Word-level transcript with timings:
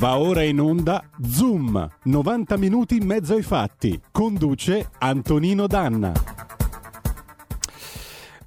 Va 0.00 0.16
ora 0.16 0.42
in 0.42 0.58
onda 0.58 1.04
Zoom, 1.22 1.86
90 2.04 2.56
minuti 2.56 2.96
in 2.96 3.04
mezzo 3.04 3.34
ai 3.34 3.42
fatti. 3.42 4.00
Conduce 4.10 4.88
Antonino 4.98 5.66
Danna. 5.66 6.10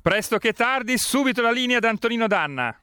Presto 0.01 0.39
che 0.39 0.51
tardi, 0.53 0.97
subito 0.97 1.43
la 1.43 1.51
linea 1.51 1.77
ad 1.77 1.83
Antonino 1.83 2.25
Danna. 2.25 2.75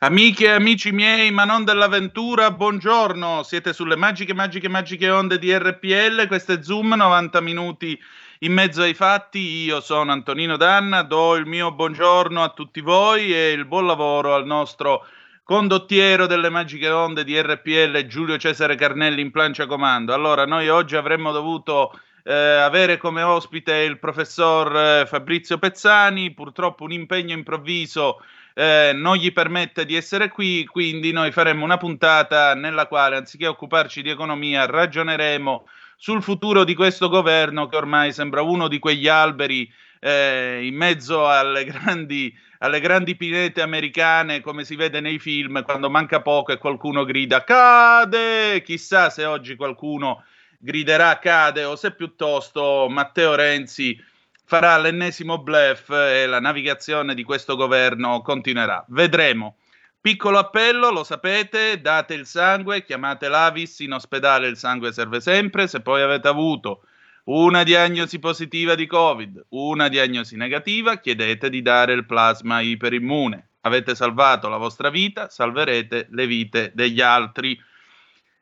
Amiche 0.00 0.46
e 0.46 0.50
amici 0.50 0.90
miei, 0.90 1.30
ma 1.30 1.44
non 1.44 1.62
dell'avventura, 1.62 2.50
buongiorno. 2.50 3.44
Siete 3.44 3.72
sulle 3.72 3.94
magiche, 3.94 4.34
magiche, 4.34 4.68
magiche 4.68 5.08
onde 5.08 5.38
di 5.38 5.56
RPL. 5.56 6.26
Questo 6.26 6.54
è 6.54 6.62
Zoom, 6.64 6.94
90 6.96 7.40
minuti 7.40 7.96
in 8.40 8.52
mezzo 8.52 8.82
ai 8.82 8.94
fatti. 8.94 9.38
Io 9.38 9.80
sono 9.80 10.10
Antonino 10.10 10.56
Danna, 10.56 11.02
do 11.02 11.36
il 11.36 11.46
mio 11.46 11.70
buongiorno 11.70 12.42
a 12.42 12.48
tutti 12.48 12.80
voi 12.80 13.32
e 13.32 13.52
il 13.52 13.64
buon 13.64 13.86
lavoro 13.86 14.34
al 14.34 14.44
nostro 14.44 15.06
condottiero 15.50 16.28
delle 16.28 16.48
magiche 16.48 16.88
onde 16.90 17.24
di 17.24 17.36
RPL, 17.36 18.06
Giulio 18.06 18.38
Cesare 18.38 18.76
Carnelli 18.76 19.20
in 19.20 19.32
plancia 19.32 19.66
comando. 19.66 20.14
Allora, 20.14 20.46
noi 20.46 20.68
oggi 20.68 20.94
avremmo 20.94 21.32
dovuto 21.32 21.90
eh, 22.22 22.32
avere 22.32 22.98
come 22.98 23.22
ospite 23.22 23.78
il 23.78 23.98
professor 23.98 24.76
eh, 24.76 25.06
Fabrizio 25.06 25.58
Pezzani, 25.58 26.32
purtroppo 26.34 26.84
un 26.84 26.92
impegno 26.92 27.34
improvviso 27.34 28.22
eh, 28.54 28.92
non 28.94 29.16
gli 29.16 29.32
permette 29.32 29.84
di 29.84 29.96
essere 29.96 30.28
qui, 30.28 30.64
quindi 30.66 31.10
noi 31.10 31.32
faremo 31.32 31.64
una 31.64 31.78
puntata 31.78 32.54
nella 32.54 32.86
quale, 32.86 33.16
anziché 33.16 33.48
occuparci 33.48 34.02
di 34.02 34.10
economia, 34.10 34.66
ragioneremo 34.66 35.66
sul 35.96 36.22
futuro 36.22 36.62
di 36.62 36.76
questo 36.76 37.08
governo 37.08 37.66
che 37.66 37.74
ormai 37.74 38.12
sembra 38.12 38.42
uno 38.42 38.68
di 38.68 38.78
quegli 38.78 39.08
alberi 39.08 39.68
eh, 40.00 40.60
in 40.64 40.74
mezzo 40.74 41.28
alle 41.28 41.64
grandi, 41.64 42.36
alle 42.58 42.80
grandi 42.80 43.14
pinete 43.14 43.60
americane, 43.60 44.40
come 44.40 44.64
si 44.64 44.74
vede 44.74 45.00
nei 45.00 45.18
film, 45.18 45.62
quando 45.62 45.88
manca 45.88 46.20
poco 46.22 46.52
e 46.52 46.58
qualcuno 46.58 47.04
grida 47.04 47.44
cade. 47.44 48.62
Chissà 48.62 49.10
se 49.10 49.24
oggi 49.24 49.54
qualcuno 49.54 50.24
griderà 50.58 51.18
cade 51.18 51.64
o 51.64 51.76
se 51.76 51.92
piuttosto 51.92 52.86
Matteo 52.90 53.34
Renzi 53.34 54.02
farà 54.44 54.76
l'ennesimo 54.78 55.38
bluff 55.38 55.90
e 55.90 56.26
la 56.26 56.40
navigazione 56.40 57.14
di 57.14 57.22
questo 57.22 57.54
governo 57.54 58.20
continuerà. 58.22 58.84
Vedremo. 58.88 59.56
Piccolo 60.00 60.38
appello, 60.38 60.90
lo 60.90 61.04
sapete, 61.04 61.80
date 61.80 62.14
il 62.14 62.24
sangue, 62.24 62.82
chiamate 62.82 63.28
l'Avis, 63.28 63.80
in 63.80 63.92
ospedale 63.92 64.48
il 64.48 64.56
sangue 64.56 64.92
serve 64.92 65.20
sempre, 65.20 65.68
se 65.68 65.82
poi 65.82 66.00
avete 66.00 66.26
avuto 66.26 66.84
una 67.32 67.62
diagnosi 67.62 68.18
positiva 68.18 68.74
di 68.74 68.86
Covid, 68.86 69.46
una 69.50 69.86
diagnosi 69.86 70.36
negativa, 70.36 70.98
chiedete 70.98 71.48
di 71.48 71.62
dare 71.62 71.92
il 71.92 72.04
plasma 72.04 72.60
iperimmune. 72.60 73.50
Avete 73.60 73.94
salvato 73.94 74.48
la 74.48 74.56
vostra 74.56 74.90
vita, 74.90 75.28
salverete 75.28 76.08
le 76.10 76.26
vite 76.26 76.72
degli 76.74 77.00
altri. 77.00 77.56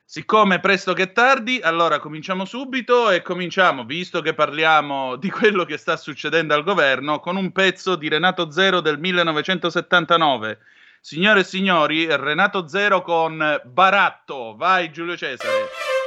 Siccome 0.06 0.61
presto 0.61 0.95
che 0.95 1.12
tardi, 1.12 1.61
allora 1.62 1.98
cominciamo 1.98 2.47
subito 2.47 3.11
e 3.11 3.20
cominciamo, 3.20 3.84
visto 3.84 4.22
che 4.22 4.33
parliamo 4.33 5.17
di 5.17 5.28
quello 5.28 5.67
che 5.67 5.77
sta 5.77 5.98
succedendo 5.98 6.55
al 6.55 6.64
governo, 6.64 7.20
con 7.20 7.36
un 7.36 7.52
pezzo 7.52 7.95
di 7.95 8.08
Renato 8.08 8.50
Zero 8.50 8.80
del 8.80 8.98
1979. 8.98 10.61
Signore 11.02 11.41
e 11.41 11.45
signori, 11.45 12.06
Renato 12.08 12.67
Zero 12.67 13.02
con 13.02 13.61
Baratto. 13.67 14.56
Vai 14.56 14.91
Giulio 14.91 15.14
Cesare. 15.14 15.97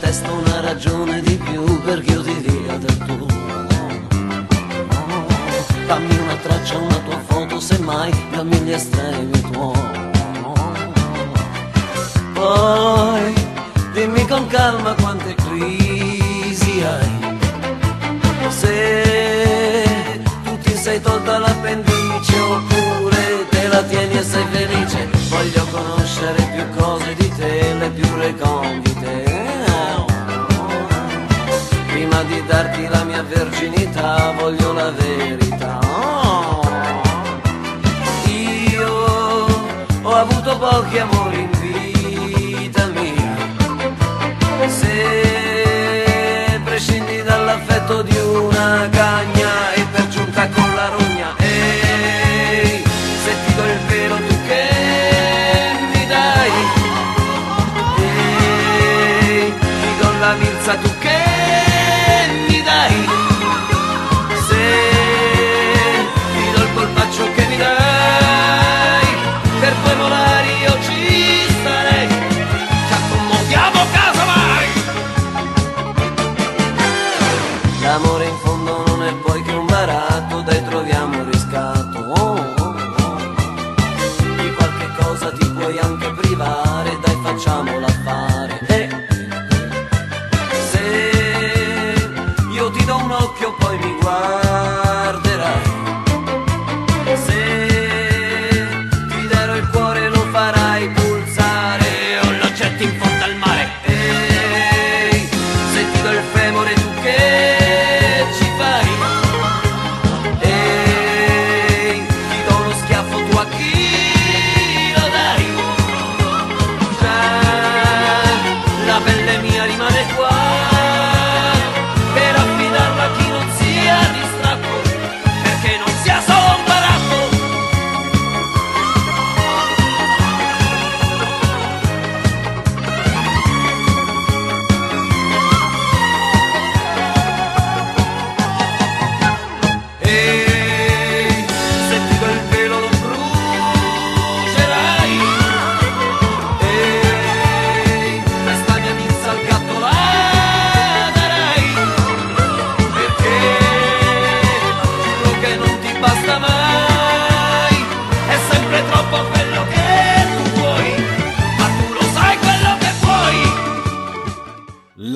Pretesto, 0.00 0.32
una 0.32 0.60
ragione 0.60 1.20
di 1.22 1.34
più 1.34 1.82
perché 1.82 2.12
io 2.12 2.22
ti 2.22 2.40
dia 2.40 2.76
del 2.76 2.98
tuo. 2.98 3.26
Dammi 5.86 6.18
una 6.18 6.36
traccia, 6.36 6.76
una 6.76 6.98
tua 6.98 7.18
foto, 7.26 7.58
semmai 7.58 8.12
dammi 8.30 8.58
gli 8.58 8.72
estremi 8.72 9.40
tuoi. 9.50 10.10
Poi 12.32 13.34
dimmi 13.92 14.24
con 14.28 14.46
calma 14.46 14.94
quante 14.94 15.34
crisi 15.34 16.80
hai. 16.84 17.36
Se 18.50 19.90
tu 20.44 20.58
ti 20.58 20.76
sei 20.76 21.00
tolta 21.00 21.38
l'appendice 21.38 22.38
oppure 22.38 23.48
te 23.50 23.66
la 23.66 23.82
tieni 23.82 24.16
e 24.16 24.22
sei 24.22 24.44
felice, 24.50 25.08
voglio 25.28 25.66
conoscere 25.72 26.50
più 26.54 26.80
cose 26.80 27.14
di 27.14 27.32
te, 27.36 27.74
le 27.74 27.90
più 27.90 28.14
recondite. 28.16 28.87
Prima 32.18 32.34
di 32.34 32.46
darti 32.48 32.88
la 32.88 33.04
mia 33.04 33.22
verginità 33.22 34.32
voglio 34.32 34.72
la 34.72 34.90
verità. 34.90 35.78
Io 38.26 39.46
ho 40.02 40.14
avuto 40.14 40.58
pochi 40.58 40.98
amori 40.98 41.42
in 41.42 41.50
vita 41.60 42.86
mia. 42.86 43.36
Se 44.66 46.60
prescindi 46.64 47.22
dall'affetto 47.22 48.02
di 48.02 48.16
una 48.16 48.88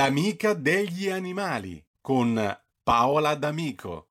L'amica 0.03 0.53
degli 0.53 1.09
animali 1.09 1.81
con 2.01 2.35
Paola 2.83 3.37
D'Amico. 3.37 4.09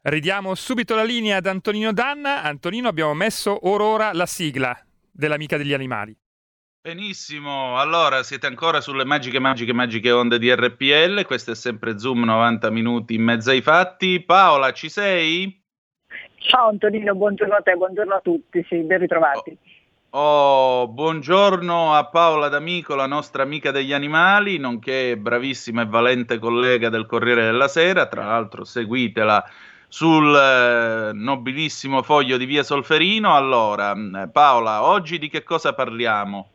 Ridiamo 0.00 0.54
subito 0.54 0.94
la 0.94 1.04
linea 1.04 1.36
ad 1.36 1.46
Antonino 1.46 1.92
Danna. 1.92 2.42
Antonino, 2.42 2.88
abbiamo 2.88 3.12
messo 3.12 3.50
or 3.50 3.82
ora 3.82 4.14
la 4.14 4.24
sigla 4.24 4.74
dell'amica 5.12 5.58
degli 5.58 5.74
animali. 5.74 6.16
Benissimo, 6.80 7.78
allora 7.78 8.22
siete 8.22 8.46
ancora 8.46 8.80
sulle 8.80 9.04
magiche, 9.04 9.38
magiche, 9.38 9.74
magiche 9.74 10.10
onde 10.10 10.38
di 10.38 10.50
RPL, 10.50 11.26
questo 11.26 11.50
è 11.50 11.54
sempre 11.54 11.98
Zoom 11.98 12.24
90 12.24 12.70
minuti 12.70 13.14
in 13.14 13.24
mezzo 13.24 13.50
ai 13.50 13.60
fatti. 13.60 14.22
Paola, 14.22 14.72
ci 14.72 14.88
sei? 14.88 15.62
Ciao 16.38 16.68
Antonino, 16.68 17.14
buongiorno 17.14 17.56
a 17.56 17.60
te, 17.60 17.74
buongiorno 17.74 18.14
a 18.14 18.20
tutti, 18.20 18.64
sì, 18.70 18.78
ben 18.78 19.00
ritrovati. 19.00 19.67
Oh, 20.10 20.88
buongiorno 20.88 21.92
a 21.92 22.06
Paola 22.06 22.48
D'Amico, 22.48 22.94
la 22.94 23.04
nostra 23.04 23.42
amica 23.42 23.70
degli 23.70 23.92
animali, 23.92 24.56
nonché 24.56 25.18
bravissima 25.18 25.82
e 25.82 25.86
valente 25.86 26.38
collega 26.38 26.88
del 26.88 27.04
Corriere 27.04 27.44
della 27.44 27.68
Sera, 27.68 28.06
tra 28.06 28.24
l'altro 28.24 28.64
seguitela 28.64 29.44
sul 29.86 30.34
eh, 30.34 31.10
nobilissimo 31.12 32.02
foglio 32.02 32.38
di 32.38 32.46
Via 32.46 32.62
Solferino. 32.62 33.36
Allora, 33.36 33.94
Paola, 34.32 34.82
oggi 34.82 35.18
di 35.18 35.28
che 35.28 35.42
cosa 35.42 35.74
parliamo? 35.74 36.48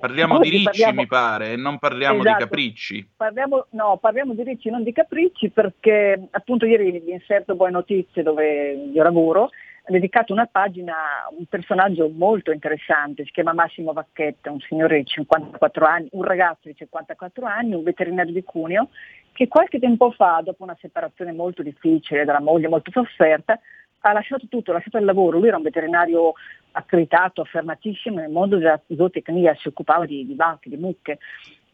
Parliamo 0.00 0.38
Oggi 0.38 0.50
di 0.50 0.56
ricci, 0.56 0.64
parliamo... 0.64 1.00
mi 1.00 1.06
pare, 1.06 1.52
e 1.52 1.56
non 1.56 1.78
parliamo 1.78 2.18
esatto. 2.18 2.36
di 2.36 2.42
capricci. 2.42 3.08
Parliamo, 3.16 3.66
no, 3.70 3.96
parliamo 3.98 4.34
di 4.34 4.42
ricci, 4.42 4.70
non 4.70 4.82
di 4.82 4.92
capricci, 4.92 5.50
perché 5.50 6.20
appunto 6.32 6.66
ieri 6.66 6.90
vi 6.90 7.12
inserto 7.12 7.54
Buone 7.54 7.70
Notizie 7.70 8.24
dove 8.24 8.72
io 8.92 9.02
lavoro, 9.04 9.50
dedicato 9.88 10.32
una 10.32 10.46
pagina 10.46 10.94
a 10.94 11.28
un 11.36 11.46
personaggio 11.46 12.10
molto 12.10 12.52
interessante, 12.52 13.24
si 13.24 13.30
chiama 13.30 13.52
Massimo 13.52 13.92
Vacchetta, 13.92 14.50
un 14.50 14.60
signore 14.60 14.98
di 14.98 15.06
54 15.06 15.86
anni, 15.86 16.08
un 16.12 16.22
ragazzo 16.22 16.68
di 16.68 16.74
54 16.74 17.46
anni, 17.46 17.74
un 17.74 17.82
veterinario 17.82 18.32
di 18.32 18.42
Cuneo, 18.42 18.88
che 19.32 19.48
qualche 19.48 19.78
tempo 19.78 20.10
fa, 20.10 20.40
dopo 20.44 20.64
una 20.64 20.76
separazione 20.80 21.32
molto 21.32 21.62
difficile 21.62 22.24
dalla 22.24 22.40
moglie, 22.40 22.68
molto 22.68 22.90
sofferta, 22.90 23.58
ha 24.00 24.12
lasciato 24.12 24.46
tutto, 24.48 24.70
ha 24.70 24.74
lasciato 24.74 24.98
il 24.98 25.04
lavoro, 25.04 25.38
lui 25.38 25.48
era 25.48 25.56
un 25.56 25.62
veterinario 25.62 26.32
accreditato, 26.72 27.40
affermatissimo 27.40 28.20
nel 28.20 28.30
mondo 28.30 28.56
della 28.56 28.80
zootecnia, 28.94 29.54
si 29.54 29.68
occupava 29.68 30.06
di, 30.06 30.26
di 30.26 30.34
vacche, 30.34 30.68
di 30.68 30.76
mucche, 30.76 31.18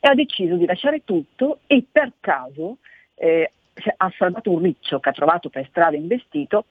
e 0.01 0.09
ha 0.09 0.15
deciso 0.15 0.57
di 0.57 0.67
lasciare 0.67 1.03
tutto 1.05 1.61
e 1.67 1.85
per 1.91 2.13
caso 2.21 2.79
eh, 3.15 3.51
ha 3.97 4.13
salvato 4.17 4.51
un 4.51 4.63
riccio 4.63 5.01
che 5.01 5.09
ha 5.09 5.13
trovato 5.13 5.49
per 5.49 5.67
strada 5.69 5.97
investito, 5.97 6.67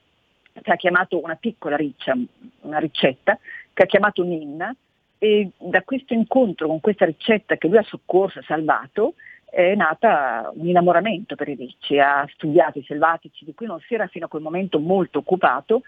che 0.62 0.70
ha 0.70 0.76
chiamato 0.76 1.20
una 1.22 1.36
piccola 1.36 1.76
riccia, 1.76 2.16
una 2.60 2.78
ricetta, 2.78 3.38
che 3.72 3.82
ha 3.82 3.86
chiamato 3.86 4.22
Ninna, 4.22 4.74
e 5.18 5.50
da 5.58 5.82
questo 5.82 6.12
incontro 6.12 6.66
con 6.66 6.80
questa 6.80 7.06
ricetta 7.06 7.56
che 7.56 7.68
lui 7.68 7.78
ha 7.78 7.82
soccorso, 7.82 8.38
ha 8.38 8.44
salvato, 8.46 9.14
è 9.44 9.74
nata 9.74 10.50
un 10.54 10.66
innamoramento 10.66 11.34
per 11.34 11.48
i 11.48 11.54
ricci, 11.54 11.98
ha 11.98 12.28
studiato 12.32 12.78
i 12.78 12.84
selvatici 12.84 13.44
di 13.44 13.54
cui 13.54 13.66
non 13.66 13.80
si 13.80 13.94
era 13.94 14.06
fino 14.06 14.26
a 14.26 14.28
quel 14.28 14.42
momento 14.42 14.78
molto 14.78 15.20
occupato, 15.20 15.82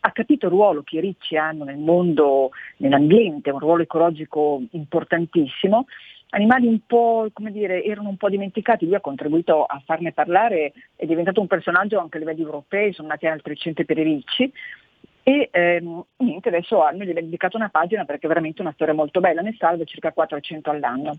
ha 0.00 0.12
capito 0.12 0.46
il 0.46 0.52
ruolo 0.52 0.82
che 0.82 0.98
i 0.98 1.00
ricci 1.00 1.36
hanno 1.36 1.64
nel 1.64 1.78
mondo, 1.78 2.50
nell'ambiente, 2.76 3.50
un 3.50 3.58
ruolo 3.58 3.82
ecologico 3.82 4.62
importantissimo, 4.70 5.86
animali 6.30 6.66
un 6.66 6.80
po', 6.86 7.28
come 7.32 7.52
dire, 7.52 7.82
erano 7.84 8.08
un 8.08 8.16
po' 8.16 8.28
dimenticati, 8.28 8.84
lui 8.84 8.94
ha 8.94 9.00
contribuito 9.00 9.64
a 9.64 9.80
farne 9.84 10.12
parlare, 10.12 10.72
è 10.96 11.06
diventato 11.06 11.40
un 11.40 11.46
personaggio 11.46 11.98
anche 11.98 12.16
a 12.16 12.20
livelli 12.20 12.42
europei, 12.42 12.92
sono 12.92 13.08
nati 13.08 13.26
altri 13.26 13.56
centri 13.56 13.84
per 13.84 13.98
i 13.98 14.02
ricci 14.02 14.52
e 15.28 15.48
ehm, 15.50 16.04
niente, 16.18 16.48
adesso 16.50 16.88
noi 16.92 17.04
gli 17.04 17.12
dedicato 17.12 17.56
una 17.56 17.68
pagina 17.68 18.04
perché 18.04 18.26
è 18.26 18.28
veramente 18.28 18.60
una 18.60 18.72
storia 18.72 18.94
molto 18.94 19.18
bella, 19.18 19.40
ne 19.40 19.56
salva 19.58 19.82
circa 19.82 20.12
400 20.12 20.70
all'anno. 20.70 21.18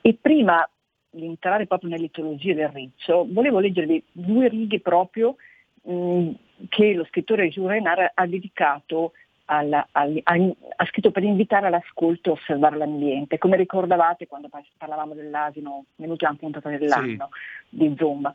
E 0.00 0.18
prima 0.20 0.68
di 1.08 1.24
entrare 1.24 1.68
proprio 1.68 1.90
nell'etologia 1.90 2.54
del 2.54 2.70
riccio, 2.70 3.24
volevo 3.30 3.60
leggervi 3.60 4.02
due 4.10 4.48
righe 4.48 4.80
proprio 4.80 5.36
mh, 5.82 6.30
che 6.68 6.94
lo 6.94 7.04
scrittore 7.04 7.48
Jules 7.50 7.70
Renard 7.70 8.10
ha 8.14 8.26
dedicato 8.26 9.12
alla, 9.50 9.86
al, 9.92 10.20
a, 10.22 10.34
ha 10.76 10.86
scritto 10.86 11.10
per 11.10 11.22
invitare 11.22 11.66
all'ascolto 11.66 12.30
e 12.30 12.32
osservare 12.32 12.76
l'ambiente. 12.76 13.38
Come 13.38 13.56
ricordavate 13.56 14.26
quando 14.26 14.48
parlavamo 14.76 15.14
dell'asino, 15.14 15.84
nell'ultima 15.96 16.34
puntata 16.34 16.68
dell'anno 16.68 17.28
sì. 17.68 17.76
di 17.76 17.94
Zoom. 17.96 18.32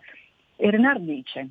E 0.55 0.69
Renard 0.69 1.03
dice, 1.03 1.49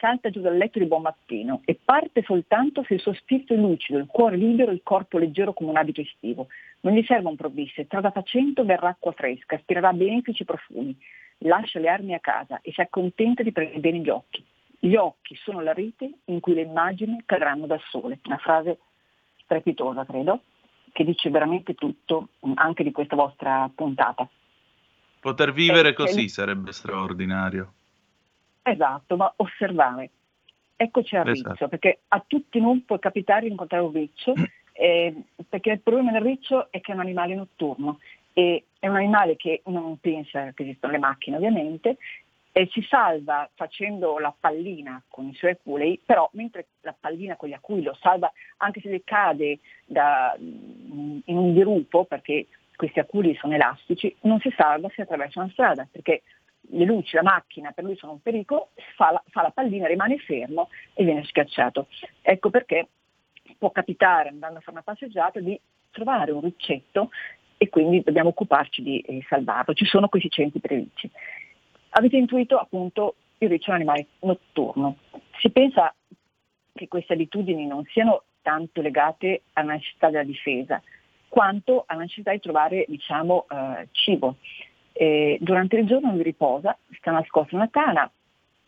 salta 0.00 0.30
giù 0.30 0.40
dal 0.40 0.56
letto 0.56 0.78
di 0.78 0.86
buon 0.86 1.02
mattino 1.02 1.60
e 1.64 1.78
parte 1.82 2.22
soltanto 2.22 2.82
se 2.84 2.94
il 2.94 3.00
suo 3.00 3.12
spirito 3.14 3.54
è 3.54 3.56
lucido, 3.56 3.98
il 3.98 4.06
cuore 4.06 4.36
libero, 4.36 4.72
il 4.72 4.80
corpo 4.82 5.18
leggero 5.18 5.52
come 5.52 5.70
un 5.70 5.76
abito 5.76 6.00
estivo. 6.00 6.48
Non 6.80 6.94
gli 6.94 7.04
serve 7.04 7.28
un 7.28 7.36
provviste, 7.36 7.84
strada 7.84 8.10
facendo 8.10 8.64
verrà 8.64 8.88
acqua 8.88 9.12
fresca, 9.12 9.56
aspirerà 9.56 9.92
benefici 9.92 10.44
profumi, 10.44 10.96
lascia 11.38 11.78
le 11.78 11.88
armi 11.88 12.14
a 12.14 12.20
casa 12.20 12.60
e 12.60 12.72
si 12.72 12.80
accontenta 12.80 13.42
di 13.42 13.52
prendere 13.52 13.80
bene 13.80 13.98
gli 13.98 14.08
occhi. 14.08 14.44
Gli 14.84 14.96
occhi 14.96 15.34
sono 15.36 15.62
la 15.62 15.72
rete 15.72 16.18
in 16.26 16.40
cui 16.40 16.52
le 16.52 16.60
immagini 16.60 17.22
cadranno 17.24 17.64
dal 17.64 17.80
sole. 17.88 18.18
Una 18.26 18.36
frase 18.36 18.80
strepitosa, 19.42 20.04
credo, 20.04 20.42
che 20.92 21.04
dice 21.04 21.30
veramente 21.30 21.72
tutto 21.72 22.28
anche 22.56 22.82
di 22.82 22.92
questa 22.92 23.16
vostra 23.16 23.70
puntata. 23.74 24.28
Poter 25.20 25.54
vivere 25.54 25.88
eh, 25.88 25.92
così 25.94 26.24
eh, 26.24 26.28
sarebbe 26.28 26.72
straordinario. 26.72 27.72
Esatto, 28.60 29.16
ma 29.16 29.32
osservare. 29.36 30.10
Eccoci 30.76 31.16
al 31.16 31.30
esatto. 31.30 31.52
riccio, 31.52 31.68
perché 31.68 32.00
a 32.08 32.22
tutti 32.26 32.60
non 32.60 32.84
può 32.84 32.98
capitare 32.98 33.46
di 33.46 33.52
incontrare 33.52 33.84
un 33.84 33.92
riccio, 33.92 34.34
eh, 34.72 35.14
perché 35.48 35.70
il 35.70 35.80
problema 35.80 36.12
del 36.12 36.20
riccio 36.20 36.70
è 36.70 36.82
che 36.82 36.92
è 36.92 36.94
un 36.94 37.00
animale 37.00 37.34
notturno 37.34 38.00
e 38.34 38.66
è 38.78 38.88
un 38.88 38.96
animale 38.96 39.36
che 39.36 39.62
non 39.64 39.98
pensa 39.98 40.52
che 40.52 40.64
esistono 40.64 40.92
le 40.92 40.98
macchine 40.98 41.36
ovviamente 41.36 41.96
e 42.56 42.68
si 42.70 42.86
salva 42.88 43.50
facendo 43.52 44.16
la 44.20 44.32
pallina 44.38 45.02
con 45.08 45.26
i 45.26 45.34
suoi 45.34 45.50
aculei, 45.50 46.00
però 46.06 46.30
mentre 46.34 46.68
la 46.82 46.94
pallina 46.98 47.34
con 47.34 47.48
gli 47.48 47.52
aculi 47.52 47.82
lo 47.82 47.98
salva 48.00 48.32
anche 48.58 48.80
se 48.80 48.90
le 48.90 49.02
cade 49.02 49.58
da, 49.84 50.36
in 50.38 51.22
un 51.26 51.52
dirupo, 51.52 52.04
perché 52.04 52.46
questi 52.76 53.00
aculi 53.00 53.34
sono 53.34 53.54
elastici, 53.54 54.14
non 54.20 54.38
si 54.38 54.54
salva 54.56 54.88
se 54.94 55.02
attraversa 55.02 55.40
una 55.40 55.50
strada, 55.50 55.88
perché 55.90 56.22
le 56.60 56.84
luci, 56.84 57.16
la 57.16 57.24
macchina 57.24 57.72
per 57.72 57.82
lui 57.82 57.96
sono 57.96 58.12
un 58.12 58.22
pericolo, 58.22 58.70
fa 58.94 59.10
la, 59.10 59.22
fa 59.30 59.42
la 59.42 59.50
pallina, 59.50 59.88
rimane 59.88 60.18
fermo 60.18 60.68
e 60.92 61.02
viene 61.02 61.24
schiacciato. 61.24 61.88
Ecco 62.22 62.50
perché 62.50 62.86
può 63.58 63.72
capitare 63.72 64.28
andando 64.28 64.58
a 64.58 64.60
fare 64.60 64.76
una 64.76 64.82
passeggiata 64.82 65.40
di 65.40 65.60
trovare 65.90 66.30
un 66.30 66.42
riccetto 66.42 67.10
e 67.56 67.68
quindi 67.68 68.00
dobbiamo 68.04 68.28
occuparci 68.28 68.80
di 68.80 69.00
eh, 69.00 69.24
salvarlo. 69.28 69.74
Ci 69.74 69.86
sono 69.86 70.06
questi 70.06 70.30
centri 70.30 70.60
previsti. 70.60 71.10
Avete 71.96 72.16
intuito 72.16 72.58
appunto 72.58 73.14
il 73.38 73.48
riccio 73.48 73.70
è 73.70 73.74
un 73.74 73.76
animale 73.76 74.06
notturno. 74.20 74.96
Si 75.38 75.50
pensa 75.50 75.94
che 76.72 76.88
queste 76.88 77.12
abitudini 77.12 77.66
non 77.66 77.84
siano 77.84 78.24
tanto 78.42 78.80
legate 78.80 79.42
alla 79.52 79.74
necessità 79.74 80.10
della 80.10 80.24
difesa, 80.24 80.82
quanto 81.28 81.84
alla 81.86 82.00
necessità 82.00 82.32
di 82.32 82.40
trovare 82.40 82.84
diciamo, 82.88 83.46
eh, 83.48 83.88
cibo. 83.92 84.36
E 84.92 85.38
durante 85.40 85.76
il 85.76 85.86
giorno 85.86 86.12
lui 86.12 86.24
riposa, 86.24 86.76
sta 86.98 87.12
nascosto 87.12 87.54
in 87.54 87.60
una 87.60 87.70
tana, 87.70 88.10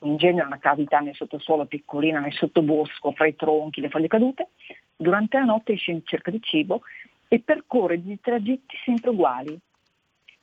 in 0.00 0.16
genere 0.16 0.47
una 0.47 0.59
cavità 0.59 1.00
nel 1.00 1.14
sottosuolo 1.14 1.66
piccolina, 1.66 2.21
nel 2.21 2.33
sottobosco, 2.33 3.11
fra 3.11 3.26
i 3.26 3.35
tronchi, 3.35 3.80
le 3.80 3.88
foglie 3.88 4.09
cadute. 4.09 4.50
Durante 4.97 5.37
la 5.37 5.45
notte 5.45 5.73
esce 5.73 5.90
in 5.90 6.02
cerca 6.04 6.30
di 6.30 6.40
cibo 6.40 6.83
e 7.26 7.40
percorre 7.40 8.00
dei 8.00 8.21
tragitti 8.21 8.76
sempre 8.85 9.11
uguali, 9.11 9.59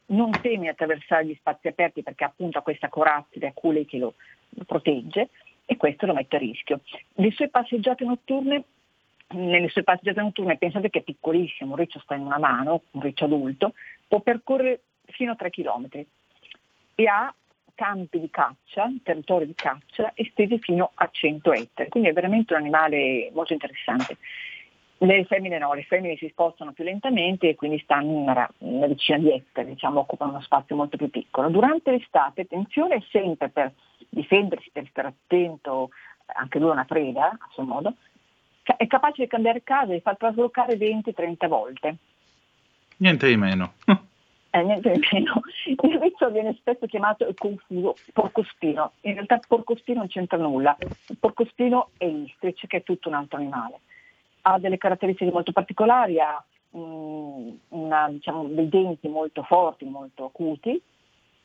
non 0.08 0.32
teme 0.42 0.70
attraversare 0.70 1.26
gli 1.26 1.36
spazi 1.36 1.68
aperti 1.68 2.04
perché 2.04 2.24
appunto 2.24 2.60
ha 2.60 2.62
questa 2.62 2.90
corazza 2.90 3.40
di 3.40 3.86
che 3.86 3.98
lo 3.98 4.14
protegge 4.66 5.30
e 5.66 5.78
questo 5.78 6.06
lo 6.06 6.14
mette 6.14 6.36
a 6.36 6.40
rischio. 6.40 6.82
Le 7.14 7.32
sue 7.32 7.50
passeggiate 7.50 8.04
notturne 8.04 8.64
nelle 9.34 9.70
sue 9.70 9.84
passeggiate 9.84 10.22
notturne 10.22 10.58
pensate 10.58 10.90
che 10.90 11.00
è 11.00 11.04
piccolissimo, 11.04 11.72
un 11.72 11.78
riccio 11.78 12.00
sta 12.00 12.16
in 12.16 12.22
una 12.22 12.38
mano, 12.38 12.84
un 12.92 13.02
riccio 13.02 13.26
adulto, 13.26 13.74
può 14.08 14.20
percorrere 14.20 14.82
fino 15.06 15.32
a 15.32 15.36
3 15.36 15.50
km 15.50 15.88
e 16.96 17.08
ha 17.08 17.34
campi 17.76 18.20
di 18.20 18.30
caccia, 18.30 18.92
territori 19.02 19.48
di 19.48 19.56
caccia 19.56 20.12
estesi 20.14 20.60
fino 20.60 20.92
a 20.94 21.10
100 21.12 21.54
ettari, 21.54 21.90
quindi 21.90 22.10
è 22.10 22.14
veramente 22.14 22.54
un 22.54 22.60
animale 22.60 23.32
molto 23.34 23.54
interessante. 23.54 24.18
Le 25.04 25.26
femmine 25.26 25.58
no, 25.58 25.74
le 25.74 25.84
femmine 25.84 26.16
si 26.16 26.30
spostano 26.30 26.72
più 26.72 26.86
lentamente 26.86 27.50
e 27.50 27.56
quindi 27.56 27.78
stanno 27.80 28.10
in 28.10 28.30
una, 28.30 28.50
una 28.60 28.88
decina 28.88 29.18
di 29.18 29.34
ettari, 29.34 29.68
diciamo, 29.68 30.00
occupano 30.00 30.32
uno 30.32 30.42
spazio 30.42 30.78
molto 30.78 30.96
più 30.96 31.10
piccolo. 31.10 31.50
Durante 31.50 31.92
l'estate, 31.92 32.42
attenzione, 32.42 33.04
sempre 33.12 33.50
per 33.50 33.74
difendersi, 34.08 34.70
per 34.72 34.88
stare 34.90 35.10
attento, 35.10 35.90
anche 36.28 36.58
lui 36.58 36.70
è 36.70 36.72
una 36.72 36.86
preda 36.86 37.28
a 37.28 37.50
suo 37.52 37.64
modo, 37.64 37.96
è 38.64 38.88
capace 38.88 39.24
di 39.24 39.28
cambiare 39.28 39.62
casa 39.62 39.94
e 39.94 40.00
far 40.00 40.16
traslocare 40.16 40.78
20-30 40.78 41.48
volte. 41.50 41.96
Niente 42.98 43.28
di 43.28 43.36
meno. 43.36 43.74
eh, 44.52 44.64
niente 44.64 44.90
di 44.90 45.06
meno. 45.12 45.42
Il 45.66 46.00
riccio 46.00 46.32
viene 46.32 46.56
spesso 46.60 46.86
chiamato 46.86 47.28
e 47.28 47.34
confuso 47.34 47.96
porcospino. 48.14 48.94
In 49.02 49.16
realtà 49.16 49.42
porcospino 49.46 50.00
non 50.00 50.08
c'entra 50.08 50.38
nulla. 50.38 50.78
Il 50.80 51.18
porcospino 51.20 51.90
è 51.98 52.08
l'istrice, 52.08 52.68
che 52.68 52.78
è 52.78 52.84
tutto 52.84 53.10
un 53.10 53.16
altro 53.16 53.38
animale 53.38 53.80
ha 54.44 54.60
delle 54.60 54.78
caratteristiche 54.78 55.32
molto 55.32 55.52
particolari, 55.52 56.20
ha 56.20 56.44
mm, 56.76 57.50
una, 57.70 58.10
diciamo, 58.10 58.46
dei 58.46 58.70
denti 58.70 59.08
molto 59.08 59.44
forti, 59.44 59.86
molto 59.86 60.26
acuti 60.26 60.82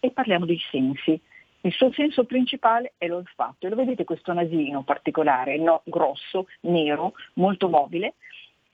e 0.00 0.10
parliamo 0.10 0.46
dei 0.46 0.60
sensi. 0.70 1.20
Il 1.62 1.72
suo 1.72 1.92
senso 1.92 2.24
principale 2.24 2.92
è 2.98 3.08
l'olfatto 3.08 3.66
e 3.66 3.68
lo 3.68 3.76
vedete 3.76 4.04
questo 4.04 4.32
nasino 4.32 4.82
particolare, 4.84 5.58
no, 5.58 5.82
grosso, 5.84 6.46
nero, 6.60 7.14
molto 7.34 7.68
mobile 7.68 8.14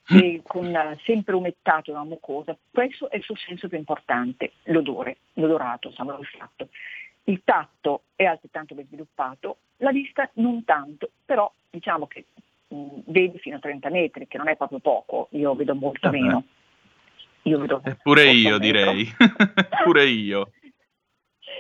e 0.06 0.42
con 0.44 0.66
eh, 0.66 0.98
sempre 1.04 1.34
umettato 1.34 1.90
una 1.90 2.04
mucosa, 2.04 2.56
questo 2.70 3.08
è 3.08 3.16
il 3.16 3.22
suo 3.22 3.36
senso 3.36 3.68
più 3.68 3.78
importante, 3.78 4.52
l'odore, 4.64 5.18
l'odorato, 5.34 5.88
insomma 5.88 6.12
l'olfatto. 6.12 6.68
Il 7.24 7.40
tatto 7.42 8.02
è 8.14 8.24
altrettanto 8.24 8.74
ben 8.74 8.86
sviluppato, 8.86 9.56
la 9.78 9.92
vista 9.92 10.28
non 10.34 10.62
tanto, 10.64 11.10
però 11.24 11.50
diciamo 11.70 12.06
che 12.06 12.26
vedi 13.06 13.38
fino 13.38 13.56
a 13.56 13.60
30 13.60 13.90
metri, 13.90 14.26
che 14.26 14.38
non 14.38 14.48
è 14.48 14.56
proprio 14.56 14.78
poco, 14.78 15.28
io 15.32 15.54
vedo 15.54 15.74
molto 15.74 16.08
Vabbè. 16.08 16.18
meno. 16.18 16.44
Io 17.42 17.58
vedo 17.58 17.80
Pure 18.02 18.24
molto 18.24 18.48
io 18.48 18.58
direi, 18.58 19.06
pure 19.84 20.04
io. 20.04 20.50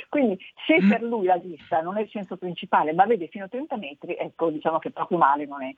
Quindi 0.08 0.38
se 0.66 0.78
per 0.88 1.02
lui 1.02 1.26
la 1.26 1.36
vista 1.36 1.80
non 1.80 1.98
è 1.98 2.02
il 2.02 2.08
senso 2.08 2.36
principale, 2.36 2.92
ma 2.92 3.04
vede 3.04 3.28
fino 3.28 3.44
a 3.44 3.48
30 3.48 3.76
metri, 3.76 4.16
ecco, 4.16 4.50
diciamo 4.50 4.78
che 4.78 4.90
proprio 4.90 5.18
male 5.18 5.44
non 5.44 5.62
è. 5.62 5.74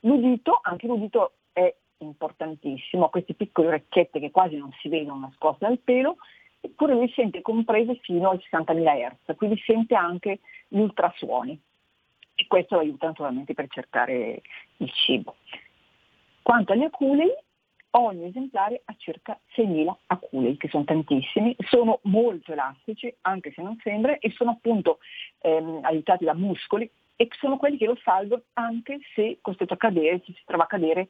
L'udito, 0.00 0.60
anche 0.62 0.86
l'udito 0.86 1.32
è 1.52 1.74
importantissimo, 1.98 3.08
queste 3.08 3.34
piccole 3.34 3.68
orecchiette 3.68 4.20
che 4.20 4.30
quasi 4.30 4.56
non 4.56 4.70
si 4.80 4.88
vedono 4.88 5.20
nascoste 5.20 5.66
dal 5.66 5.78
pelo, 5.78 6.18
eppure 6.60 6.94
lui 6.94 7.10
sente 7.14 7.42
comprese 7.42 7.96
fino 8.02 8.30
ai 8.30 8.38
60.000 8.38 9.16
Hz, 9.26 9.36
quindi 9.36 9.60
sente 9.64 9.94
anche 9.94 10.38
gli 10.68 10.78
ultrasuoni 10.78 11.60
e 12.40 12.46
questo 12.46 12.78
aiuta 12.78 13.08
naturalmente 13.08 13.52
per 13.52 13.66
cercare 13.68 14.42
il 14.76 14.90
cibo. 14.92 15.34
Quanto 16.40 16.72
agli 16.72 16.84
aculei, 16.84 17.34
ogni 17.90 18.26
esemplare 18.26 18.80
ha 18.84 18.94
circa 18.96 19.36
6.000 19.56 19.92
aculei, 20.06 20.56
che 20.56 20.68
sono 20.68 20.84
tantissimi, 20.84 21.56
sono 21.68 21.98
molto 22.04 22.52
elastici, 22.52 23.12
anche 23.22 23.52
se 23.52 23.60
non 23.60 23.76
sembra, 23.82 24.18
e 24.18 24.30
sono 24.30 24.52
appunto 24.52 25.00
ehm, 25.40 25.80
aiutati 25.82 26.24
da 26.24 26.34
muscoli 26.34 26.88
e 27.16 27.28
sono 27.40 27.56
quelli 27.56 27.76
che 27.76 27.86
lo 27.86 27.98
salvano 28.04 28.44
anche 28.52 29.00
se 29.14 29.38
costretto 29.40 29.74
a 29.74 29.78
cadere, 29.78 30.22
se 30.24 30.32
si 30.32 30.42
trova 30.44 30.62
a 30.62 30.68
cadere 30.68 31.08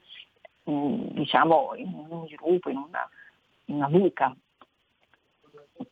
mh, 0.62 1.08
diciamo 1.10 1.74
in 1.76 1.92
un 2.08 2.26
sviluppo, 2.26 2.70
in 2.70 2.78
una, 2.78 3.06
in 3.66 3.74
una 3.74 3.88
buca. 3.88 4.34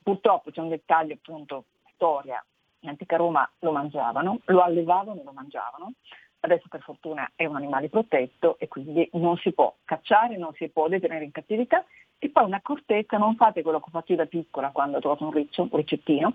Purtroppo 0.02 0.50
c'è 0.50 0.60
un 0.60 0.70
dettaglio 0.70 1.12
appunto, 1.12 1.66
storia, 1.92 2.42
in 2.86 2.92
antica 2.92 3.16
Roma 3.16 3.48
lo 3.60 3.72
mangiavano, 3.72 4.40
lo 4.44 4.62
allevavano 4.62 5.20
e 5.20 5.24
lo 5.24 5.32
mangiavano, 5.32 5.92
adesso 6.40 6.66
per 6.68 6.80
fortuna 6.80 7.30
è 7.34 7.44
un 7.44 7.56
animale 7.56 7.88
protetto 7.88 8.56
e 8.58 8.68
quindi 8.68 9.08
non 9.14 9.36
si 9.38 9.52
può 9.52 9.74
cacciare, 9.84 10.36
non 10.36 10.52
si 10.54 10.68
può 10.68 10.88
detenere 10.88 11.24
in 11.24 11.32
cattività 11.32 11.84
e 12.18 12.30
poi 12.30 12.44
un'accortezza, 12.44 13.18
non 13.18 13.34
fate 13.36 13.62
quello 13.62 13.78
che 13.78 13.86
ho 13.88 13.90
fatto 13.90 14.12
io 14.12 14.18
da 14.18 14.26
piccola 14.26 14.70
quando 14.70 14.98
ho 14.98 15.00
trovato 15.00 15.24
un 15.24 15.32
riccio, 15.32 15.62
un 15.62 15.68
ricettino, 15.72 16.34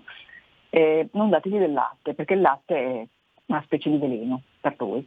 eh, 0.70 1.08
non 1.12 1.30
dategli 1.30 1.58
del 1.58 1.72
latte 1.72 2.14
perché 2.14 2.34
il 2.34 2.40
latte 2.40 2.74
è 2.76 3.06
una 3.46 3.62
specie 3.62 3.90
di 3.90 3.98
veleno 3.98 4.42
per 4.60 4.74
lui. 4.78 5.06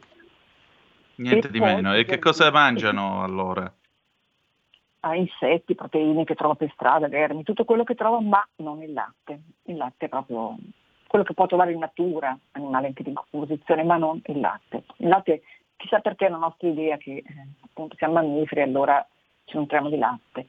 Niente 1.16 1.48
E 1.48 1.50
di 1.50 1.60
meno. 1.60 1.94
E 1.94 2.04
che 2.04 2.18
cosa 2.18 2.50
mangiano 2.50 3.22
allora? 3.22 3.72
ha 5.06 5.14
insetti, 5.14 5.76
proteine 5.76 6.24
che 6.24 6.34
trova 6.34 6.56
per 6.56 6.70
strada, 6.72 7.06
vermi, 7.06 7.44
tutto 7.44 7.64
quello 7.64 7.84
che 7.84 7.94
trova, 7.94 8.20
ma 8.20 8.46
non 8.56 8.82
il 8.82 8.92
latte. 8.92 9.40
Il 9.64 9.76
latte 9.76 10.06
è 10.06 10.08
proprio 10.08 10.56
quello 11.06 11.24
che 11.24 11.34
può 11.34 11.46
trovare 11.46 11.72
in 11.72 11.78
natura, 11.78 12.36
animale 12.52 12.88
anche 12.88 13.02
di 13.02 13.12
composizione, 13.12 13.84
ma 13.84 13.96
non 13.96 14.20
il 14.26 14.40
latte. 14.40 14.84
Il 14.96 15.08
latte, 15.08 15.42
chissà 15.76 16.00
perché 16.00 16.26
è 16.26 16.28
la 16.28 16.36
nostra 16.36 16.68
idea 16.68 16.96
che 16.96 17.16
eh, 17.16 17.24
appunto 17.64 17.96
siamo 17.96 18.14
mammiferi, 18.14 18.62
allora 18.62 19.06
ci 19.44 19.56
nutriamo 19.56 19.88
di 19.88 19.98
latte. 19.98 20.48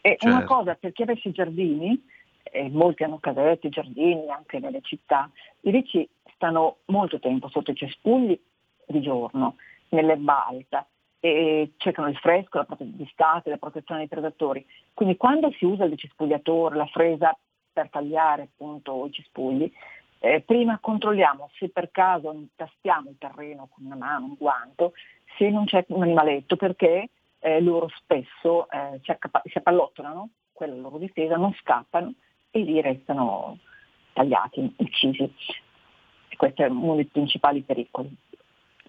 E 0.00 0.16
una 0.22 0.38
Certo. 0.38 0.54
cosa, 0.54 0.74
per 0.74 0.92
chi 0.92 1.02
avesse 1.02 1.28
i 1.28 1.32
giardini, 1.32 2.02
eh, 2.42 2.68
molti 2.70 3.02
hanno 3.04 3.18
casette, 3.18 3.68
giardini 3.68 4.28
anche 4.30 4.58
nelle 4.58 4.80
città, 4.82 5.30
i 5.62 5.70
ricci 5.70 6.08
stanno 6.34 6.78
molto 6.86 7.18
tempo 7.18 7.48
sotto 7.48 7.70
i 7.70 7.76
cespugli 7.76 8.38
di 8.86 9.00
giorno, 9.00 9.56
nell'erba 9.90 10.46
alta, 10.46 10.86
e 11.20 11.72
cercano 11.78 12.08
il 12.08 12.16
fresco, 12.16 12.58
la 12.58 12.64
prote- 12.64 12.86
d'estate, 12.88 13.50
la 13.50 13.56
protezione 13.56 14.00
dai 14.00 14.08
predatori. 14.08 14.64
Quindi 14.94 15.16
quando 15.16 15.50
si 15.52 15.64
usa 15.64 15.84
il 15.84 15.90
decespugliatore, 15.90 16.76
la 16.76 16.86
fresa 16.86 17.36
per 17.78 17.90
tagliare 17.90 18.42
appunto 18.42 19.06
i 19.06 19.12
cespugli, 19.12 19.72
eh, 20.18 20.40
prima 20.40 20.80
controlliamo 20.80 21.48
se 21.56 21.68
per 21.68 21.92
caso 21.92 22.32
intastiamo 22.32 23.10
il 23.10 23.18
terreno 23.18 23.68
con 23.72 23.84
una 23.84 23.94
mano, 23.94 24.24
un 24.24 24.34
guanto, 24.36 24.94
se 25.36 25.48
non 25.48 25.64
c'è 25.64 25.84
un 25.88 26.02
animaletto, 26.02 26.56
perché 26.56 27.10
eh, 27.38 27.60
loro 27.60 27.88
spesso 28.00 28.68
eh, 28.68 28.98
si, 29.04 29.12
accapa- 29.12 29.42
si 29.44 29.58
appallottonano, 29.58 30.30
quella 30.52 30.72
è 30.72 30.76
la 30.76 30.82
loro 30.82 30.98
difesa, 30.98 31.36
non 31.36 31.54
scappano 31.60 32.14
e 32.50 32.58
lì 32.60 32.80
restano 32.80 33.58
tagliati, 34.12 34.74
uccisi. 34.78 35.22
E 36.30 36.36
questo 36.36 36.64
è 36.64 36.66
uno 36.66 36.96
dei 36.96 37.04
principali 37.04 37.60
pericoli 37.60 38.12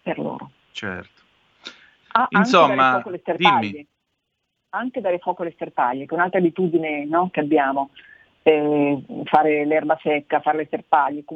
per 0.01 0.17
loro. 0.17 0.50
Certo. 0.72 1.22
Ah, 2.13 2.22
anche 2.22 2.38
Insomma, 2.38 3.03
sterpaglie. 3.19 3.69
dimmi. 3.69 3.88
Anche 4.72 5.01
dare 5.01 5.19
fuoco 5.19 5.43
alle 5.43 5.51
sterpaglie, 5.51 6.05
che 6.05 6.12
è 6.12 6.17
un'altra 6.17 6.39
abitudine 6.39 7.05
no, 7.05 7.29
che 7.29 7.39
abbiamo, 7.39 7.91
eh, 8.43 9.03
fare 9.25 9.65
l'erba 9.65 9.98
secca, 10.01 10.39
fare 10.39 10.67
le 10.69 10.86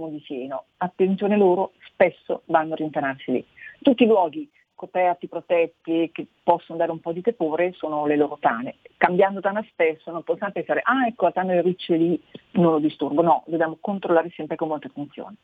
di 0.09 0.21
fieno. 0.21 0.65
Attenzione 0.77 1.37
loro, 1.37 1.73
spesso 1.87 2.43
vanno 2.45 2.73
a 2.73 2.77
rintanarsi 2.77 3.31
lì. 3.31 3.45
Tutti 3.81 4.03
i 4.03 4.07
luoghi 4.07 4.49
coperti, 4.83 5.29
protetti, 5.29 6.09
che 6.11 6.27
possono 6.43 6.77
dare 6.77 6.91
un 6.91 6.99
po' 6.99 7.13
di 7.13 7.21
tepore, 7.21 7.71
sono 7.73 8.05
le 8.05 8.17
loro 8.17 8.37
tane. 8.41 8.75
Cambiando 8.97 9.39
tana 9.39 9.65
spesso 9.69 10.11
non 10.11 10.23
possiamo 10.23 10.51
pensare, 10.51 10.81
ah 10.83 11.07
ecco 11.07 11.25
la 11.25 11.31
tana 11.31 11.53
del 11.53 11.63
riccio 11.63 11.93
lì, 11.93 12.21
non 12.51 12.73
lo 12.73 12.79
disturbo. 12.79 13.21
No, 13.21 13.43
dobbiamo 13.47 13.77
controllare 13.79 14.29
sempre 14.35 14.57
con 14.57 14.67
molta 14.67 14.87
attenzione. 14.87 15.35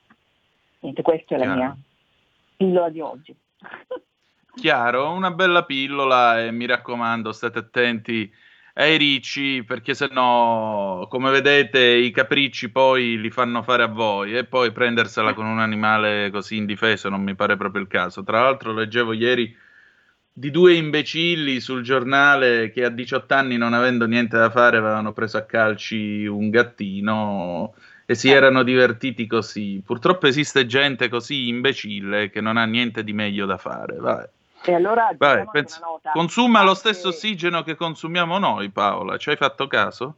Niente, 0.79 1.01
questa 1.01 1.35
è 1.35 1.37
la 1.37 1.43
Chiaro. 1.45 1.59
mia 1.59 1.77
pillola 2.57 2.89
di 2.89 2.99
oggi. 2.99 3.35
Chiaro, 4.55 5.11
una 5.11 5.31
bella 5.31 5.63
pillola 5.63 6.43
e 6.43 6.51
mi 6.51 6.65
raccomando, 6.65 7.31
state 7.31 7.59
attenti 7.59 8.29
ai 8.81 8.97
ricci 8.97 9.63
perché 9.65 9.93
sennò, 9.93 11.07
come 11.07 11.31
vedete, 11.31 11.79
i 11.81 12.11
capricci 12.11 12.69
poi 12.71 13.19
li 13.19 13.29
fanno 13.29 13.61
fare 13.61 13.83
a 13.83 13.87
voi 13.87 14.35
e 14.37 14.45
poi 14.45 14.71
prendersela 14.71 15.33
con 15.33 15.45
un 15.45 15.59
animale 15.59 16.29
così 16.31 16.55
indifeso 16.57 17.09
non 17.09 17.21
mi 17.21 17.35
pare 17.35 17.57
proprio 17.57 17.81
il 17.81 17.87
caso. 17.89 18.23
Tra 18.23 18.41
l'altro 18.41 18.73
leggevo 18.73 19.13
ieri 19.13 19.53
di 20.31 20.51
due 20.51 20.73
imbecilli 20.75 21.59
sul 21.59 21.81
giornale 21.83 22.71
che 22.71 22.85
a 22.85 22.89
18 22.89 23.33
anni 23.33 23.57
non 23.57 23.73
avendo 23.73 24.05
niente 24.07 24.37
da 24.37 24.49
fare 24.49 24.77
avevano 24.77 25.11
preso 25.13 25.37
a 25.37 25.43
calci 25.45 26.25
un 26.25 26.49
gattino 26.49 27.73
e 28.05 28.15
si 28.15 28.29
Eh. 28.29 28.33
erano 28.33 28.63
divertiti 28.63 29.27
così. 29.27 29.81
Purtroppo 29.85 30.27
esiste 30.27 30.65
gente 30.65 31.09
così 31.09 31.47
imbecille 31.49 32.29
che 32.29 32.39
non 32.41 32.55
ha 32.57 32.65
niente 32.65 33.03
di 33.03 33.13
meglio 33.13 33.45
da 33.45 33.57
fare. 33.57 33.97
Vabbè. 33.97 34.29
E 34.65 34.73
allora 34.73 35.09
Vai, 35.17 35.45
diciamo 35.51 35.89
nota. 35.91 36.11
consuma 36.11 36.63
lo 36.63 36.73
stesso 36.73 37.09
ossigeno 37.09 37.63
che 37.63 37.75
consumiamo 37.75 38.37
noi, 38.37 38.69
Paola. 38.69 39.17
Ci 39.17 39.29
hai 39.29 39.35
fatto 39.37 39.67
caso? 39.67 40.15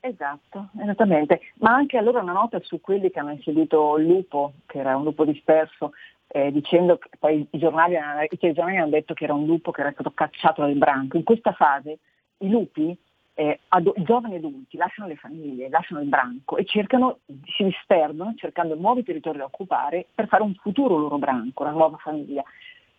Esatto, 0.00 0.70
esattamente. 0.80 1.40
Ma 1.60 1.72
anche 1.72 1.96
allora 1.96 2.20
una 2.20 2.32
nota 2.32 2.58
su 2.62 2.80
quelli 2.80 3.10
che 3.10 3.20
hanno 3.20 3.30
inserito 3.30 3.96
il 3.98 4.06
lupo, 4.06 4.54
che 4.66 4.78
era 4.78 4.96
un 4.96 5.04
lupo 5.04 5.24
disperso, 5.24 5.92
eh, 6.26 6.50
dicendo 6.50 6.98
che 6.98 7.08
poi 7.18 7.46
i 7.48 7.58
giornali, 7.58 7.96
hanno- 7.96 8.22
i 8.22 8.38
telegiornali 8.38 8.78
hanno 8.78 8.90
detto 8.90 9.14
che 9.14 9.24
era 9.24 9.34
un 9.34 9.46
lupo 9.46 9.70
che 9.70 9.82
era 9.82 9.92
stato 9.92 10.10
cacciato 10.10 10.62
dal 10.62 10.74
branco. 10.74 11.16
In 11.16 11.22
questa 11.22 11.52
fase 11.52 11.98
i 12.38 12.50
lupi, 12.50 12.96
eh, 13.34 13.60
adu- 13.68 13.96
i 13.96 14.02
giovani 14.02 14.36
adulti, 14.36 14.76
lasciano 14.76 15.06
le 15.08 15.16
famiglie, 15.16 15.68
lasciano 15.68 16.00
il 16.00 16.08
branco 16.08 16.56
e 16.56 16.64
cercano, 16.64 17.18
si 17.56 17.62
disperdono 17.64 18.34
cercando 18.36 18.74
nuovi 18.74 19.04
territori 19.04 19.38
da 19.38 19.44
occupare 19.44 20.06
per 20.12 20.26
fare 20.26 20.42
un 20.42 20.54
futuro 20.54 20.98
loro 20.98 21.18
branco, 21.18 21.62
una 21.62 21.72
nuova 21.72 21.96
famiglia. 21.98 22.42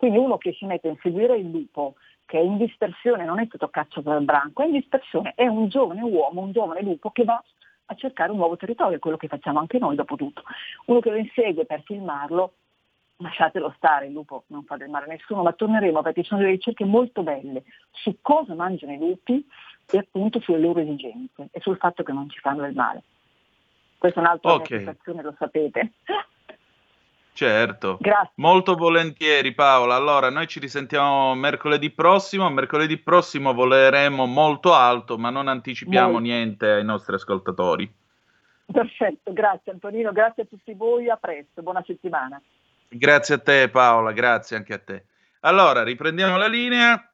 Quindi 0.04 0.20
uno 0.20 0.38
che 0.38 0.52
si 0.52 0.66
mette 0.66 0.90
a 0.90 0.92
inseguire 0.92 1.38
il 1.38 1.50
lupo, 1.50 1.96
che 2.26 2.38
è 2.38 2.42
in 2.42 2.58
dispersione, 2.58 3.24
non 3.24 3.40
è 3.40 3.46
stato 3.46 3.70
cacciato 3.70 4.10
dal 4.10 4.22
branco, 4.26 4.62
è 4.62 4.66
in 4.66 4.74
dispersione, 4.74 5.32
è 5.34 5.48
un 5.48 5.70
giovane 5.70 6.02
uomo, 6.02 6.42
un 6.42 6.52
giovane 6.52 6.82
lupo 6.82 7.12
che 7.12 7.24
va 7.24 7.42
a 7.86 7.96
cercare 7.96 8.32
un 8.32 8.36
nuovo 8.36 8.58
territorio, 8.58 8.98
è 8.98 9.00
quello 9.00 9.16
che 9.16 9.30
facciamo 9.30 9.60
anche 9.60 9.80
noi 9.80 9.96
dopo 9.96 10.18
tutto. 10.18 10.44
Uno 10.88 11.00
che 11.00 11.10
lo 11.10 11.16
insegue 11.16 11.66
per 11.66 11.84
filmarlo, 11.84 12.54
lasciatelo 13.16 13.74
stare, 13.78 14.08
il 14.08 14.12
lupo 14.12 14.44
non 14.48 14.66
fa 14.66 14.76
del 14.76 14.90
male 14.90 15.06
a 15.06 15.08
nessuno, 15.08 15.42
ma 15.42 15.54
torneremo 15.54 16.02
perché 16.02 16.22
ci 16.22 16.28
sono 16.28 16.42
delle 16.42 16.52
ricerche 16.52 16.84
molto 16.84 17.24
belle 17.24 17.64
su 17.92 18.18
cosa 18.22 18.54
mangiano 18.56 18.92
i 18.92 18.98
lupi 18.98 19.48
e 19.90 19.98
appunto 20.00 20.42
sulle 20.42 20.60
loro 20.60 20.82
esigenze 20.82 21.48
e 21.50 21.62
sul 21.62 21.78
fatto 21.78 22.04
che 22.04 22.12
non 22.12 22.30
ci 22.30 22.40
fanno 22.40 22.64
del 22.64 22.74
male. 22.74 23.04
Questa 23.98 24.20
è 24.20 24.24
un'altra 24.24 24.56
Ok. 24.56 24.68
situazione, 24.68 25.22
lo 25.22 25.34
sapete. 25.40 25.94
Certo. 27.34 27.98
Grazie. 28.00 28.32
Molto 28.36 28.76
volentieri 28.76 29.54
Paola. 29.54 29.96
Allora, 29.96 30.30
noi 30.30 30.48
ci 30.48 30.60
risentiamo 30.60 31.34
mercoledì 31.36 31.90
prossimo. 31.90 32.50
Mercoledì 32.50 32.98
prossimo 32.98 33.54
voleremo 33.54 34.26
molto 34.26 34.74
alto, 34.74 35.18
ma 35.18 35.30
non 35.30 35.48
anticipiamo 35.48 36.12
Molto. 36.12 36.22
niente 36.22 36.70
ai 36.70 36.86
nostri 36.86 37.16
ascoltatori. 37.16 37.92
Perfetto, 38.66 39.34
grazie 39.34 39.74
Antonino, 39.74 40.12
grazie 40.14 40.44
a 40.44 40.46
tutti 40.46 40.74
voi, 40.74 41.10
a 41.10 41.18
presto, 41.18 41.62
buona 41.62 41.84
settimana. 41.86 42.42
Grazie 42.88 43.36
a 43.36 43.40
te 43.40 43.70
Paola, 43.70 44.12
grazie 44.14 44.56
anche 44.56 44.74
a 44.74 44.80
te. 44.80 45.06
Allora, 45.42 45.84
riprendiamo 45.84 46.38
la 46.38 46.48
linea. 46.48 47.08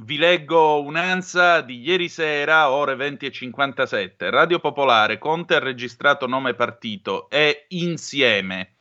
Vi 0.00 0.16
leggo 0.16 0.80
un'ansa 0.82 1.60
di 1.62 1.80
ieri 1.80 2.08
sera, 2.08 2.70
ore 2.70 2.94
20 2.94 3.26
e 3.26 3.30
57. 3.32 4.30
Radio 4.30 4.60
Popolare, 4.60 5.18
Conte 5.18 5.56
ha 5.56 5.58
registrato 5.58 6.26
nome 6.28 6.54
partito 6.54 7.28
e 7.28 7.64
insieme. 7.68 8.74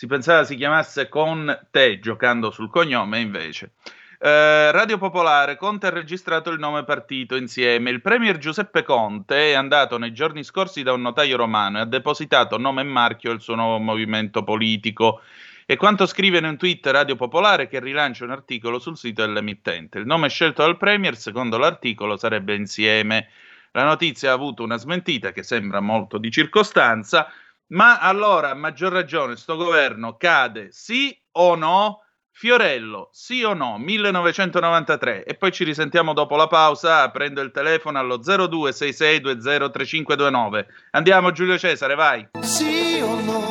Si 0.00 0.06
pensava 0.06 0.44
si 0.44 0.56
chiamasse 0.56 1.10
con 1.10 1.66
te 1.70 1.98
giocando 1.98 2.50
sul 2.50 2.70
cognome, 2.70 3.20
invece. 3.20 3.72
Eh, 4.18 4.70
Radio 4.70 4.96
Popolare, 4.96 5.56
Conte 5.56 5.88
ha 5.88 5.90
registrato 5.90 6.48
il 6.48 6.58
nome 6.58 6.84
partito 6.84 7.36
insieme. 7.36 7.90
Il 7.90 8.00
premier 8.00 8.38
Giuseppe 8.38 8.82
Conte 8.82 9.50
è 9.50 9.52
andato 9.52 9.98
nei 9.98 10.14
giorni 10.14 10.42
scorsi 10.42 10.82
da 10.82 10.94
un 10.94 11.02
notaio 11.02 11.36
romano 11.36 11.76
e 11.76 11.80
ha 11.82 11.84
depositato 11.84 12.56
nome 12.56 12.80
e 12.80 12.84
marchio 12.84 13.30
il 13.30 13.42
suo 13.42 13.56
nuovo 13.56 13.76
movimento 13.76 14.42
politico. 14.42 15.20
E 15.66 15.76
quanto 15.76 16.06
scrive 16.06 16.38
in 16.38 16.46
un 16.46 16.56
tweet 16.56 16.86
Radio 16.86 17.16
Popolare 17.16 17.68
che 17.68 17.78
rilancia 17.78 18.24
un 18.24 18.30
articolo 18.30 18.78
sul 18.78 18.96
sito 18.96 19.20
dell'emittente. 19.20 19.98
Il 19.98 20.06
nome 20.06 20.30
scelto 20.30 20.62
dal 20.62 20.78
premier, 20.78 21.14
secondo 21.14 21.58
l'articolo, 21.58 22.16
sarebbe 22.16 22.54
Insieme. 22.54 23.28
La 23.72 23.84
notizia 23.84 24.30
ha 24.30 24.34
avuto 24.34 24.62
una 24.62 24.78
smentita 24.78 25.30
che 25.30 25.42
sembra 25.42 25.80
molto 25.80 26.16
di 26.16 26.30
circostanza, 26.30 27.30
ma 27.70 27.98
allora 27.98 28.50
a 28.50 28.54
maggior 28.54 28.92
ragione 28.92 29.36
sto 29.36 29.56
governo 29.56 30.16
cade 30.16 30.68
sì 30.70 31.16
o 31.32 31.54
no? 31.54 32.04
Fiorello, 32.32 33.10
sì 33.12 33.42
o 33.42 33.52
no? 33.52 33.76
1993. 33.76 35.24
E 35.24 35.34
poi 35.34 35.52
ci 35.52 35.62
risentiamo 35.62 36.14
dopo 36.14 36.36
la 36.36 36.46
pausa. 36.46 37.10
Prendo 37.10 37.42
il 37.42 37.50
telefono 37.50 37.98
allo 37.98 38.18
0266203529. 38.18 40.64
Andiamo 40.92 41.32
Giulio 41.32 41.58
Cesare, 41.58 41.94
vai. 41.94 42.26
Sì 42.40 42.98
o 43.02 43.20
no? 43.20 43.49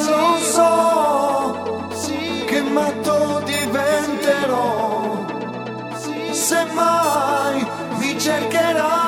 non 0.00 0.38
so 0.40 1.88
sì, 1.94 2.44
che 2.46 2.60
matto 2.62 3.42
diventerò. 3.44 5.26
Sì, 5.96 6.32
se 6.32 6.64
mai 6.74 7.66
mi 7.98 8.18
cercherai. 8.18 9.07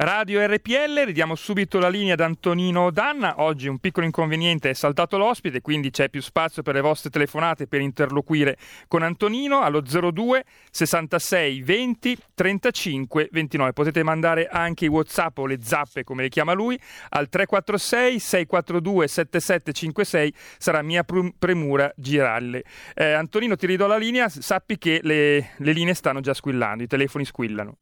Radio 0.00 0.46
RPL, 0.46 1.06
ridiamo 1.06 1.34
subito 1.34 1.80
la 1.80 1.88
linea 1.88 2.12
ad 2.12 2.20
Antonino 2.20 2.92
Danna. 2.92 3.42
Oggi 3.42 3.66
un 3.66 3.80
piccolo 3.80 4.06
inconveniente 4.06 4.70
è 4.70 4.72
saltato 4.72 5.18
l'ospite, 5.18 5.60
quindi 5.60 5.90
c'è 5.90 6.08
più 6.08 6.22
spazio 6.22 6.62
per 6.62 6.74
le 6.74 6.80
vostre 6.80 7.10
telefonate 7.10 7.66
per 7.66 7.80
interloquire 7.80 8.56
con 8.86 9.02
Antonino 9.02 9.62
allo 9.62 9.80
02 9.80 10.44
66 10.70 11.62
20 11.62 12.16
35 12.32 13.28
29. 13.32 13.72
Potete 13.72 14.04
mandare 14.04 14.46
anche 14.46 14.84
i 14.84 14.88
WhatsApp 14.88 15.36
o 15.38 15.46
le 15.46 15.58
zappe, 15.60 16.04
come 16.04 16.22
le 16.22 16.28
chiama 16.28 16.52
lui, 16.52 16.78
al 17.08 17.28
346 17.28 18.20
642 18.20 19.08
7756. 19.08 20.34
Sarà 20.58 20.80
mia 20.82 21.02
pr- 21.02 21.32
premura 21.36 21.92
girarle. 21.96 22.62
Eh, 22.94 23.10
Antonino, 23.14 23.56
ti 23.56 23.66
ridò 23.66 23.88
la 23.88 23.96
linea. 23.96 24.28
Sappi 24.28 24.78
che 24.78 25.00
le, 25.02 25.54
le 25.56 25.72
linee 25.72 25.94
stanno 25.94 26.20
già 26.20 26.34
squillando, 26.34 26.84
i 26.84 26.86
telefoni 26.86 27.24
squillano. 27.24 27.78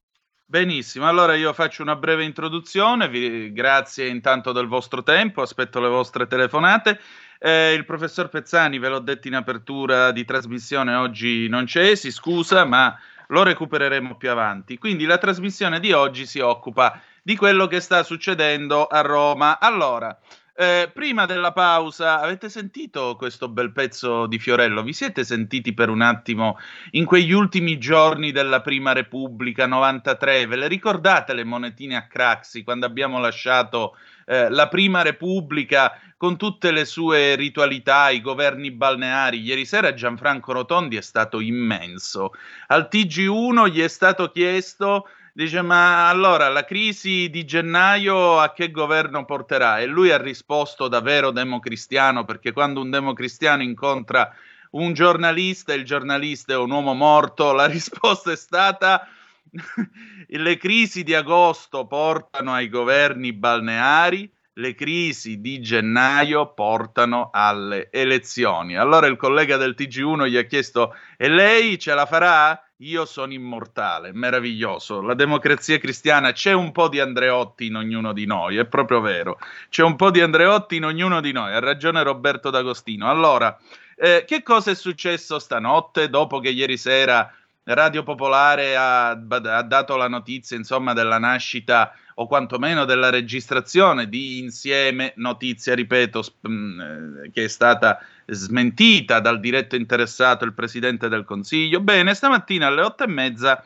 Benissimo, 0.49 1.09
allora 1.09 1.35
io 1.35 1.53
faccio 1.53 1.83
una 1.83 1.97
breve 1.97 2.23
introduzione, 2.23 3.09
vi- 3.09 3.53
grazie 3.53 4.07
intanto 4.07 4.53
del 4.53 4.69
vostro 4.69 5.03
tempo, 5.03 5.43
aspetto 5.43 5.81
le 5.81 5.89
vostre 5.89 6.29
telefonate. 6.29 7.01
Eh, 7.41 7.73
il 7.73 7.85
professor 7.85 8.29
Pezzani, 8.29 8.79
ve 8.79 8.89
l'ho 8.89 9.01
detto 9.01 9.27
in 9.27 9.35
apertura 9.35 10.13
di 10.13 10.25
trasmissione, 10.25 10.95
oggi 10.95 11.49
non 11.49 11.65
c'è, 11.65 11.97
si 11.97 12.13
scusa, 12.13 12.65
ma 12.65 12.97
lo 13.27 13.43
recupereremo 13.43 14.17
più 14.17 14.31
avanti. 14.31 14.79
Quindi 14.79 15.05
la 15.05 15.19
trasmissione 15.19 15.81
di 15.81 15.91
oggi 15.91 16.27
si 16.27 16.39
occupa 16.39 17.01
di 17.25 17.35
quello 17.35 17.67
che 17.67 17.81
sta 17.81 18.05
succedendo 18.05 18.87
a 18.87 19.01
Roma. 19.01 19.59
Allora, 19.59 20.17
eh, 20.59 20.90
prima 20.90 21.27
della 21.27 21.53
pausa, 21.53 22.21
avete 22.21 22.49
sentito 22.49 23.14
questo 23.16 23.49
bel 23.49 23.73
pezzo 23.73 24.27
di 24.27 24.38
Fiorello? 24.38 24.83
Vi 24.83 24.95
siete 24.95 25.23
sentiti 25.23 25.75
per 25.75 25.90
un 25.90 26.01
attimo 26.01 26.57
in 26.92 27.05
quegli 27.05 27.33
ultimi 27.33 27.77
giorni 27.77 28.33
della 28.33 28.62
Prima 28.62 28.92
Repubblica 28.92 29.66
93? 29.66 30.47
Ve 30.47 30.57
le 30.57 30.69
ricordate 30.69 31.35
le 31.35 31.45
monetine 31.45 31.97
a 31.97 32.07
Craxi 32.07 32.64
quando 32.64 32.87
abbiamo 32.87 33.19
lasciato 33.19 33.97
eh, 34.25 34.49
la 34.49 34.69
Prima 34.69 35.03
Repubblica 35.03 35.92
con 36.16 36.38
tutte 36.38 36.71
le 36.71 36.87
sue 36.87 37.35
ritualità, 37.35 38.09
i 38.09 38.23
governi 38.23 38.71
balneari? 38.71 39.42
Ieri 39.42 39.66
sera 39.66 39.92
Gianfranco 39.92 40.53
Rotondi 40.53 40.97
è 40.97 41.03
stato 41.03 41.40
immenso. 41.40 42.33
Al 42.69 42.88
TG1 42.90 43.71
gli 43.71 43.83
è 43.83 43.88
stato 43.88 44.31
chiesto 44.31 45.07
Dice, 45.37 45.61
ma 45.61 46.09
allora 46.09 46.49
la 46.49 46.64
crisi 46.64 47.29
di 47.29 47.44
gennaio 47.44 48.38
a 48.38 48.55
che 48.55 48.70
governo 48.70 49.27
porterà? 49.27 49.81
E 49.81 49.85
lui 49.85 50.11
ha 50.11 50.16
risposto 50.16 50.88
da 50.88 51.03
vero 51.03 51.31
democristiano, 51.31 52.25
perché 52.25 52.53
quando 52.53 52.81
un 52.81 52.88
democristiano 52.88 53.62
incontra 53.62 54.35
un 54.70 54.94
giornalista 54.94 55.75
il 55.75 55.85
giornalista 55.85 56.55
è 56.55 56.57
un 56.57 56.70
uomo 56.70 56.94
morto, 56.94 57.53
la 57.53 57.66
risposta 57.68 58.33
è 58.33 58.37
stata 58.37 59.07
le 60.27 60.57
crisi 60.57 61.03
di 61.03 61.12
agosto 61.12 61.87
portano 61.87 62.55
ai 62.55 62.70
governi 62.70 63.35
balneari, 63.35 64.33
le 64.55 64.75
crisi 64.75 65.42
di 65.42 65.61
gennaio 65.61 66.55
portano 66.55 67.29
alle 67.31 67.90
elezioni. 67.90 68.75
Allora 68.75 69.07
il 69.07 69.18
collega 69.18 69.59
del 69.59 69.75
TG1 69.77 70.29
gli 70.29 70.38
ha 70.38 70.44
chiesto, 70.44 70.96
e 71.18 71.29
lei 71.29 71.79
ce 71.79 71.92
la 71.92 72.07
farà? 72.07 72.66
Io 72.81 73.07
sono 73.07 73.33
immortale, 73.33 74.12
meraviglioso. 74.12 75.01
La 75.01 75.15
democrazia 75.15 75.79
cristiana 75.79 76.33
c'è 76.33 76.53
un 76.53 76.73
po' 76.73 76.89
di 76.89 77.01
Andreotti 77.01 77.67
in 77.67 77.77
ognuno 77.77 78.12
di 78.12 78.27
noi, 78.27 78.59
è 78.59 78.67
proprio 78.67 79.01
vero. 79.01 79.39
C'è 79.71 79.83
un 79.83 79.97
po' 79.97 80.11
di 80.11 80.21
Andreotti 80.21 80.77
in 80.77 80.85
ognuno 80.85 81.23
di 81.23 81.33
noi, 81.33 81.55
ha 81.55 81.59
ragione 81.59 82.03
Roberto 82.03 82.51
D'Agostino. 82.51 83.09
Allora, 83.09 83.59
eh, 83.97 84.25
che 84.27 84.43
cosa 84.43 84.73
è 84.73 84.75
successo 84.75 85.39
stanotte 85.39 86.11
dopo 86.11 86.39
che 86.39 86.51
ieri 86.51 86.77
sera 86.77 87.33
Radio 87.69 88.05
Popolare 88.05 88.77
ha, 88.77 89.09
ha 89.11 89.63
dato 89.63 89.97
la 89.97 90.09
notizia, 90.09 90.57
insomma, 90.57 90.93
della 90.93 91.19
nascita 91.19 91.93
o 92.15 92.29
quantomeno 92.29 92.85
della 92.85 93.11
registrazione 93.11 94.09
di 94.09 94.39
Insieme, 94.39 95.13
notizia, 95.17 95.75
ripeto, 95.75 96.23
sp- 96.23 96.47
mh, 96.47 96.81
eh, 97.25 97.31
che 97.33 97.45
è 97.45 97.49
stata 97.49 97.99
smentita 98.27 99.19
dal 99.19 99.41
diretto 99.41 99.75
interessato, 99.75 100.45
il 100.45 100.55
Presidente 100.55 101.09
del 101.09 101.25
Consiglio. 101.25 101.81
Bene, 101.81 102.15
stamattina 102.15 102.69
alle 102.69 102.83
otto 102.83 103.03
e 103.03 103.09
mezza 103.09 103.65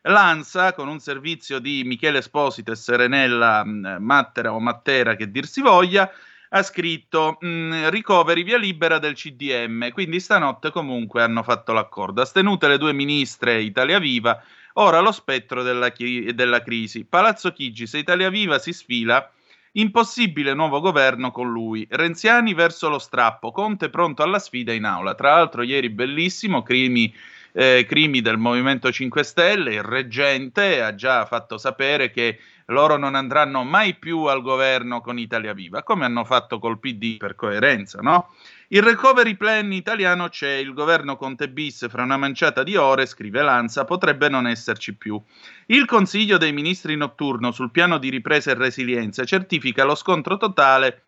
l'ANSA, 0.00 0.72
con 0.72 0.88
un 0.88 0.98
servizio 0.98 1.58
di 1.58 1.82
Michele 1.84 2.18
Esposito 2.18 2.72
e 2.72 2.76
Serenella 2.76 3.62
mh, 3.64 3.98
Mattera 4.00 4.54
o 4.54 4.60
Mattera, 4.60 5.14
che 5.14 5.30
dir 5.30 5.46
si 5.46 5.60
voglia, 5.60 6.10
ha 6.54 6.62
scritto 6.62 7.36
mh, 7.40 7.88
ricoveri 7.90 8.42
via 8.42 8.58
libera 8.58 8.98
del 8.98 9.14
CDM, 9.14 9.90
quindi 9.90 10.20
stanotte 10.20 10.70
comunque 10.70 11.22
hanno 11.22 11.42
fatto 11.42 11.72
l'accordo. 11.72 12.20
Astenute 12.20 12.68
le 12.68 12.78
due 12.78 12.92
ministre 12.92 13.60
Italia 13.60 13.98
Viva, 13.98 14.42
Ora 14.74 15.00
lo 15.00 15.12
spettro 15.12 15.62
della, 15.62 15.90
chi- 15.90 16.32
della 16.34 16.62
crisi. 16.62 17.04
Palazzo 17.04 17.52
Chigi, 17.52 17.86
se 17.86 17.98
Italia 17.98 18.30
Viva 18.30 18.58
si 18.58 18.72
sfila, 18.72 19.30
impossibile 19.72 20.54
nuovo 20.54 20.80
governo 20.80 21.30
con 21.30 21.50
lui. 21.50 21.86
Renziani 21.90 22.54
verso 22.54 22.88
lo 22.88 22.98
strappo, 22.98 23.50
Conte 23.50 23.90
pronto 23.90 24.22
alla 24.22 24.38
sfida 24.38 24.72
in 24.72 24.84
aula. 24.84 25.14
Tra 25.14 25.34
l'altro 25.34 25.62
ieri 25.62 25.90
bellissimo, 25.90 26.62
crimi, 26.62 27.12
eh, 27.52 27.84
crimi 27.86 28.22
del 28.22 28.38
Movimento 28.38 28.90
5 28.90 29.22
Stelle, 29.22 29.74
il 29.74 29.82
reggente 29.82 30.80
ha 30.80 30.94
già 30.94 31.26
fatto 31.26 31.58
sapere 31.58 32.10
che 32.10 32.38
loro 32.72 32.96
non 32.96 33.14
andranno 33.14 33.62
mai 33.62 33.94
più 33.94 34.24
al 34.24 34.42
governo 34.42 35.00
con 35.00 35.18
Italia 35.18 35.52
Viva, 35.52 35.82
come 35.82 36.04
hanno 36.04 36.24
fatto 36.24 36.58
col 36.58 36.80
PD 36.80 37.18
per 37.18 37.36
coerenza, 37.36 38.00
no? 38.00 38.34
Il 38.68 38.82
recovery 38.82 39.36
plan 39.36 39.70
italiano 39.72 40.28
c'è, 40.28 40.52
il 40.54 40.72
governo 40.72 41.16
Conte 41.16 41.48
bis 41.50 41.88
fra 41.90 42.02
una 42.02 42.16
manciata 42.16 42.62
di 42.62 42.74
ore, 42.74 43.04
scrive 43.04 43.42
Lanza, 43.42 43.84
potrebbe 43.84 44.30
non 44.30 44.46
esserci 44.46 44.96
più. 44.96 45.22
Il 45.66 45.84
Consiglio 45.84 46.38
dei 46.38 46.52
Ministri 46.52 46.96
notturno 46.96 47.52
sul 47.52 47.70
piano 47.70 47.98
di 47.98 48.08
ripresa 48.08 48.50
e 48.50 48.54
resilienza 48.54 49.24
certifica 49.24 49.84
lo 49.84 49.94
scontro 49.94 50.38
totale 50.38 51.04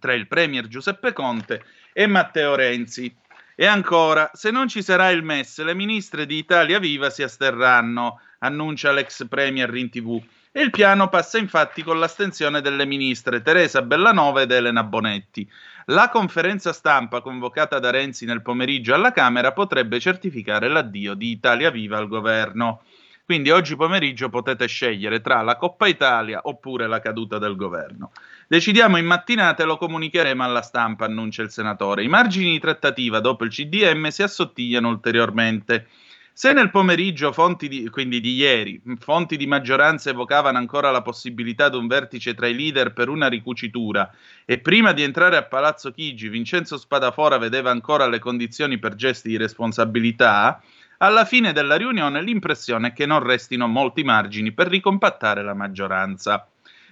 tra 0.00 0.14
il 0.14 0.26
Premier 0.26 0.66
Giuseppe 0.68 1.12
Conte 1.12 1.62
e 1.92 2.06
Matteo 2.06 2.54
Renzi. 2.54 3.14
E 3.54 3.66
ancora, 3.66 4.30
se 4.32 4.50
non 4.50 4.68
ci 4.68 4.82
sarà 4.82 5.10
il 5.10 5.22
MES, 5.22 5.62
le 5.62 5.74
ministre 5.74 6.26
di 6.26 6.36
Italia 6.36 6.78
Viva 6.78 7.08
si 7.10 7.22
asterranno, 7.22 8.20
annuncia 8.40 8.92
l'ex 8.92 9.26
Premier 9.28 9.74
in 9.74 9.88
tv. 9.88 10.22
E 10.56 10.62
il 10.62 10.70
piano 10.70 11.10
passa 11.10 11.36
infatti 11.36 11.82
con 11.82 11.98
l'astensione 11.98 12.62
delle 12.62 12.86
ministre 12.86 13.42
Teresa 13.42 13.82
Bellanova 13.82 14.40
ed 14.40 14.50
Elena 14.50 14.84
Bonetti. 14.84 15.46
La 15.84 16.08
conferenza 16.08 16.72
stampa 16.72 17.20
convocata 17.20 17.78
da 17.78 17.90
Renzi 17.90 18.24
nel 18.24 18.40
pomeriggio 18.40 18.94
alla 18.94 19.12
Camera 19.12 19.52
potrebbe 19.52 20.00
certificare 20.00 20.68
l'addio 20.68 21.12
di 21.12 21.30
Italia 21.30 21.70
Viva 21.70 21.98
al 21.98 22.08
governo. 22.08 22.84
Quindi 23.26 23.50
oggi 23.50 23.76
pomeriggio 23.76 24.30
potete 24.30 24.66
scegliere 24.66 25.20
tra 25.20 25.42
la 25.42 25.56
Coppa 25.56 25.88
Italia 25.88 26.40
oppure 26.44 26.86
la 26.86 27.00
caduta 27.00 27.36
del 27.36 27.54
governo. 27.54 28.12
Decidiamo 28.48 28.96
in 28.96 29.04
mattinata 29.04 29.62
e 29.62 29.66
lo 29.66 29.76
comunicheremo 29.76 30.42
alla 30.42 30.62
stampa, 30.62 31.04
annuncia 31.04 31.42
il 31.42 31.50
senatore. 31.50 32.02
I 32.02 32.08
margini 32.08 32.52
di 32.52 32.60
trattativa 32.60 33.20
dopo 33.20 33.44
il 33.44 33.50
CDM 33.50 34.08
si 34.08 34.22
assottigliano 34.22 34.88
ulteriormente. 34.88 35.86
Se 36.38 36.52
nel 36.52 36.70
pomeriggio, 36.70 37.32
fonti 37.32 37.66
di, 37.66 37.88
quindi 37.88 38.20
di 38.20 38.34
ieri, 38.34 38.78
fonti 38.98 39.38
di 39.38 39.46
maggioranza 39.46 40.10
evocavano 40.10 40.58
ancora 40.58 40.90
la 40.90 41.00
possibilità 41.00 41.70
di 41.70 41.78
un 41.78 41.86
vertice 41.86 42.34
tra 42.34 42.46
i 42.46 42.54
leader 42.54 42.92
per 42.92 43.08
una 43.08 43.26
ricucitura 43.26 44.12
e 44.44 44.58
prima 44.58 44.92
di 44.92 45.02
entrare 45.02 45.38
a 45.38 45.44
Palazzo 45.44 45.92
Chigi 45.92 46.28
Vincenzo 46.28 46.76
Spadafora 46.76 47.38
vedeva 47.38 47.70
ancora 47.70 48.06
le 48.06 48.18
condizioni 48.18 48.78
per 48.78 48.96
gesti 48.96 49.30
di 49.30 49.38
responsabilità, 49.38 50.60
alla 50.98 51.24
fine 51.24 51.54
della 51.54 51.76
riunione 51.76 52.20
l'impressione 52.20 52.88
è 52.88 52.92
che 52.92 53.06
non 53.06 53.22
restino 53.22 53.66
molti 53.66 54.04
margini 54.04 54.52
per 54.52 54.68
ricompattare 54.68 55.42
la 55.42 55.54
maggioranza. 55.54 56.46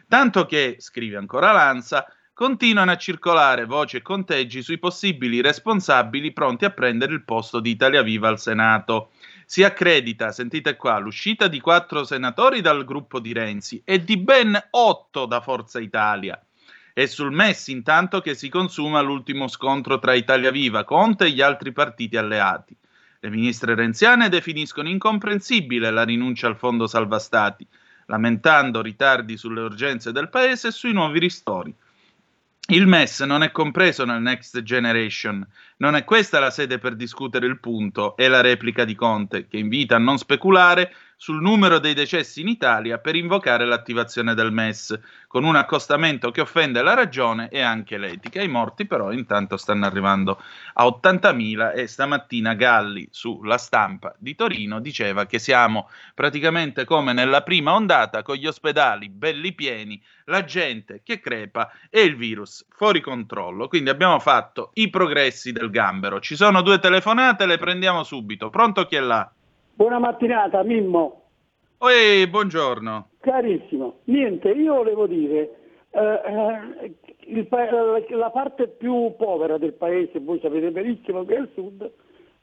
Tanto 0.09 0.46
che, 0.46 0.76
scrive 0.78 1.18
ancora 1.18 1.52
Lanza, 1.52 2.11
continuano 2.33 2.90
a 2.90 2.96
circolare 2.96 3.64
voci 3.64 3.98
e 3.98 4.02
conteggi 4.02 4.62
sui 4.62 4.78
possibili 4.78 5.40
responsabili 5.40 6.33
pronti 6.33 6.64
a 6.64 6.70
prendere 6.70 7.12
il 7.12 7.24
posto 7.24 7.61
di 7.61 7.70
Italia 7.70 8.02
Viva 8.02 8.28
al 8.28 8.40
Senato 8.40 9.11
si 9.54 9.62
accredita, 9.62 10.32
sentite 10.32 10.74
qua, 10.74 10.98
l'uscita 10.98 11.46
di 11.46 11.60
quattro 11.60 12.02
senatori 12.02 12.60
dal 12.60 12.84
gruppo 12.84 13.20
di 13.20 13.32
Renzi 13.32 13.80
e 13.84 14.02
di 14.02 14.16
ben 14.16 14.60
otto 14.70 15.26
da 15.26 15.40
Forza 15.40 15.78
Italia. 15.78 16.44
È 16.92 17.06
sul 17.06 17.30
MES 17.30 17.68
intanto 17.68 18.20
che 18.20 18.34
si 18.34 18.48
consuma 18.48 19.00
l'ultimo 19.00 19.46
scontro 19.46 20.00
tra 20.00 20.12
Italia 20.14 20.50
Viva, 20.50 20.82
Conte 20.82 21.26
e 21.26 21.30
gli 21.30 21.40
altri 21.40 21.70
partiti 21.70 22.16
alleati. 22.16 22.76
Le 23.20 23.30
ministre 23.30 23.76
renziane 23.76 24.28
definiscono 24.28 24.88
incomprensibile 24.88 25.92
la 25.92 26.02
rinuncia 26.02 26.48
al 26.48 26.56
fondo 26.56 26.88
salva 26.88 27.20
stati, 27.20 27.64
lamentando 28.06 28.82
ritardi 28.82 29.36
sulle 29.36 29.60
urgenze 29.60 30.10
del 30.10 30.30
paese 30.30 30.66
e 30.66 30.72
sui 30.72 30.92
nuovi 30.92 31.20
ristori. 31.20 31.72
Il 32.68 32.88
MES 32.88 33.20
non 33.20 33.44
è 33.44 33.52
compreso 33.52 34.04
nel 34.04 34.20
Next 34.20 34.62
Generation, 34.62 35.46
non 35.78 35.96
è 35.96 36.04
questa 36.04 36.38
la 36.38 36.50
sede 36.50 36.78
per 36.78 36.94
discutere 36.94 37.46
il 37.46 37.60
punto, 37.60 38.16
è 38.16 38.28
la 38.28 38.40
replica 38.40 38.84
di 38.84 38.94
Conte, 38.94 39.46
che 39.48 39.56
invita 39.56 39.96
a 39.96 39.98
non 39.98 40.18
speculare 40.18 40.92
sul 41.16 41.40
numero 41.40 41.78
dei 41.78 41.94
decessi 41.94 42.40
in 42.40 42.48
Italia 42.48 42.98
per 42.98 43.14
invocare 43.14 43.64
l'attivazione 43.64 44.34
del 44.34 44.52
MES, 44.52 44.98
con 45.26 45.44
un 45.44 45.56
accostamento 45.56 46.30
che 46.30 46.40
offende 46.40 46.82
la 46.82 46.94
ragione 46.94 47.48
e 47.48 47.60
anche 47.60 47.96
l'etica. 47.96 48.42
I 48.42 48.48
morti 48.48 48.87
però 48.87 49.10
intanto 49.10 49.56
stanno 49.56 49.87
arrivando 49.87 50.40
a 50.74 50.84
80.000 50.84 51.74
e 51.74 51.87
stamattina 51.87 52.54
Galli 52.54 53.08
sulla 53.10 53.58
stampa 53.58 54.14
di 54.18 54.34
Torino 54.34 54.80
diceva 54.80 55.26
che 55.26 55.38
siamo 55.38 55.88
praticamente 56.14 56.84
come 56.84 57.12
nella 57.12 57.42
prima 57.42 57.72
ondata 57.72 58.22
con 58.22 58.37
gli 58.37 58.46
ospedali 58.46 59.08
belli 59.08 59.54
pieni, 59.54 60.00
la 60.26 60.44
gente 60.44 61.00
che 61.02 61.20
crepa 61.20 61.70
e 61.90 62.02
il 62.02 62.16
virus 62.16 62.66
fuori 62.70 63.00
controllo. 63.00 63.68
Quindi 63.68 63.90
abbiamo 63.90 64.18
fatto 64.18 64.70
i 64.74 64.90
progressi 64.90 65.52
del 65.52 65.63
gambero. 65.70 66.20
Ci 66.20 66.37
sono 66.37 66.62
due 66.62 66.79
telefonate, 66.79 67.46
le 67.46 67.59
prendiamo 67.59 68.03
subito. 68.03 68.50
Pronto 68.50 68.85
chi 68.85 68.96
è 68.96 69.00
là? 69.00 69.31
Buona 69.74 69.98
mattinata, 69.98 70.62
Mimmo. 70.62 71.22
Oi, 71.79 72.27
buongiorno. 72.29 73.09
Carissimo. 73.20 74.00
Niente, 74.05 74.50
io 74.50 74.74
volevo 74.74 75.07
dire, 75.07 75.50
eh, 75.90 76.20
eh, 76.24 76.94
il 77.27 77.46
la 78.11 78.31
parte 78.31 78.68
più 78.68 79.14
povera 79.16 79.59
del 79.59 79.74
paese, 79.74 80.20
voi 80.20 80.40
sapete 80.40 80.70
benissimo 80.70 81.24
che 81.24 81.35
è 81.35 81.40
il 81.40 81.50
sud, 81.55 81.90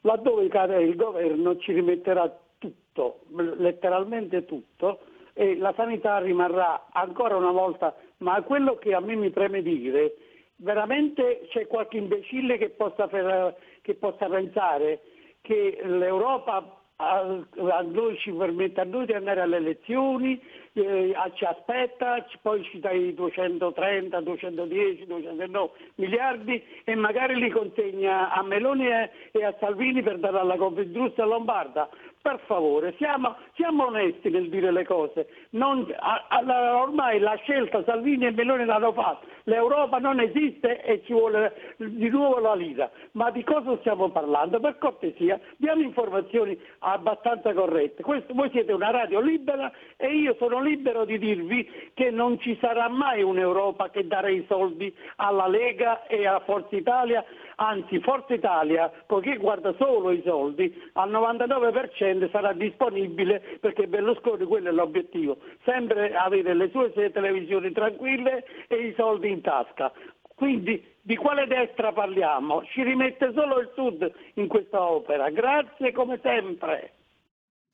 laddove 0.02 0.48
cade 0.48 0.82
il 0.82 0.96
governo 0.96 1.56
ci 1.56 1.72
rimetterà 1.72 2.34
tutto, 2.58 3.20
letteralmente 3.58 4.44
tutto, 4.44 5.00
e 5.32 5.56
la 5.56 5.72
sanità 5.76 6.18
rimarrà 6.18 6.88
ancora 6.92 7.36
una 7.36 7.52
volta, 7.52 7.94
ma 8.18 8.40
quello 8.42 8.76
che 8.76 8.94
a 8.94 9.00
me 9.00 9.16
mi 9.16 9.30
preme 9.30 9.62
dire, 9.62 10.14
veramente 10.62 11.46
c'è 11.50 11.66
qualche 11.66 11.98
imbecille 11.98 12.58
che 12.58 12.70
possa, 12.70 13.08
che 13.08 13.94
possa 13.94 14.26
pensare 14.28 15.00
che 15.40 15.80
l'Europa 15.84 16.82
a, 16.96 17.82
noi 17.82 18.16
ci 18.18 18.30
permette 18.30 18.80
a 18.80 18.84
noi 18.84 19.06
di 19.06 19.12
andare 19.12 19.40
alle 19.40 19.56
elezioni, 19.56 20.40
eh, 20.74 21.12
ci 21.34 21.44
aspetta, 21.44 22.24
poi 22.40 22.62
ci 22.64 22.78
dai 22.78 23.12
230, 23.14 24.20
210, 24.20 25.06
209 25.06 25.70
miliardi 25.96 26.62
e 26.84 26.94
magari 26.94 27.34
li 27.36 27.50
consegna 27.50 28.30
a 28.30 28.42
Meloni 28.42 28.86
e 28.86 29.44
a 29.44 29.54
Salvini 29.58 30.02
per 30.02 30.18
dare 30.18 30.38
alla 30.38 30.56
Confindustria 30.56 31.24
Lombarda. 31.24 31.88
Per 32.22 32.38
favore, 32.46 32.94
siamo, 32.98 33.34
siamo 33.54 33.86
onesti 33.86 34.30
nel 34.30 34.48
dire 34.48 34.70
le 34.70 34.84
cose. 34.84 35.26
Non- 35.50 35.92
a- 35.98 36.26
a- 36.28 36.76
ormai 36.80 37.18
la 37.18 37.34
scelta 37.42 37.82
Salvini 37.82 38.26
e 38.26 38.30
Meloni 38.30 38.64
l'hanno 38.64 38.92
fatta. 38.92 39.26
L'Europa 39.46 39.98
non 39.98 40.20
esiste 40.20 40.82
e 40.84 41.02
ci 41.04 41.12
vuole 41.12 41.74
di 41.78 42.08
nuovo 42.10 42.38
la 42.38 42.54
lira. 42.54 42.88
Ma 43.12 43.32
di 43.32 43.42
cosa 43.42 43.76
stiamo 43.78 44.08
parlando? 44.10 44.60
Per 44.60 44.78
cortesia, 44.78 45.40
diamo 45.56 45.82
informazioni 45.82 46.56
abbastanza 46.78 47.52
corrette. 47.52 48.04
Questo- 48.04 48.34
voi 48.34 48.50
siete 48.50 48.72
una 48.72 48.90
radio 48.92 49.18
libera 49.20 49.72
e 49.96 50.14
io 50.14 50.36
sono 50.38 50.60
libero 50.62 51.04
di 51.04 51.18
dirvi 51.18 51.68
che 51.92 52.12
non 52.12 52.38
ci 52.38 52.56
sarà 52.60 52.88
mai 52.88 53.22
un'Europa 53.24 53.90
che 53.90 54.06
darà 54.06 54.28
i 54.28 54.44
soldi 54.46 54.94
alla 55.16 55.48
Lega 55.48 56.06
e 56.06 56.24
a 56.24 56.38
Forza 56.38 56.76
Italia, 56.76 57.24
anzi 57.66 58.00
Forza 58.00 58.34
Italia, 58.34 58.90
poiché 59.06 59.36
guarda 59.36 59.74
solo 59.78 60.10
i 60.10 60.22
soldi, 60.24 60.72
al 60.94 61.10
99% 61.10 62.30
sarà 62.30 62.52
disponibile 62.52 63.58
perché 63.60 63.86
Berlusconi 63.86 64.44
quello 64.44 64.68
è 64.68 64.72
l'obiettivo, 64.72 65.38
sempre 65.64 66.14
avere 66.14 66.54
le 66.54 66.70
sue 66.70 66.92
televisioni 67.12 67.72
tranquille 67.72 68.44
e 68.68 68.88
i 68.88 68.94
soldi 68.96 69.30
in 69.30 69.40
tasca. 69.40 69.92
Quindi 70.34 70.84
di 71.00 71.16
quale 71.16 71.46
destra 71.46 71.92
parliamo? 71.92 72.64
Ci 72.64 72.82
rimette 72.82 73.32
solo 73.32 73.60
il 73.60 73.70
Sud 73.74 74.12
in 74.34 74.48
questa 74.48 74.82
opera. 74.82 75.30
Grazie 75.30 75.92
come 75.92 76.18
sempre. 76.22 76.92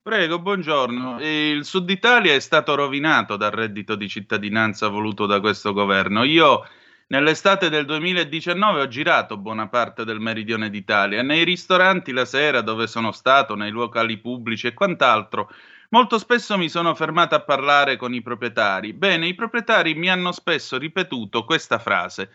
Prego, 0.02 0.38
buongiorno. 0.38 1.18
Il 1.20 1.64
Sud 1.64 1.88
Italia 1.88 2.34
è 2.34 2.40
stato 2.40 2.74
rovinato 2.74 3.36
dal 3.36 3.50
reddito 3.50 3.94
di 3.94 4.08
cittadinanza 4.08 4.88
voluto 4.88 5.26
da 5.26 5.40
questo 5.40 5.72
governo. 5.72 6.24
Io 6.24 6.62
nell'estate 7.08 7.68
del 7.68 7.84
2019 7.84 8.80
ho 8.80 8.88
girato 8.88 9.36
buona 9.36 9.68
parte 9.68 10.04
del 10.04 10.20
meridione 10.20 10.70
d'Italia, 10.70 11.22
nei 11.22 11.44
ristoranti 11.44 12.12
la 12.12 12.24
sera 12.24 12.60
dove 12.60 12.86
sono 12.86 13.12
stato, 13.12 13.54
nei 13.54 13.70
locali 13.70 14.18
pubblici 14.18 14.66
e 14.66 14.74
quant'altro. 14.74 15.50
Molto 15.90 16.18
spesso 16.18 16.58
mi 16.58 16.68
sono 16.68 16.94
fermato 16.94 17.34
a 17.34 17.40
parlare 17.40 17.96
con 17.96 18.12
i 18.12 18.20
proprietari. 18.20 18.92
Bene, 18.92 19.26
i 19.26 19.34
proprietari 19.34 19.94
mi 19.94 20.10
hanno 20.10 20.32
spesso 20.32 20.76
ripetuto 20.76 21.44
questa 21.44 21.78
frase. 21.78 22.30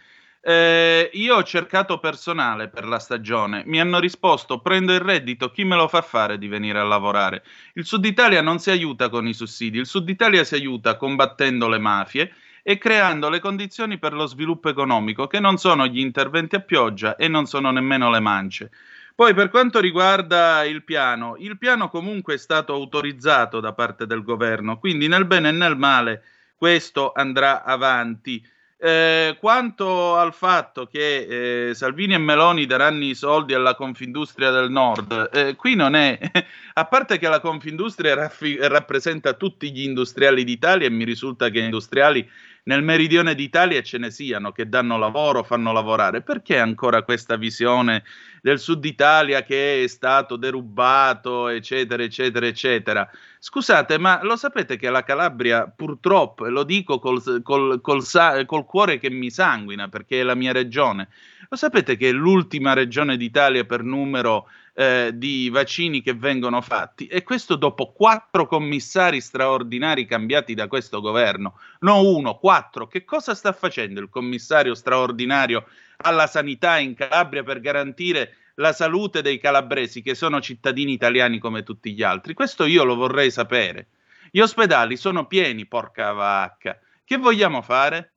Eh, 0.46 1.10
io 1.14 1.36
ho 1.36 1.44
cercato 1.44 2.00
personale 2.00 2.68
per 2.68 2.86
la 2.86 3.00
stagione, 3.00 3.64
mi 3.66 3.80
hanno 3.80 4.00
risposto 4.00 4.60
prendo 4.60 4.92
il 4.92 5.00
reddito, 5.00 5.52
chi 5.52 5.64
me 5.64 5.78
lo 5.78 5.88
fa 5.88 6.02
fare 6.02 6.38
di 6.38 6.50
venire 6.50 6.80
a 6.80 6.84
lavorare? 6.84 7.46
Il 7.76 7.86
Sud 7.86 8.04
Italia 8.04 8.42
non 8.42 8.60
si 8.60 8.70
aiuta 8.70 9.08
con 9.08 9.26
i 9.26 9.34
sussidi, 9.34 9.78
il 9.78 9.86
Sud 9.86 10.10
Italia 10.10 10.44
si 10.44 10.56
aiuta 10.56 10.98
combattendo 10.98 11.70
le 11.70 11.80
mafie 11.80 12.34
e 12.64 12.78
creando 12.78 13.30
le 13.30 13.40
condizioni 13.40 14.00
per 14.00 14.14
lo 14.14 14.26
sviluppo 14.26 14.70
economico, 14.70 15.28
che 15.28 15.40
non 15.40 15.58
sono 15.58 15.86
gli 15.86 16.00
interventi 16.00 16.56
a 16.56 16.62
pioggia 16.62 17.18
e 17.18 17.28
non 17.28 17.46
sono 17.46 17.70
nemmeno 17.70 18.10
le 18.10 18.22
mance. 18.22 18.72
Poi 19.16 19.36
per 19.36 19.50
quanto 19.50 19.80
riguarda 19.80 20.64
il 20.64 20.84
piano, 20.84 21.36
il 21.38 21.58
piano 21.60 21.90
comunque 21.90 22.34
è 22.34 22.38
stato 22.38 22.74
autorizzato 22.74 23.60
da 23.60 23.74
parte 23.74 24.08
del 24.08 24.24
governo, 24.24 24.80
quindi 24.80 25.08
nel 25.08 25.26
bene 25.26 25.50
e 25.50 25.52
nel 25.52 25.78
male 25.78 26.24
questo 26.56 27.12
andrà 27.14 27.64
avanti. 27.64 28.44
Eh, 28.84 29.38
quanto 29.40 30.18
al 30.18 30.34
fatto 30.34 30.88
che 30.88 31.70
eh, 31.70 31.74
Salvini 31.74 32.16
e 32.16 32.18
Meloni 32.18 32.66
daranno 32.66 33.06
i 33.06 33.16
soldi 33.16 33.54
alla 33.54 33.76
Confindustria 33.76 34.50
del 34.50 34.70
Nord, 34.72 35.30
eh, 35.32 35.56
qui 35.56 35.76
non 35.76 35.96
è, 35.96 36.20
a 36.74 36.86
parte 36.86 37.18
che 37.18 37.30
la 37.30 37.40
Confindustria 37.40 38.16
raffi- 38.16 38.58
rappresenta 38.60 39.34
tutti 39.34 39.72
gli 39.72 39.84
industriali 39.84 40.44
d'Italia 40.44 40.88
e 40.88 40.90
mi 40.90 41.06
risulta 41.06 41.50
che 41.50 41.60
industriali 41.60 42.30
nel 42.64 42.82
meridione 42.84 43.36
d'Italia 43.36 43.82
ce 43.82 43.98
ne 43.98 44.10
siano 44.10 44.52
che 44.52 44.70
danno 44.70 44.98
lavoro, 44.98 45.44
fanno 45.44 45.74
lavorare, 45.74 46.22
perché 46.22 46.60
ancora 46.60 47.04
questa 47.04 47.36
visione 47.36 48.04
del 48.42 48.60
Sud 48.60 48.84
Italia 48.86 49.44
che 49.44 49.84
è 49.84 49.88
stato 49.88 50.38
derubato, 50.38 51.50
eccetera, 51.50 52.04
eccetera, 52.04 52.46
eccetera? 52.46 53.10
Scusate, 53.40 53.98
ma 53.98 54.24
lo 54.24 54.38
sapete 54.38 54.78
che 54.78 54.90
la 54.90 55.04
Calabria, 55.04 55.68
purtroppo, 55.68 56.46
e 56.46 56.50
lo 56.50 56.64
dico 56.64 57.00
col, 57.00 57.42
col- 57.42 57.82
col 57.82 58.46
col 58.46 58.66
cuore 58.66 58.98
che 58.98 59.10
mi 59.10 59.30
sanguina 59.30 59.90
perché 59.90 60.22
è 60.22 60.24
la 60.24 60.36
mia 60.36 60.54
regione, 60.54 61.10
lo 61.50 61.58
sapete 61.58 61.98
che 61.98 62.10
è 62.10 62.12
l'ultima 62.12 62.74
regione 62.74 63.18
d'Italia 63.18 63.66
per 63.66 63.84
numero 63.84 64.48
eh, 64.76 65.12
di 65.14 65.50
vaccini 65.50 66.02
che 66.02 66.14
vengono 66.14 66.60
fatti 66.62 67.06
e 67.06 67.22
questo 67.24 67.56
dopo 67.56 67.92
quattro 67.92 68.48
commissari 68.48 69.22
straordinari 69.22 70.06
cambiati 70.06 70.56
da 70.56 70.68
questo 70.68 71.00
governo, 71.00 71.60
non 71.80 72.06
uno, 72.06 72.38
quattro. 72.38 72.88
Che 72.88 73.04
cosa 73.04 73.36
sta 73.36 73.54
facendo 73.54 74.00
il 74.00 74.10
commissario 74.10 74.74
straordinario 74.74 75.66
alla 75.98 76.28
sanità 76.28 76.80
in 76.80 76.96
Calabria 76.96 77.44
per 77.44 77.60
garantire 77.60 78.38
la 78.56 78.74
salute 78.74 79.22
dei 79.22 79.40
calabresi 79.40 80.02
che 80.02 80.16
sono 80.16 80.42
cittadini 80.42 80.94
italiani 80.94 81.38
come 81.38 81.64
tutti 81.64 81.94
gli 81.94 82.04
altri? 82.04 82.34
Questo 82.34 82.66
io 82.66 82.84
lo 82.84 82.96
vorrei 82.96 83.32
sapere. 83.32 83.90
Gli 84.32 84.40
ospedali 84.40 84.98
sono 84.98 85.28
pieni, 85.28 85.68
porca 85.68 86.12
vacca. 86.14 86.80
Che 87.04 87.18
vogliamo 87.18 87.62
fare? 87.62 88.14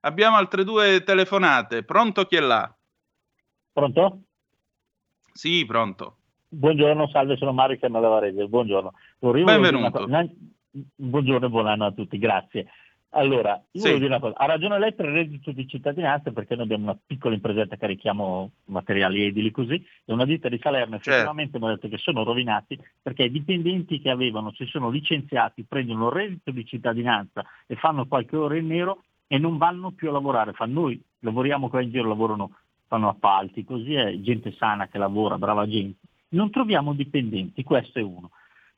Abbiamo 0.00 0.36
altre 0.36 0.64
due 0.64 1.04
telefonate. 1.04 1.84
Pronto 1.84 2.24
chi 2.24 2.36
è 2.36 2.40
là? 2.40 2.74
Pronto? 3.72 4.22
Sì, 5.32 5.64
pronto. 5.66 6.16
Buongiorno, 6.48 7.08
salve, 7.08 7.36
sono 7.36 7.52
Mario 7.52 7.76
Chiama 7.78 8.00
da 8.00 8.08
Varese. 8.08 8.46
Buongiorno. 8.46 8.92
Vorrei 9.20 9.44
Benvenuto. 9.44 10.04
una 10.04 10.28
Buongiorno 10.96 11.46
e 11.46 11.50
buon 11.50 11.66
anno 11.66 11.86
a 11.86 11.92
tutti, 11.92 12.18
grazie. 12.18 12.66
Allora, 13.12 13.60
io 13.72 13.80
Sì. 13.80 13.88
voglio 13.88 13.98
dire 13.98 14.10
una 14.10 14.20
cosa, 14.20 14.36
ha 14.36 14.46
ragione 14.46 14.78
lei 14.78 14.94
per 14.94 15.06
il 15.06 15.12
reddito 15.14 15.50
di 15.50 15.66
cittadinanza 15.66 16.30
perché 16.30 16.54
noi 16.54 16.64
abbiamo 16.64 16.84
una 16.84 16.98
piccola 17.04 17.34
impresetta 17.34 17.76
che 17.76 17.88
richiamo 17.88 18.52
materiali 18.66 19.24
edili 19.24 19.50
così, 19.50 19.74
e 20.04 20.12
una 20.12 20.24
ditta 20.24 20.48
di 20.48 20.60
Salerno 20.62 20.94
Certo. 20.94 21.10
effettivamente 21.10 21.58
mi 21.58 21.66
ha 21.66 21.70
detto 21.70 21.88
che 21.88 21.98
sono 21.98 22.22
rovinati 22.22 22.78
perché 23.02 23.24
i 23.24 23.30
dipendenti 23.32 24.00
che 24.00 24.10
avevano, 24.10 24.52
si 24.52 24.64
sono 24.66 24.90
licenziati, 24.90 25.64
prendono 25.64 26.06
il 26.06 26.12
reddito 26.12 26.52
di 26.52 26.64
cittadinanza 26.64 27.44
e 27.66 27.74
fanno 27.74 28.06
qualche 28.06 28.36
ora 28.36 28.56
in 28.56 28.68
nero 28.68 29.02
e 29.26 29.38
non 29.38 29.56
vanno 29.56 29.90
più 29.90 30.08
a 30.10 30.12
lavorare. 30.12 30.52
Fa, 30.52 30.66
noi 30.66 31.00
lavoriamo 31.18 31.68
qua 31.68 31.80
in 31.82 31.90
giro, 31.90 32.06
lavorano, 32.08 32.58
fanno 32.90 33.08
appalti, 33.08 33.62
così 33.62 33.94
è 33.94 34.20
gente 34.20 34.52
sana 34.58 34.88
che 34.88 34.98
lavora, 34.98 35.38
brava 35.38 35.64
gente. 35.68 36.00
Non 36.30 36.50
troviamo 36.50 36.92
dipendenti, 36.92 37.62
questo 37.62 38.00
è 38.00 38.02
uno. 38.02 38.32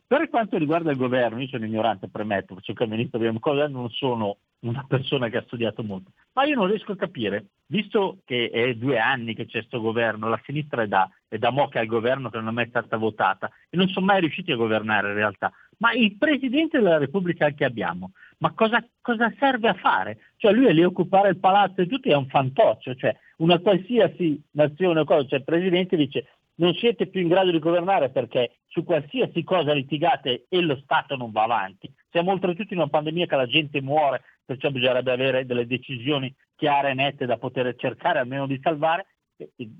Per 0.06 0.28
quanto 0.28 0.58
riguarda 0.58 0.90
il 0.90 0.98
governo, 0.98 1.40
io 1.40 1.48
sono 1.48 1.64
ignorante, 1.64 2.08
premetto, 2.08 2.54
il 2.62 2.74
camionista, 2.74 3.16
abbiamo 3.16 3.38
cose, 3.38 3.66
non 3.68 3.88
sono 3.88 4.36
una 4.60 4.84
persona 4.86 5.30
che 5.30 5.38
ha 5.38 5.42
studiato 5.46 5.82
molto, 5.82 6.10
ma 6.34 6.44
io 6.44 6.56
non 6.56 6.66
riesco 6.66 6.92
a 6.92 6.96
capire, 6.96 7.46
visto 7.66 8.18
che 8.26 8.50
è 8.50 8.74
due 8.74 8.98
anni 8.98 9.34
che 9.34 9.46
c'è 9.46 9.60
questo 9.60 9.80
governo, 9.80 10.28
la 10.28 10.40
sinistra 10.44 10.82
è 10.82 10.86
da, 10.86 11.08
è 11.26 11.38
da 11.38 11.48
mo' 11.48 11.68
che 11.68 11.78
è 11.78 11.80
al 11.80 11.86
governo 11.86 12.28
che 12.28 12.36
non 12.36 12.48
è 12.48 12.52
mai 12.52 12.68
stata 12.68 12.98
votata 12.98 13.50
e 13.70 13.76
non 13.78 13.88
sono 13.88 14.04
mai 14.04 14.20
riusciti 14.20 14.52
a 14.52 14.56
governare 14.56 15.08
in 15.08 15.14
realtà, 15.14 15.50
ma 15.78 15.92
il 15.92 16.16
Presidente 16.18 16.78
della 16.78 16.98
Repubblica 16.98 17.50
che 17.50 17.64
abbiamo, 17.64 18.12
ma 18.38 18.52
cosa, 18.52 18.84
cosa 19.00 19.32
serve 19.38 19.68
a 19.68 19.74
fare? 19.74 20.18
Cioè 20.36 20.52
lui 20.52 20.66
è 20.66 20.72
lì 20.72 20.82
a 20.82 20.88
occupare 20.88 21.30
il 21.30 21.38
palazzo 21.38 21.80
e 21.80 21.86
tutto 21.86 22.08
è 22.08 22.14
un 22.14 22.28
fantoccio, 22.28 22.94
cioè 22.94 23.16
una 23.42 23.58
qualsiasi 23.58 24.40
nazione 24.52 25.00
o 25.00 25.04
cosa, 25.04 25.26
cioè 25.26 25.38
il 25.38 25.44
Presidente 25.44 25.96
dice 25.96 26.26
non 26.54 26.74
siete 26.74 27.06
più 27.08 27.20
in 27.20 27.28
grado 27.28 27.50
di 27.50 27.58
governare 27.58 28.10
perché 28.10 28.58
su 28.68 28.84
qualsiasi 28.84 29.42
cosa 29.42 29.72
litigate 29.72 30.46
e 30.48 30.60
lo 30.60 30.76
Stato 30.82 31.16
non 31.16 31.32
va 31.32 31.42
avanti. 31.42 31.92
Siamo 32.10 32.30
oltretutto 32.30 32.72
in 32.72 32.80
una 32.80 32.88
pandemia 32.88 33.26
che 33.26 33.36
la 33.36 33.46
gente 33.46 33.80
muore, 33.80 34.22
perciò 34.44 34.70
bisognerebbe 34.70 35.12
avere 35.12 35.46
delle 35.46 35.66
decisioni 35.66 36.32
chiare 36.54 36.90
e 36.90 36.94
nette 36.94 37.26
da 37.26 37.38
poter 37.38 37.74
cercare 37.76 38.20
almeno 38.20 38.46
di 38.46 38.60
salvare. 38.62 39.06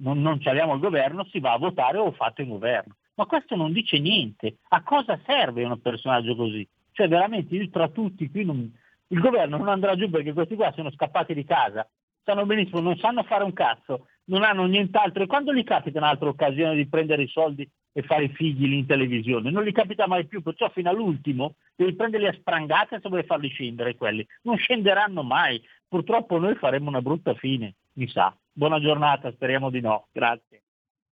Non, 0.00 0.20
non 0.20 0.40
ci 0.40 0.48
abbiamo 0.48 0.74
il 0.74 0.80
governo, 0.80 1.24
si 1.26 1.38
va 1.38 1.52
a 1.52 1.58
votare 1.58 1.98
o 1.98 2.10
fate 2.12 2.42
un 2.42 2.48
governo. 2.48 2.96
Ma 3.14 3.26
questo 3.26 3.54
non 3.54 3.72
dice 3.72 3.98
niente. 3.98 4.56
A 4.70 4.82
cosa 4.82 5.20
serve 5.24 5.62
un 5.64 5.80
personaggio 5.80 6.34
così? 6.34 6.66
Cioè 6.92 7.06
veramente 7.06 7.54
io 7.54 7.68
tra 7.68 7.88
tutti 7.88 8.28
qui 8.28 8.44
non- 8.44 8.72
il 9.08 9.20
governo 9.20 9.58
non 9.58 9.68
andrà 9.68 9.94
giù 9.94 10.10
perché 10.10 10.32
questi 10.32 10.56
qua 10.56 10.72
sono 10.72 10.90
scappati 10.90 11.34
di 11.34 11.44
casa, 11.44 11.86
sanno 12.24 12.46
benissimo, 12.46 12.80
non 12.80 12.96
sanno 12.96 13.22
fare 13.22 13.44
un 13.44 13.52
cazzo, 13.52 14.06
non 14.24 14.42
hanno 14.42 14.64
nient'altro 14.66 15.22
e 15.22 15.26
quando 15.26 15.52
gli 15.52 15.64
capita 15.64 15.98
un'altra 15.98 16.28
occasione 16.28 16.74
di 16.74 16.88
prendere 16.88 17.22
i 17.22 17.28
soldi 17.28 17.68
e 17.92 18.02
fare 18.02 18.24
i 18.24 18.28
figli 18.28 18.66
lì 18.66 18.78
in 18.78 18.86
televisione, 18.86 19.50
non 19.50 19.64
gli 19.64 19.72
capita 19.72 20.06
mai 20.06 20.26
più, 20.26 20.42
perciò 20.42 20.70
fino 20.70 20.90
all'ultimo 20.90 21.56
devi 21.74 21.94
prenderli 21.94 22.26
a 22.26 22.32
sprangate 22.32 23.00
se 23.00 23.08
vuoi 23.08 23.24
farli 23.24 23.48
scendere 23.48 23.96
quelli, 23.96 24.26
non 24.42 24.56
scenderanno 24.56 25.22
mai, 25.22 25.62
purtroppo 25.88 26.38
noi 26.38 26.54
faremo 26.54 26.88
una 26.88 27.02
brutta 27.02 27.34
fine, 27.34 27.74
mi 27.94 28.08
sa. 28.08 28.34
Buona 28.54 28.80
giornata, 28.80 29.30
speriamo 29.32 29.70
di 29.70 29.80
no, 29.80 30.08
grazie. 30.12 30.62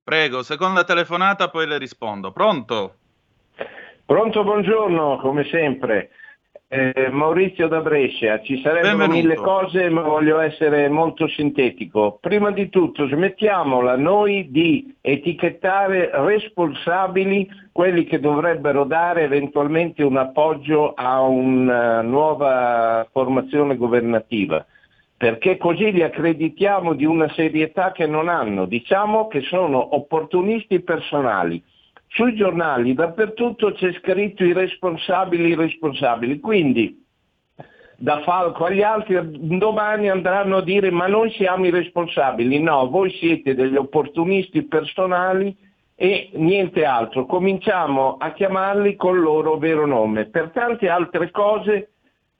Prego, 0.03 0.43
seconda 0.43 0.83
telefonata, 0.83 1.49
poi 1.49 1.67
le 1.67 1.77
rispondo. 1.77 2.31
Pronto? 2.31 2.95
Pronto, 4.05 4.43
buongiorno, 4.43 5.17
come 5.17 5.43
sempre. 5.45 6.11
Eh, 6.67 7.09
Maurizio 7.11 7.67
da 7.67 7.79
Brescia, 7.81 8.41
ci 8.41 8.59
sarebbero 8.59 8.97
Benvenuto. 8.97 9.19
mille 9.19 9.35
cose 9.35 9.89
ma 9.89 10.01
voglio 10.01 10.39
essere 10.39 10.89
molto 10.89 11.27
sintetico. 11.27 12.17
Prima 12.19 12.49
di 12.49 12.69
tutto 12.69 13.07
smettiamola 13.07 13.95
noi 13.97 14.49
di 14.49 14.95
etichettare 14.99 16.09
responsabili 16.11 17.47
quelli 17.71 18.05
che 18.05 18.19
dovrebbero 18.19 18.83
dare 18.83 19.23
eventualmente 19.23 20.01
un 20.01 20.17
appoggio 20.17 20.93
a 20.95 21.21
una 21.21 22.01
nuova 22.01 23.07
formazione 23.11 23.77
governativa 23.77 24.65
perché 25.17 25.57
così 25.57 25.91
li 25.91 26.01
accreditiamo 26.01 26.93
di 26.93 27.05
una 27.05 27.31
serietà 27.33 27.91
che 27.91 28.05
non 28.05 28.27
hanno. 28.27 28.65
Diciamo 28.65 29.27
che 29.27 29.41
sono 29.41 29.95
opportunisti 29.95 30.81
personali. 30.81 31.63
Sui 32.07 32.35
giornali 32.35 32.93
dappertutto 32.93 33.73
c'è 33.73 33.91
scritto 33.93 34.43
i 34.43 34.53
responsabili, 34.53 35.49
i 35.49 35.55
responsabili. 35.55 36.39
Quindi 36.39 37.03
da 37.97 38.21
Falco 38.21 38.65
agli 38.65 38.81
altri 38.81 39.17
domani 39.57 40.09
andranno 40.09 40.57
a 40.57 40.61
dire 40.61 40.91
ma 40.91 41.07
noi 41.07 41.31
siamo 41.31 41.65
i 41.65 41.71
responsabili. 41.71 42.59
No, 42.59 42.89
voi 42.89 43.11
siete 43.11 43.55
degli 43.55 43.75
opportunisti 43.75 44.63
personali 44.63 45.55
e 45.95 46.29
niente 46.33 46.83
altro. 46.83 47.25
Cominciamo 47.25 48.17
a 48.17 48.33
chiamarli 48.33 48.95
col 48.95 49.19
loro 49.19 49.57
vero 49.57 49.85
nome. 49.85 50.25
Per 50.25 50.51
tante 50.51 50.89
altre 50.89 51.31
cose 51.31 51.91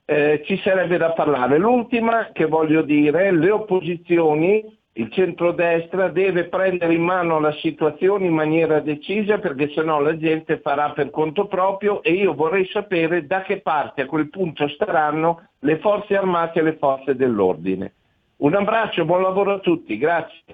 eh, 0.04 0.42
ci 0.44 0.58
sarebbe 0.58 0.98
da 0.98 1.12
parlare. 1.12 1.58
L'ultima 1.58 2.30
che 2.32 2.44
voglio 2.44 2.82
dire, 2.82 3.32
le 3.32 3.50
opposizioni, 3.50 4.62
il 4.98 5.10
centrodestra 5.12 6.08
deve 6.08 6.44
prendere 6.44 6.94
in 6.94 7.02
mano 7.02 7.38
la 7.38 7.52
situazione 7.60 8.26
in 8.26 8.32
maniera 8.32 8.80
decisa 8.80 9.38
perché 9.38 9.70
sennò 9.74 10.00
la 10.00 10.16
gente 10.16 10.58
farà 10.60 10.92
per 10.92 11.10
conto 11.10 11.46
proprio 11.46 12.02
e 12.02 12.12
io 12.12 12.34
vorrei 12.34 12.66
sapere 12.72 13.26
da 13.26 13.42
che 13.42 13.60
parte 13.60 14.02
a 14.02 14.06
quel 14.06 14.30
punto 14.30 14.66
staranno 14.68 15.48
le 15.60 15.78
forze 15.80 16.16
armate 16.16 16.60
e 16.60 16.62
le 16.62 16.76
forze 16.78 17.14
dell'ordine. 17.14 17.92
Un 18.36 18.54
abbraccio, 18.54 19.04
buon 19.04 19.20
lavoro 19.20 19.54
a 19.54 19.58
tutti, 19.58 19.98
grazie. 19.98 20.44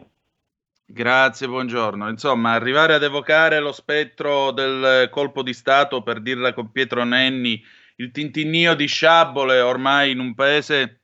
Grazie, 0.85 1.46
buongiorno. 1.46 2.09
Insomma, 2.09 2.52
arrivare 2.52 2.94
ad 2.94 3.02
evocare 3.02 3.61
lo 3.61 3.72
spettro 3.72 4.50
del 4.50 5.09
colpo 5.11 5.42
di 5.42 5.52
Stato, 5.52 6.02
per 6.02 6.20
dirla 6.20 6.52
con 6.52 6.70
Pietro 6.72 7.05
Nenni, 7.05 7.62
il 7.96 8.11
tintinnio 8.11 8.74
di 8.74 8.87
sciabole 8.87 9.61
ormai 9.61 10.11
in 10.11 10.18
un 10.18 10.35
paese 10.35 11.02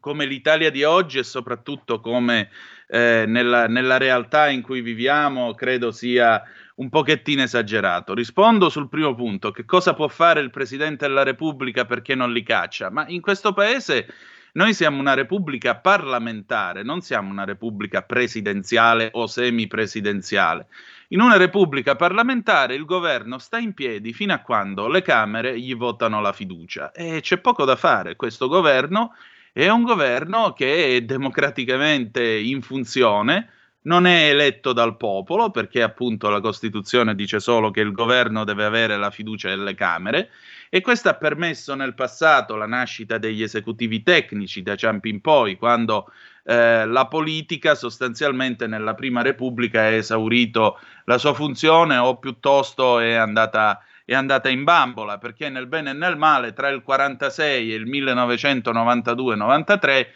come 0.00 0.26
l'Italia 0.26 0.70
di 0.70 0.84
oggi 0.84 1.18
e 1.18 1.22
soprattutto 1.22 2.00
come 2.00 2.50
eh, 2.88 3.24
nella, 3.26 3.66
nella 3.66 3.96
realtà 3.96 4.48
in 4.48 4.62
cui 4.62 4.80
viviamo, 4.80 5.54
credo 5.54 5.90
sia 5.92 6.42
un 6.76 6.88
pochettino 6.88 7.42
esagerato. 7.42 8.14
Rispondo 8.14 8.68
sul 8.68 8.88
primo 8.88 9.14
punto, 9.14 9.50
che 9.50 9.64
cosa 9.64 9.94
può 9.94 10.08
fare 10.08 10.40
il 10.40 10.50
Presidente 10.50 11.06
della 11.06 11.22
Repubblica 11.22 11.84
perché 11.84 12.14
non 12.14 12.32
li 12.32 12.42
caccia? 12.42 12.90
Ma 12.90 13.06
in 13.08 13.20
questo 13.20 13.52
paese 13.52 14.06
noi 14.52 14.72
siamo 14.72 14.98
una 14.98 15.14
repubblica 15.14 15.76
parlamentare, 15.76 16.82
non 16.82 17.02
siamo 17.02 17.30
una 17.30 17.44
repubblica 17.44 18.02
presidenziale 18.02 19.10
o 19.12 19.26
semipresidenziale. 19.26 20.66
In 21.08 21.20
una 21.20 21.36
repubblica 21.36 21.94
parlamentare 21.94 22.74
il 22.74 22.84
governo 22.84 23.38
sta 23.38 23.58
in 23.58 23.74
piedi 23.74 24.12
fino 24.12 24.32
a 24.32 24.40
quando 24.40 24.88
le 24.88 25.02
Camere 25.02 25.60
gli 25.60 25.76
votano 25.76 26.20
la 26.20 26.32
fiducia 26.32 26.90
e 26.92 27.20
c'è 27.20 27.38
poco 27.38 27.64
da 27.64 27.76
fare. 27.76 28.16
Questo 28.16 28.48
governo 28.48 29.14
è 29.64 29.70
un 29.70 29.84
governo 29.84 30.52
che 30.52 30.96
è 30.96 31.00
democraticamente 31.00 32.22
in 32.22 32.60
funzione, 32.60 33.48
non 33.84 34.06
è 34.06 34.28
eletto 34.28 34.74
dal 34.74 34.98
popolo 34.98 35.50
perché 35.50 35.80
appunto 35.80 36.28
la 36.28 36.40
Costituzione 36.40 37.14
dice 37.14 37.40
solo 37.40 37.70
che 37.70 37.80
il 37.80 37.92
governo 37.92 38.44
deve 38.44 38.66
avere 38.66 38.98
la 38.98 39.10
fiducia 39.10 39.48
delle 39.48 39.74
Camere 39.74 40.28
e 40.68 40.82
questo 40.82 41.08
ha 41.08 41.14
permesso 41.14 41.74
nel 41.74 41.94
passato 41.94 42.54
la 42.54 42.66
nascita 42.66 43.16
degli 43.16 43.42
esecutivi 43.42 44.02
tecnici 44.02 44.60
da 44.60 44.76
Ciampi 44.76 45.08
in 45.08 45.22
poi, 45.22 45.56
quando 45.56 46.12
eh, 46.44 46.84
la 46.84 47.06
politica 47.06 47.74
sostanzialmente 47.74 48.66
nella 48.66 48.92
Prima 48.92 49.22
Repubblica 49.22 49.80
ha 49.80 49.86
esaurito 49.86 50.78
la 51.06 51.16
sua 51.16 51.32
funzione 51.32 51.96
o 51.96 52.18
piuttosto 52.18 52.98
è 52.98 53.14
andata, 53.14 53.80
è 54.06 54.14
andata 54.14 54.48
in 54.48 54.64
bambola, 54.64 55.18
perché 55.18 55.50
nel 55.50 55.66
bene 55.66 55.90
e 55.90 55.92
nel 55.92 56.16
male 56.16 56.52
tra 56.52 56.68
il 56.68 56.82
46 56.82 57.72
e 57.72 57.74
il 57.74 57.88
1992-93 57.90 60.06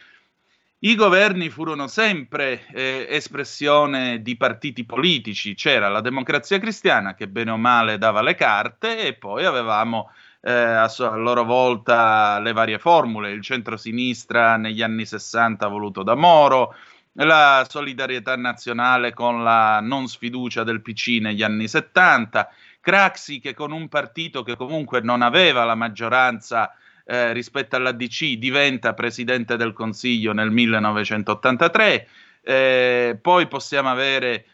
i 0.83 0.95
governi 0.95 1.51
furono 1.51 1.89
sempre 1.89 2.67
eh, 2.73 3.07
espressione 3.11 4.23
di 4.23 4.37
partiti 4.37 4.85
politici, 4.85 5.55
c'era 5.55 5.89
la 5.89 6.01
democrazia 6.01 6.59
cristiana 6.59 7.15
che 7.15 7.29
bene 7.29 7.51
o 7.51 7.59
male 7.59 7.99
dava 7.99 8.23
le 8.23 8.35
carte 8.35 9.07
e 9.07 9.15
poi 9.15 9.45
avevamo 9.45 10.11
eh, 10.41 10.53
a, 10.53 10.89
so- 10.89 11.11
a 11.11 11.17
loro 11.17 11.45
volta 11.45 12.39
le 12.39 12.53
varie 12.53 12.79
formule, 12.79 13.33
il 13.33 13.43
centro-sinistra 13.43 14.57
negli 14.57 14.83
anni 14.83 15.05
60 15.05 15.67
voluto 15.67 16.03
da 16.03 16.15
Moro, 16.15 16.75
la 17.15 17.67
solidarietà 17.69 18.37
nazionale 18.37 19.13
con 19.13 19.43
la 19.43 19.81
non 19.81 20.07
sfiducia 20.07 20.63
del 20.63 20.81
PC 20.81 21.19
negli 21.21 21.43
anni 21.43 21.69
70, 21.69 22.49
Craxi 22.81 23.41
che 23.41 23.55
con 23.55 23.73
un 23.73 23.89
partito 23.89 24.43
che 24.43 24.57
comunque 24.57 25.01
non 25.01 25.23
aveva 25.23 25.65
la 25.65 25.75
maggioranza 25.75 26.75
eh, 27.05 27.33
rispetto 27.33 27.77
all'ADC 27.77 28.35
diventa 28.35 28.95
presidente 28.95 29.57
del 29.57 29.73
Consiglio 29.73 30.33
nel 30.33 30.51
1983, 30.51 32.09
eh, 32.43 33.19
poi 33.21 33.49
possiamo 33.49 33.91
avere 33.91 34.47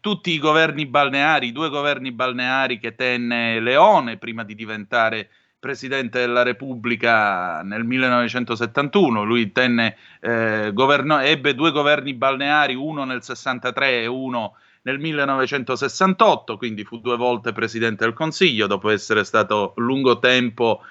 tutti 0.00 0.30
i 0.30 0.38
governi 0.38 0.86
balneari, 0.86 1.48
i 1.48 1.52
due 1.52 1.70
governi 1.70 2.12
balneari 2.12 2.78
che 2.78 2.94
tenne 2.94 3.58
Leone 3.60 4.18
prima 4.18 4.44
di 4.44 4.54
diventare 4.54 5.30
presidente 5.58 6.18
della 6.18 6.42
Repubblica 6.42 7.62
nel 7.62 7.84
1971, 7.84 9.22
lui 9.22 9.52
tenne, 9.52 9.96
eh, 10.20 10.70
governo- 10.74 11.20
ebbe 11.20 11.54
due 11.54 11.70
governi 11.70 12.14
balneari, 12.14 12.74
uno 12.74 13.04
nel 13.04 13.22
63 13.22 14.02
e 14.02 14.06
uno 14.06 14.40
nel 14.40 14.71
1968, 14.82 16.56
quindi 16.56 16.84
fu 16.84 16.98
due 16.98 17.16
volte 17.16 17.52
presidente 17.52 18.04
del 18.04 18.14
Consiglio 18.14 18.66
dopo 18.66 18.90
essere 18.90 19.24
stato 19.24 19.74
lungo 19.76 20.18
tempo 20.18 20.82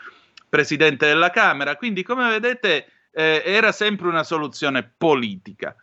presidente 0.47 1.07
della 1.07 1.29
Camera, 1.29 1.75
quindi 1.75 2.03
come 2.03 2.27
vedete 2.29 2.85
eh, 3.11 3.41
era 3.45 3.71
sempre 3.71 4.07
una 4.07 4.23
soluzione 4.23 4.89
politica. 4.97 5.75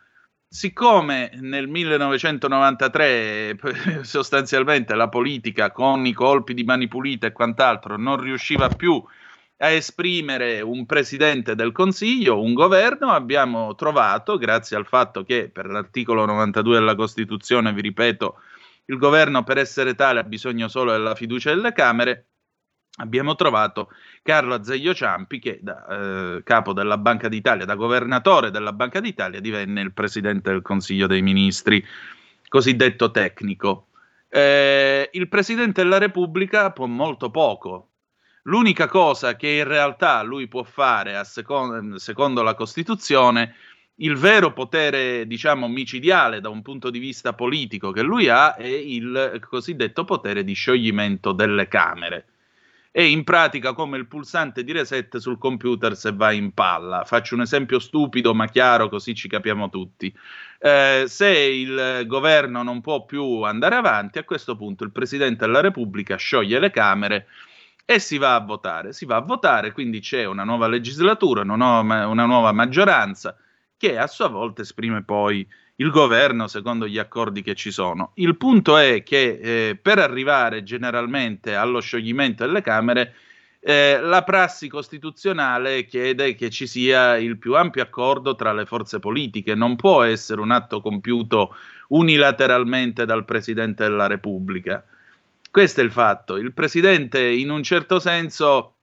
Siccome 0.47 1.29
nel 1.41 1.67
1993 1.67 3.49
eh, 3.49 3.57
sostanzialmente 4.01 4.95
la 4.95 5.07
politica 5.07 5.71
con 5.71 6.05
i 6.07 6.13
colpi 6.13 6.55
di 6.55 6.63
mani 6.63 6.87
pulite 6.87 7.27
e 7.27 7.31
quant'altro 7.31 7.97
non 7.97 8.19
riusciva 8.19 8.67
più 8.69 8.93
a 8.95 9.03
esprimere 9.67 10.61
un 10.61 10.85
presidente 10.85 11.53
del 11.53 11.73
Consiglio, 11.73 12.41
un 12.41 12.53
governo, 12.53 13.11
abbiamo 13.11 13.75
trovato, 13.75 14.37
grazie 14.37 14.77
al 14.77 14.85
fatto 14.85 15.23
che 15.23 15.49
per 15.49 15.65
l'articolo 15.65 16.25
92 16.25 16.79
della 16.79 16.95
Costituzione, 16.95 17.73
vi 17.73 17.81
ripeto, 17.81 18.35
il 18.85 18.97
governo 18.97 19.43
per 19.43 19.57
essere 19.57 19.95
tale 19.95 20.21
ha 20.21 20.23
bisogno 20.23 20.69
solo 20.69 20.93
della 20.93 21.13
fiducia 21.13 21.53
delle 21.53 21.73
Camere, 21.73 22.27
abbiamo 22.99 23.35
trovato 23.35 23.89
Carlo 24.23 24.53
Azeglio 24.53 24.93
Ciampi 24.93 25.39
che 25.39 25.59
da 25.61 25.87
eh, 25.87 26.43
capo 26.43 26.71
della 26.71 26.97
Banca 26.97 27.27
d'Italia, 27.27 27.65
da 27.65 27.75
governatore 27.75 28.51
della 28.51 28.71
Banca 28.73 28.99
d'Italia, 28.99 29.41
divenne 29.41 29.81
il 29.81 29.91
presidente 29.91 30.51
del 30.51 30.61
Consiglio 30.61 31.05
dei 31.05 31.21
Ministri, 31.21 31.85
cosiddetto 32.47 33.11
tecnico. 33.11 33.87
Eh, 34.29 35.09
il 35.11 35.27
presidente 35.27 35.81
della 35.81 35.97
Repubblica 35.97 36.71
può 36.71 36.85
molto 36.85 37.29
poco. 37.29 37.88
L'unica 38.43 38.87
cosa 38.87 39.35
che 39.35 39.47
in 39.49 39.67
realtà 39.67 40.21
lui 40.23 40.47
può 40.47 40.63
fare, 40.63 41.15
a 41.15 41.23
secon- 41.23 41.97
secondo 41.97 42.41
la 42.41 42.55
Costituzione, 42.55 43.55
il 43.95 44.15
vero 44.15 44.53
potere, 44.53 45.27
diciamo, 45.27 45.67
micidiale 45.67 46.39
da 46.39 46.49
un 46.49 46.61
punto 46.61 46.89
di 46.89 46.99
vista 46.99 47.33
politico 47.33 47.91
che 47.91 48.01
lui 48.01 48.29
ha 48.29 48.55
è 48.55 48.67
il 48.67 49.41
cosiddetto 49.49 50.05
potere 50.05 50.43
di 50.43 50.53
scioglimento 50.53 51.33
delle 51.33 51.67
Camere 51.67 52.25
è 52.91 53.01
in 53.01 53.23
pratica 53.23 53.73
come 53.73 53.97
il 53.97 54.07
pulsante 54.07 54.63
di 54.63 54.71
reset 54.71 55.17
sul 55.17 55.37
computer 55.37 55.95
se 55.95 56.11
va 56.11 56.31
in 56.31 56.53
palla. 56.53 57.03
Faccio 57.05 57.35
un 57.35 57.41
esempio 57.41 57.79
stupido 57.79 58.33
ma 58.33 58.47
chiaro 58.47 58.89
così 58.89 59.13
ci 59.13 59.27
capiamo 59.27 59.69
tutti. 59.69 60.13
Eh, 60.59 61.03
se 61.07 61.29
il 61.29 62.03
governo 62.07 62.63
non 62.63 62.81
può 62.81 63.05
più 63.05 63.41
andare 63.43 63.75
avanti, 63.75 64.17
a 64.17 64.23
questo 64.23 64.55
punto 64.55 64.83
il 64.83 64.91
Presidente 64.91 65.45
della 65.45 65.61
Repubblica 65.61 66.15
scioglie 66.15 66.59
le 66.59 66.71
Camere 66.71 67.27
e 67.91 67.97
si 67.97 68.19
va 68.19 68.35
a 68.35 68.39
votare. 68.39 68.93
Si 68.93 69.05
va 69.05 69.15
a 69.15 69.21
votare, 69.21 69.71
quindi 69.71 69.99
c'è 69.99 70.23
una 70.25 70.43
nuova 70.43 70.67
legislatura, 70.67 71.41
una 71.41 71.55
nuova, 71.55 72.05
una 72.05 72.25
nuova 72.25 72.51
maggioranza 72.51 73.35
che 73.75 73.97
a 73.97 74.05
sua 74.05 74.27
volta 74.27 74.61
esprime 74.61 75.03
poi 75.03 75.47
il 75.77 75.89
governo 75.89 76.45
secondo 76.45 76.87
gli 76.87 76.99
accordi 76.99 77.41
che 77.41 77.55
ci 77.55 77.71
sono. 77.71 78.11
Il 78.17 78.37
punto 78.37 78.77
è 78.77 79.01
che 79.01 79.39
eh, 79.41 79.75
per 79.75 79.97
arrivare 79.97 80.61
generalmente 80.61 81.55
allo 81.55 81.79
scioglimento 81.79 82.45
delle 82.45 82.61
Camere, 82.61 83.15
eh, 83.59 83.99
la 83.99 84.23
prassi 84.23 84.67
costituzionale 84.67 85.85
chiede 85.85 86.35
che 86.35 86.51
ci 86.51 86.67
sia 86.67 87.17
il 87.17 87.39
più 87.39 87.55
ampio 87.55 87.81
accordo 87.81 88.35
tra 88.35 88.53
le 88.53 88.67
forze 88.67 88.99
politiche, 88.99 89.55
non 89.55 89.75
può 89.75 90.03
essere 90.03 90.41
un 90.41 90.51
atto 90.51 90.79
compiuto 90.79 91.55
unilateralmente 91.87 93.05
dal 93.05 93.25
Presidente 93.25 93.81
della 93.81 94.05
Repubblica. 94.05 94.85
Questo 95.51 95.81
è 95.81 95.83
il 95.83 95.91
fatto. 95.91 96.37
Il 96.37 96.53
Presidente 96.53 97.19
in 97.19 97.49
un 97.49 97.63
certo 97.63 97.99
senso 97.99 98.75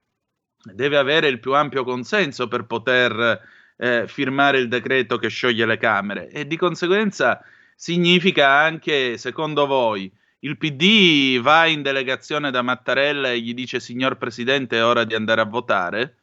deve 0.62 0.96
avere 0.96 1.28
il 1.28 1.38
più 1.38 1.54
ampio 1.54 1.84
consenso 1.84 2.48
per 2.48 2.64
poter 2.64 3.40
eh, 3.76 4.08
firmare 4.08 4.58
il 4.58 4.68
decreto 4.68 5.16
che 5.18 5.28
scioglie 5.28 5.64
le 5.64 5.76
Camere 5.76 6.28
e 6.28 6.46
di 6.46 6.56
conseguenza 6.56 7.40
significa 7.74 8.50
anche, 8.50 9.16
secondo 9.16 9.66
voi, 9.66 10.10
il 10.40 10.56
PD 10.56 11.38
va 11.40 11.66
in 11.66 11.82
delegazione 11.82 12.50
da 12.50 12.62
Mattarella 12.62 13.30
e 13.30 13.40
gli 13.40 13.54
dice 13.54 13.78
signor 13.78 14.16
Presidente 14.16 14.78
è 14.78 14.84
ora 14.84 15.04
di 15.04 15.14
andare 15.14 15.40
a 15.40 15.44
votare? 15.44 16.16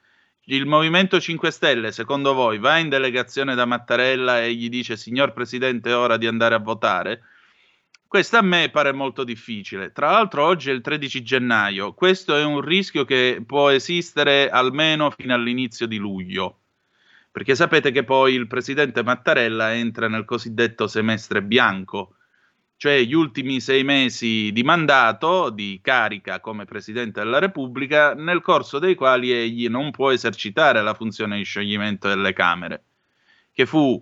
Il 0.46 0.66
Movimento 0.66 1.22
5 1.22 1.52
Stelle, 1.52 1.92
secondo 1.94 2.34
voi, 2.34 2.58
va 2.58 2.78
in 2.78 2.90
delegazione 2.90 3.56
da 3.56 3.66
Mattarella 3.66 4.42
e 4.42 4.54
gli 4.54 4.68
dice 4.68 4.98
signor 4.98 5.32
Presidente 5.32 5.90
è 5.90 5.96
ora 5.96 6.18
di 6.18 6.28
andare 6.28 6.56
a 6.56 6.60
votare? 6.60 7.22
Questo 8.14 8.38
a 8.38 8.44
me 8.44 8.70
pare 8.70 8.92
molto 8.92 9.24
difficile. 9.24 9.92
Tra 9.92 10.12
l'altro 10.12 10.46
oggi 10.46 10.70
è 10.70 10.72
il 10.72 10.82
13 10.82 11.24
gennaio, 11.24 11.96
questo 11.96 12.38
è 12.38 12.44
un 12.44 12.62
rischio 12.62 13.06
che 13.06 13.42
può 13.44 13.70
esistere 13.70 14.52
almeno 14.52 15.10
fino 15.10 15.34
all'inizio 15.34 15.88
di 15.88 15.98
luglio, 15.98 16.60
perché 17.32 17.56
sapete 17.56 17.90
che 17.90 18.04
poi 18.04 18.36
il 18.36 18.46
Presidente 18.46 19.02
Mattarella 19.02 19.74
entra 19.74 20.08
nel 20.08 20.26
cosiddetto 20.26 20.86
semestre 20.86 21.42
bianco, 21.42 22.18
cioè 22.78 23.02
gli 23.02 23.16
ultimi 23.16 23.60
sei 23.60 23.84
mesi 23.84 24.52
di 24.52 24.62
mandato, 24.62 25.50
di 25.50 25.80
carica 25.82 26.40
come 26.40 26.66
Presidente 26.66 27.20
della 27.20 27.40
Repubblica, 27.40 28.14
nel 28.14 28.42
corso 28.42 28.78
dei 28.78 28.94
quali 28.94 29.32
egli 29.32 29.68
non 29.70 29.90
può 29.90 30.12
esercitare 30.12 30.84
la 30.84 30.94
funzione 30.94 31.38
di 31.38 31.46
scioglimento 31.46 32.08
delle 32.08 32.34
Camere, 32.34 32.84
che 33.52 33.66
fu 33.66 34.00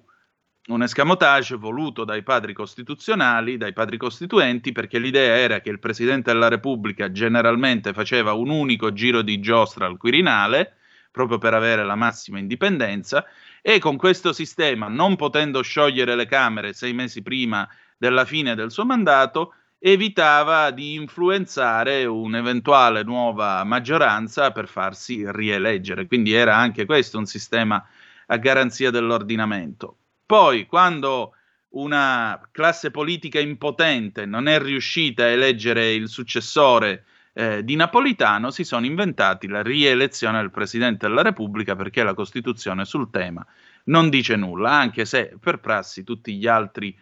un 0.68 0.84
escamotage 0.84 1.56
voluto 1.56 2.04
dai 2.04 2.22
padri 2.22 2.54
costituzionali, 2.54 3.58
dai 3.58 3.74
padri 3.74 3.98
costituenti, 3.98 4.72
perché 4.72 5.00
l'idea 5.00 5.36
era 5.36 5.60
che 5.60 5.70
il 5.70 5.80
Presidente 5.80 6.32
della 6.32 6.50
Repubblica 6.50 7.12
generalmente 7.12 7.94
faceva 7.94 8.34
un 8.34 8.50
unico 8.50 8.94
giro 8.94 9.24
di 9.24 9.40
giostra 9.40 9.88
al 9.88 9.98
Quirinale, 9.98 10.76
proprio 11.12 11.40
per 11.40 11.56
avere 11.56 11.84
la 11.84 11.96
massima 11.96 12.38
indipendenza, 12.38 13.26
e 13.62 13.80
con 13.80 13.98
questo 13.98 14.34
sistema, 14.34 14.88
non 14.88 15.16
potendo 15.16 15.62
sciogliere 15.62 16.16
le 16.16 16.26
Camere 16.26 16.74
sei 16.74 16.94
mesi 16.94 17.22
prima 17.22 17.68
della 17.98 18.26
fine 18.26 18.56
del 18.56 18.72
suo 18.72 18.86
mandato, 18.86 19.56
evitava 19.80 20.70
di 20.70 20.94
influenzare 20.94 22.06
un'eventuale 22.06 23.02
nuova 23.02 23.64
maggioranza 23.64 24.52
per 24.52 24.68
farsi 24.68 25.24
rieleggere. 25.26 26.06
Quindi 26.06 26.34
era 26.34 26.56
anche 26.56 26.86
questo 26.86 27.18
un 27.18 27.26
sistema 27.26 27.84
a 28.28 28.38
garanzia 28.38 28.92
dell'ordinamento. 28.92 29.98
Poi, 30.32 30.66
quando 30.66 31.34
una 31.72 32.40
classe 32.54 32.90
politica 32.90 33.38
impotente 33.38 34.26
non 34.26 34.48
è 34.48 34.62
riuscita 34.62 35.24
a 35.24 35.28
eleggere 35.28 35.92
il 35.92 36.08
successore 36.08 37.04
eh, 37.34 37.66
di 37.66 37.76
Napolitano, 37.76 38.50
si 38.50 38.64
sono 38.64 38.86
inventati 38.86 39.50
la 39.50 39.62
rielezione 39.62 40.40
del 40.40 40.50
Presidente 40.50 41.06
della 41.06 41.22
Repubblica 41.22 41.76
perché 41.76 42.02
la 42.04 42.14
Costituzione 42.14 42.86
sul 42.86 43.10
tema 43.10 43.46
non 43.86 44.10
dice 44.10 44.38
nulla, 44.38 44.72
anche 44.72 45.04
se 45.04 45.36
per 45.38 45.60
prassi 45.60 46.06
tutti 46.06 46.38
gli 46.38 46.48
altri 46.48 46.98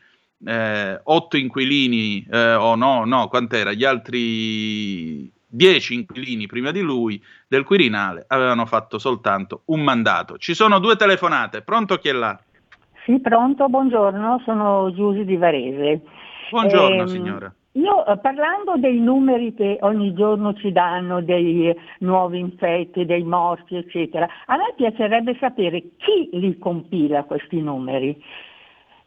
eh, 0.45 0.99
otto 1.03 1.37
inquilini, 1.37 2.25
eh, 2.31 2.55
o 2.55 2.73
no, 2.73 3.05
no, 3.05 3.27
quant'era, 3.27 3.73
gli 3.73 3.83
altri 3.83 5.31
dieci 5.45 5.93
inquilini 5.93 6.47
prima 6.47 6.71
di 6.71 6.81
lui 6.81 7.23
del 7.47 7.63
Quirinale 7.63 8.25
avevano 8.27 8.65
fatto 8.65 8.97
soltanto 8.97 9.61
un 9.65 9.83
mandato. 9.83 10.39
Ci 10.39 10.55
sono 10.55 10.79
due 10.79 10.95
telefonate, 10.95 11.61
pronto 11.61 11.99
chi 11.99 12.07
è 12.07 12.13
là? 12.13 12.39
Sì, 13.09 13.19
pronto, 13.21 13.67
buongiorno, 13.69 14.39
sono 14.45 14.93
Giusy 14.93 15.25
di 15.25 15.35
Varese. 15.35 16.01
Buongiorno 16.51 17.01
Ehm, 17.01 17.07
signora. 17.07 17.51
Io 17.71 18.05
eh, 18.05 18.19
parlando 18.19 18.75
dei 18.77 18.99
numeri 18.99 19.55
che 19.55 19.79
ogni 19.81 20.13
giorno 20.13 20.53
ci 20.53 20.71
danno, 20.71 21.19
dei 21.19 21.75
nuovi 22.01 22.37
infetti, 22.37 23.05
dei 23.05 23.23
morti, 23.23 23.77
eccetera, 23.77 24.27
a 24.45 24.57
me 24.57 24.73
piacerebbe 24.75 25.35
sapere 25.39 25.81
chi 25.97 26.29
li 26.33 26.55
compila 26.59 27.23
questi 27.23 27.59
numeri. 27.59 28.15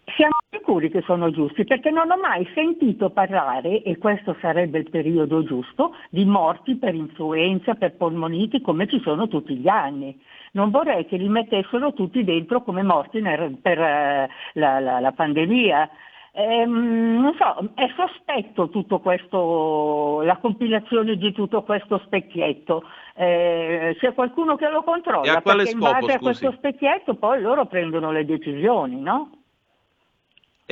Siamo 0.05 0.33
sicuri 0.51 0.91
che 0.91 1.01
sono 1.03 1.31
giusti 1.31 1.65
perché 1.65 1.91
non 1.91 2.11
ho 2.11 2.17
mai 2.17 2.47
sentito 2.55 3.11
parlare, 3.11 3.83
e 3.83 3.99
questo 3.99 4.37
sarebbe 4.41 4.79
il 4.79 4.91
periodo 4.91 5.45
giusto, 5.45 5.95
di 6.11 6.25
morti 6.25 6.77
per 6.77 6.95
influenza, 6.95 7.75
per 7.75 7.95
polmoniti 7.97 8.61
come 8.61 8.87
ci 8.89 9.01
sono 9.01 9.29
tutti 9.29 9.55
gli 9.57 9.69
anni. 9.69 10.21
Non 10.53 10.71
vorrei 10.71 11.07
che 11.07 11.17
li 11.17 11.29
mettessero 11.29 11.93
tutti 11.93 12.25
dentro 12.25 12.63
come 12.63 12.83
morti 12.83 13.21
nel- 13.21 13.57
per 13.63 13.79
eh, 13.81 14.29
la, 14.55 14.81
la- 14.81 15.01
la 15.01 15.13
pandemia. 15.13 15.89
Ehm, 16.35 17.21
non 17.21 17.35
so, 17.39 17.71
è 17.75 17.89
sospetto 17.97 18.69
tutto 18.71 18.99
questo, 19.01 20.21
la 20.23 20.37
compilazione 20.39 21.17
di 21.17 21.33
tutto 21.33 21.63
questo 21.63 21.99
specchietto. 22.05 22.83
Eh, 23.15 23.97
c'è 23.99 24.13
qualcuno 24.15 24.57
che 24.57 24.69
lo 24.69 24.83
E 24.83 24.85
controlla, 24.85 25.37
a 25.39 25.43
quale 25.43 25.65
perché 25.65 25.79
in 25.79 25.81
scopo, 25.83 26.07
base 26.07 26.13
a 26.13 26.19
scusi? 26.19 26.23
questo 26.41 26.53
specchietto 26.53 27.15
poi 27.15 27.41
loro 27.41 27.67
prendono 27.67 28.11
le 28.11 28.25
decisioni, 28.25 29.01
no? 29.01 29.31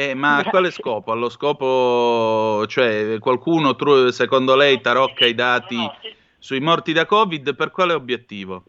Eh, 0.01 0.15
ma 0.15 0.39
a 0.39 0.45
quale 0.45 0.71
scopo? 0.71 1.13
Allo 1.13 1.29
scopo, 1.29 2.65
cioè 2.67 3.19
qualcuno 3.19 3.77
tru- 3.77 4.09
secondo 4.09 4.57
lei 4.57 4.81
tarocca 4.81 5.27
i 5.27 5.35
dati 5.35 5.77
sui 6.39 6.61
morti 6.61 6.95
da 6.95 7.05
Covid 7.05 7.55
per 7.55 7.71
quale 7.71 7.93
obiettivo? 7.93 8.65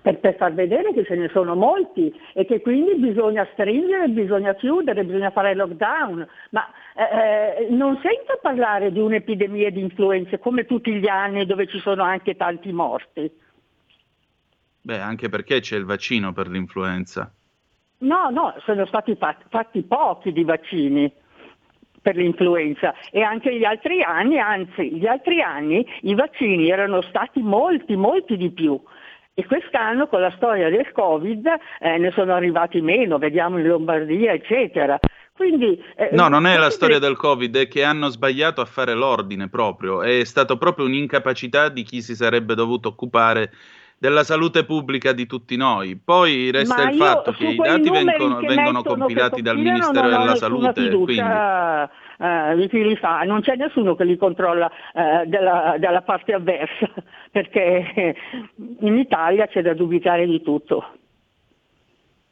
Per, 0.00 0.18
per 0.18 0.36
far 0.36 0.54
vedere 0.54 0.94
che 0.94 1.04
ce 1.04 1.16
ne 1.16 1.28
sono 1.34 1.54
molti 1.54 2.10
e 2.32 2.46
che 2.46 2.62
quindi 2.62 2.94
bisogna 2.94 3.46
stringere, 3.52 4.08
bisogna 4.08 4.54
chiudere, 4.54 5.04
bisogna 5.04 5.30
fare 5.32 5.54
lockdown. 5.54 6.26
Ma 6.52 6.66
eh, 6.94 7.64
eh, 7.64 7.68
non 7.68 8.00
sento 8.02 8.38
parlare 8.40 8.90
di 8.90 9.00
un'epidemia 9.00 9.70
di 9.70 9.80
influenze 9.80 10.38
come 10.38 10.64
tutti 10.64 10.94
gli 10.94 11.08
anni 11.08 11.44
dove 11.44 11.66
ci 11.66 11.78
sono 11.80 12.04
anche 12.04 12.36
tanti 12.36 12.72
morti. 12.72 13.30
Beh, 14.80 14.98
anche 14.98 15.28
perché 15.28 15.60
c'è 15.60 15.76
il 15.76 15.84
vaccino 15.84 16.32
per 16.32 16.48
l'influenza. 16.48 17.30
No, 17.98 18.30
no, 18.30 18.54
sono 18.64 18.86
stati 18.86 19.16
fat- 19.16 19.46
fatti 19.48 19.82
pochi 19.82 20.32
di 20.32 20.44
vaccini 20.44 21.12
per 22.00 22.16
l'influenza 22.16 22.94
e 23.10 23.22
anche 23.22 23.56
gli 23.56 23.64
altri 23.64 24.02
anni, 24.02 24.38
anzi 24.38 24.94
gli 24.94 25.06
altri 25.06 25.42
anni 25.42 25.84
i 26.02 26.14
vaccini 26.14 26.70
erano 26.70 27.02
stati 27.02 27.40
molti, 27.42 27.96
molti 27.96 28.36
di 28.36 28.50
più. 28.50 28.80
E 29.34 29.46
quest'anno 29.46 30.08
con 30.08 30.20
la 30.20 30.32
storia 30.36 30.68
del 30.68 30.90
Covid 30.92 31.46
eh, 31.80 31.98
ne 31.98 32.10
sono 32.12 32.34
arrivati 32.34 32.80
meno, 32.80 33.18
vediamo 33.18 33.58
in 33.58 33.66
Lombardia, 33.68 34.32
eccetera. 34.32 34.98
Quindi, 35.32 35.80
eh, 35.94 36.10
No, 36.12 36.26
non 36.26 36.46
è 36.46 36.56
la 36.56 36.70
storia 36.70 36.98
del 36.98 37.16
Covid, 37.16 37.56
è 37.56 37.68
che 37.68 37.84
hanno 37.84 38.08
sbagliato 38.08 38.60
a 38.60 38.64
fare 38.64 38.94
l'ordine 38.94 39.48
proprio. 39.48 40.02
È 40.02 40.24
stato 40.24 40.58
proprio 40.58 40.86
un'incapacità 40.86 41.68
di 41.68 41.84
chi 41.84 42.02
si 42.02 42.16
sarebbe 42.16 42.56
dovuto 42.56 42.88
occupare 42.88 43.52
della 43.98 44.22
salute 44.22 44.64
pubblica 44.64 45.12
di 45.12 45.26
tutti 45.26 45.56
noi. 45.56 45.96
Poi 45.96 46.50
resta 46.50 46.84
Ma 46.84 46.90
il 46.90 46.96
fatto 46.96 47.32
che 47.32 47.46
i 47.46 47.56
dati 47.56 47.90
vengono, 47.90 48.36
che 48.38 48.46
vengono 48.46 48.82
compilati 48.82 49.42
dal 49.42 49.58
Ministero 49.58 50.08
della 50.08 50.36
Salute, 50.36 50.72
quindi 50.72 50.90
fiducia 50.90 51.90
eh, 52.18 52.56
di 52.56 52.68
chi 52.68 52.82
li 52.82 52.96
fa, 52.96 53.22
non 53.22 53.40
c'è 53.40 53.56
nessuno 53.56 53.94
che 53.94 54.04
li 54.04 54.16
controlla 54.16 54.70
eh, 54.94 55.26
della, 55.26 55.76
dalla 55.78 56.02
parte 56.02 56.32
avversa, 56.32 56.90
perché 57.30 58.14
in 58.80 58.96
Italia 58.96 59.46
c'è 59.46 59.62
da 59.62 59.74
dubitare 59.74 60.26
di 60.26 60.42
tutto. 60.42 60.84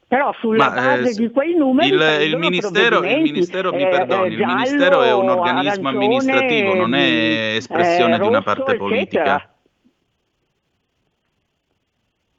Però 0.09 0.33
sulla 0.39 0.71
Ma, 0.71 0.77
eh, 0.77 0.99
base 0.99 1.13
s- 1.15 1.17
di 1.17 1.31
quei 1.31 1.57
numeri 1.57 1.89
il, 1.89 2.01
il 2.29 2.37
ministero, 2.37 3.03
il 3.03 3.23
ministero 3.23 3.73
mi 3.73 3.83
eh, 3.83 3.89
perdoni, 3.89 4.27
eh, 4.27 4.39
il 4.39 4.47
ministero 4.47 5.03
è 5.03 5.13
un 5.13 5.27
giallo, 5.27 5.41
organismo 5.41 5.89
amministrativo, 5.89 6.75
non 6.75 6.95
è 6.95 7.57
espressione 7.57 8.15
eh, 8.15 8.21
di 8.21 8.27
una 8.27 8.39
rosso, 8.39 8.63
parte 8.63 8.77
politica. 8.77 9.03
eccetera. 9.03 9.56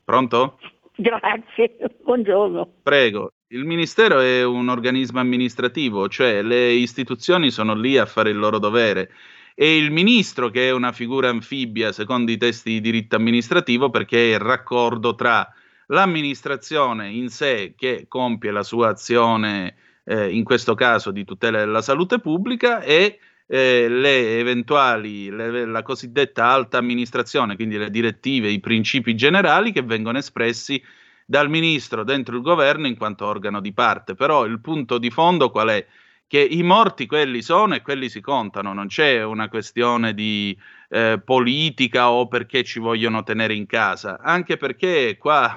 Pronto? 0.08 0.58
Grazie, 0.96 1.76
buongiorno. 2.02 2.76
Prego. 2.82 3.34
Il 3.48 3.66
ministero 3.66 4.22
è 4.22 4.42
un 4.42 4.70
organismo 4.70 5.20
amministrativo, 5.20 6.08
cioè 6.08 6.42
le 6.44 6.72
istituzioni 6.72 7.52
sono 7.52 7.76
lì 7.76 7.98
a 7.98 8.06
fare 8.06 8.30
il 8.30 8.38
loro 8.38 8.58
dovere. 8.58 9.12
E 9.54 9.76
il 9.76 9.92
ministro, 9.92 10.50
che 10.50 10.70
è 10.70 10.72
una 10.72 10.94
figura 10.94 11.28
anfibia 11.28 11.92
secondo 11.92 12.32
i 12.32 12.38
testi 12.38 12.70
di 12.72 12.80
diritto 12.80 13.18
amministrativo, 13.18 13.90
perché 13.90 14.32
è 14.32 14.36
il 14.36 14.40
raccordo 14.40 15.14
tra 15.14 15.46
l'amministrazione 15.88 17.10
in 17.10 17.28
sé 17.28 17.74
che 17.76 18.06
compie 18.08 18.52
la 18.52 18.64
sua 18.64 18.88
azione, 18.88 19.76
eh, 20.06 20.30
in 20.30 20.46
questo 20.46 20.74
caso 20.74 21.12
di 21.12 21.26
tutela 21.26 21.58
della 21.58 21.82
salute 21.82 22.20
pubblica, 22.20 22.80
e 22.80 23.20
eh, 23.48 23.88
le 23.90 24.40
eventuali, 24.40 25.30
le- 25.30 25.66
la 25.66 25.82
cosiddetta 25.82 26.46
alta 26.50 26.78
amministrazione, 26.78 27.56
quindi 27.56 27.78
le 27.78 27.90
direttive, 27.90 28.50
i 28.50 28.60
principi 28.60 29.16
generali 29.16 29.72
che 29.72 29.82
vengono 29.82 30.18
espressi 30.18 30.82
dal 31.26 31.50
ministro 31.50 32.04
dentro 32.04 32.36
il 32.36 32.42
governo 32.42 32.88
in 32.88 32.98
quanto 32.98 33.26
organo 33.26 33.60
di 33.62 33.74
parte. 33.74 34.16
Però 34.16 34.46
il 34.46 34.60
punto 34.60 34.98
di 34.98 35.10
fondo 35.10 35.50
qual 35.50 35.70
è? 35.70 35.86
Che 36.28 36.40
i 36.40 36.62
morti 36.62 37.06
quelli 37.06 37.42
sono 37.42 37.76
e 37.76 37.82
quelli 37.82 38.10
si 38.10 38.20
contano, 38.20 38.74
non 38.74 38.88
c'è 38.88 39.24
una 39.24 39.48
questione 39.48 40.14
di 40.14 40.58
eh, 40.90 41.22
politica 41.24 42.12
o 42.12 42.28
perché 42.28 42.66
ci 42.66 42.80
vogliono 42.80 43.24
tenere 43.24 43.54
in 43.54 43.66
casa, 43.66 44.20
anche 44.22 44.58
perché 44.58 45.16
qua 45.18 45.56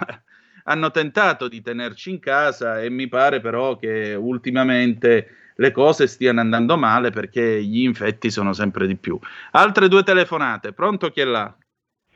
hanno 0.65 0.91
tentato 0.91 1.49
di 1.49 1.61
tenerci 1.63 2.11
in 2.11 2.19
casa 2.19 2.81
e 2.81 2.91
mi 2.91 3.09
pare 3.09 3.41
però 3.41 3.77
che 3.77 4.15
ultimamente 4.15 5.53
le 5.55 5.73
cose 5.73 6.07
stiano 6.07 6.41
andando 6.41 6.77
male 6.77 7.11
perché 7.11 7.63
gli 7.63 7.83
infetti 7.83 8.31
sono 8.31 8.53
sempre 8.53 8.87
di 8.87 8.97
più. 8.97 9.19
Altre 9.53 9.89
due 9.89 10.03
telefonate, 10.03 10.73
pronto 10.73 11.11
chi 11.11 11.21
è 11.21 11.25
là? 11.25 11.55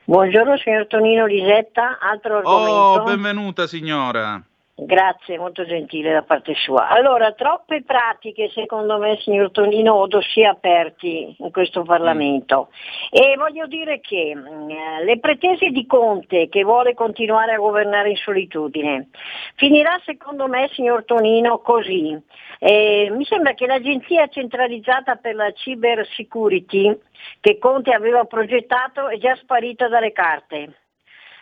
Buongiorno 0.03 0.57
signor 0.57 0.87
Tonino 0.87 1.25
Lisetta, 1.25 1.97
altro 1.99 2.37
argomento. 2.37 2.71
Oh, 2.71 3.03
benvenuta 3.03 3.65
signora. 3.67 4.41
Grazie, 4.77 5.37
molto 5.37 5.63
gentile 5.65 6.11
da 6.11 6.23
parte 6.23 6.53
sua. 6.53 6.89
Allora, 6.89 7.31
troppe 7.31 7.81
pratiche 7.83 8.49
secondo 8.49 8.97
me, 8.97 9.17
signor 9.21 9.49
Tonino, 9.51 10.05
dossier 10.07 10.49
aperti 10.49 11.33
in 11.39 11.49
questo 11.49 11.83
Parlamento. 11.83 12.67
E 13.09 13.35
voglio 13.37 13.67
dire 13.67 14.01
che 14.01 14.35
mh, 14.35 15.05
le 15.05 15.19
pretese 15.19 15.69
di 15.69 15.85
Conte, 15.85 16.49
che 16.49 16.65
vuole 16.65 16.93
continuare 16.93 17.53
a 17.53 17.57
governare 17.57 18.09
in 18.09 18.17
solitudine, 18.17 19.07
finirà 19.55 19.97
secondo 20.03 20.49
me, 20.49 20.69
signor 20.73 21.05
Tonino, 21.05 21.59
così. 21.59 22.21
Eh, 22.59 23.09
mi 23.15 23.23
sembra 23.23 23.53
che 23.53 23.67
l'agenzia 23.67 24.27
centralizzata 24.27 25.15
per 25.15 25.35
la 25.35 25.53
cyber 25.53 26.05
security 26.05 26.93
che 27.39 27.57
Conte 27.59 27.93
aveva 27.93 28.25
progettato 28.25 29.07
è 29.07 29.17
già 29.19 29.35
sparita 29.35 29.87
dalle 29.87 30.11
carte. 30.11 30.84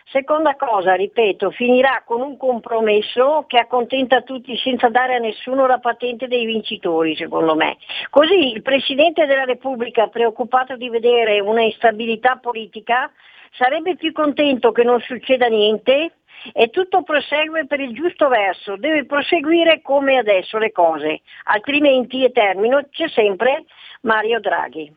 Seconda 0.06 0.54
cosa, 0.54 0.94
ripeto, 0.94 1.50
finirà 1.50 2.02
con 2.04 2.20
un 2.20 2.36
compromesso 2.36 3.44
che 3.48 3.58
accontenta 3.58 4.20
tutti 4.22 4.56
senza 4.58 4.88
dare 4.88 5.16
a 5.16 5.18
nessuno 5.18 5.66
la 5.66 5.78
patente 5.78 6.28
dei 6.28 6.44
vincitori, 6.44 7.16
secondo 7.16 7.54
me. 7.56 7.78
Così 8.10 8.52
il 8.52 8.62
Presidente 8.62 9.26
della 9.26 9.44
Repubblica, 9.44 10.08
preoccupato 10.08 10.76
di 10.76 10.88
vedere 10.88 11.40
una 11.40 11.62
instabilità 11.62 12.36
politica, 12.36 13.10
sarebbe 13.52 13.96
più 13.96 14.12
contento 14.12 14.72
che 14.72 14.84
non 14.84 15.00
succeda 15.00 15.46
niente 15.46 16.12
e 16.52 16.68
tutto 16.68 17.02
prosegue 17.02 17.66
per 17.66 17.80
il 17.80 17.94
giusto 17.94 18.28
verso, 18.28 18.76
deve 18.76 19.06
proseguire 19.06 19.80
come 19.80 20.18
adesso 20.18 20.58
le 20.58 20.70
cose, 20.70 21.22
altrimenti, 21.44 22.22
e 22.22 22.30
termino, 22.30 22.86
c'è 22.90 23.08
sempre 23.08 23.64
Mario 24.02 24.38
Draghi. 24.38 24.94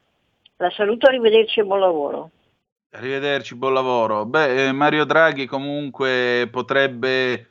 La 0.57 0.69
saluto, 0.71 1.07
arrivederci 1.07 1.61
e 1.61 1.63
buon 1.63 1.79
lavoro. 1.79 2.29
Arrivederci, 2.93 3.55
buon 3.55 3.73
lavoro. 3.73 4.25
Beh, 4.25 4.67
eh, 4.67 4.71
Mario 4.71 5.03
Draghi 5.03 5.45
comunque 5.45 6.47
potrebbe, 6.49 7.47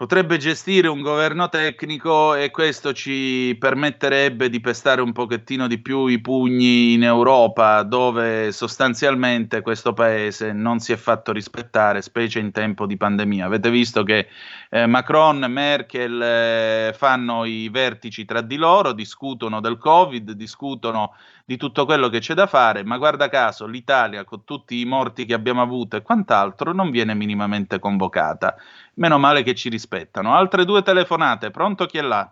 potrebbe 0.00 0.38
gestire 0.38 0.88
un 0.88 1.02
governo 1.02 1.50
tecnico 1.50 2.34
e 2.34 2.50
questo 2.50 2.94
ci 2.94 3.54
permetterebbe 3.60 4.48
di 4.48 4.58
pestare 4.58 5.02
un 5.02 5.12
pochettino 5.12 5.66
di 5.66 5.76
più 5.78 6.06
i 6.06 6.22
pugni 6.22 6.94
in 6.94 7.02
Europa, 7.02 7.82
dove 7.82 8.50
sostanzialmente 8.50 9.60
questo 9.60 9.92
paese 9.92 10.52
non 10.54 10.78
si 10.78 10.92
è 10.92 10.96
fatto 10.96 11.32
rispettare, 11.32 12.00
specie 12.00 12.38
in 12.38 12.50
tempo 12.50 12.86
di 12.86 12.96
pandemia. 12.96 13.44
Avete 13.44 13.68
visto 13.68 14.02
che 14.02 14.28
eh, 14.70 14.86
Macron 14.86 15.44
e 15.44 15.48
Merkel 15.48 16.22
eh, 16.22 16.94
fanno 16.96 17.44
i 17.44 17.68
vertici 17.68 18.24
tra 18.24 18.40
di 18.40 18.56
loro, 18.56 18.92
discutono 18.92 19.60
del 19.60 19.76
Covid, 19.76 20.30
discutono 20.30 21.12
di 21.50 21.56
tutto 21.56 21.84
quello 21.84 22.08
che 22.08 22.20
c'è 22.20 22.32
da 22.32 22.46
fare, 22.46 22.84
ma 22.84 22.96
guarda 22.96 23.28
caso 23.28 23.66
l'Italia 23.66 24.22
con 24.22 24.44
tutti 24.44 24.78
i 24.78 24.84
morti 24.84 25.24
che 25.24 25.34
abbiamo 25.34 25.60
avuto 25.60 25.96
e 25.96 26.02
quant'altro 26.02 26.72
non 26.72 26.92
viene 26.92 27.12
minimamente 27.12 27.80
convocata. 27.80 28.54
Meno 29.00 29.18
male 29.18 29.42
che 29.42 29.54
ci 29.54 29.70
rispettano. 29.70 30.34
Altre 30.34 30.66
due 30.66 30.82
telefonate, 30.82 31.50
pronto 31.50 31.86
chi 31.86 31.96
è 31.96 32.02
là? 32.02 32.30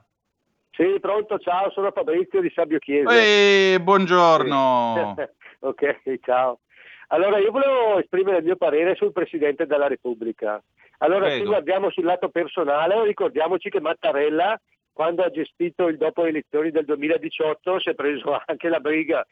Sì, 0.73 0.99
pronto, 1.01 1.39
ciao, 1.39 1.71
sono 1.71 1.91
Fabrizio 1.93 2.43
di 2.43 2.53
Sabio 2.55 2.79
Chiesa. 2.79 3.11
Ehi, 3.11 3.81
buongiorno. 3.81 5.15
ok, 5.61 6.21
ciao. 6.23 6.61
Allora, 7.09 7.39
io 7.39 7.51
volevo 7.53 7.99
esprimere 7.99 8.39
il 8.39 8.45
mio 8.45 8.57
parere 8.57 8.97
sul 8.97 9.13
Presidente 9.13 9.65
della 9.65 9.89
Repubblica. 9.89 10.63
Allora, 10.99 11.25
Prego. 11.25 11.43
se 11.43 11.49
guardiamo 11.49 11.91
sul 11.91 12.05
lato 12.05 12.29
personale, 12.29 13.03
ricordiamoci 13.03 13.71
che 13.71 13.81
Mattarella, 13.81 14.61
quando 14.93 15.23
ha 15.23 15.31
gestito 15.31 15.89
il 15.89 15.97
dopo 15.97 16.27
elezioni 16.27 16.71
del 16.71 16.85
2018, 16.85 17.81
si 17.81 17.89
è 17.89 17.95
preso 17.95 18.39
anche 18.45 18.69
la 18.69 18.81
briga. 18.81 19.27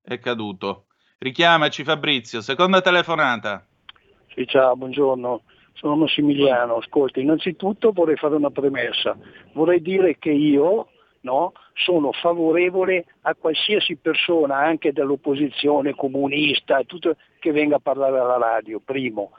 È 0.00 0.18
caduto. 0.20 0.86
Richiamaci 1.18 1.82
Fabrizio, 1.82 2.40
seconda 2.40 2.80
telefonata. 2.80 3.66
Sì, 4.34 4.48
ciao, 4.48 4.74
buongiorno. 4.74 5.42
Sono 5.74 5.94
Massimiliano. 5.94 6.78
Ascolta, 6.78 7.20
innanzitutto 7.20 7.92
vorrei 7.92 8.16
fare 8.16 8.34
una 8.34 8.50
premessa. 8.50 9.16
Vorrei 9.52 9.80
dire 9.80 10.18
che 10.18 10.30
io 10.32 10.88
no, 11.20 11.52
sono 11.74 12.10
favorevole 12.10 13.04
a 13.22 13.36
qualsiasi 13.36 13.94
persona, 13.94 14.56
anche 14.56 14.92
dell'opposizione 14.92 15.94
comunista, 15.94 16.82
tutto, 16.82 17.14
che 17.38 17.52
venga 17.52 17.76
a 17.76 17.80
parlare 17.80 18.18
alla 18.18 18.36
radio, 18.36 18.80
primo. 18.84 19.30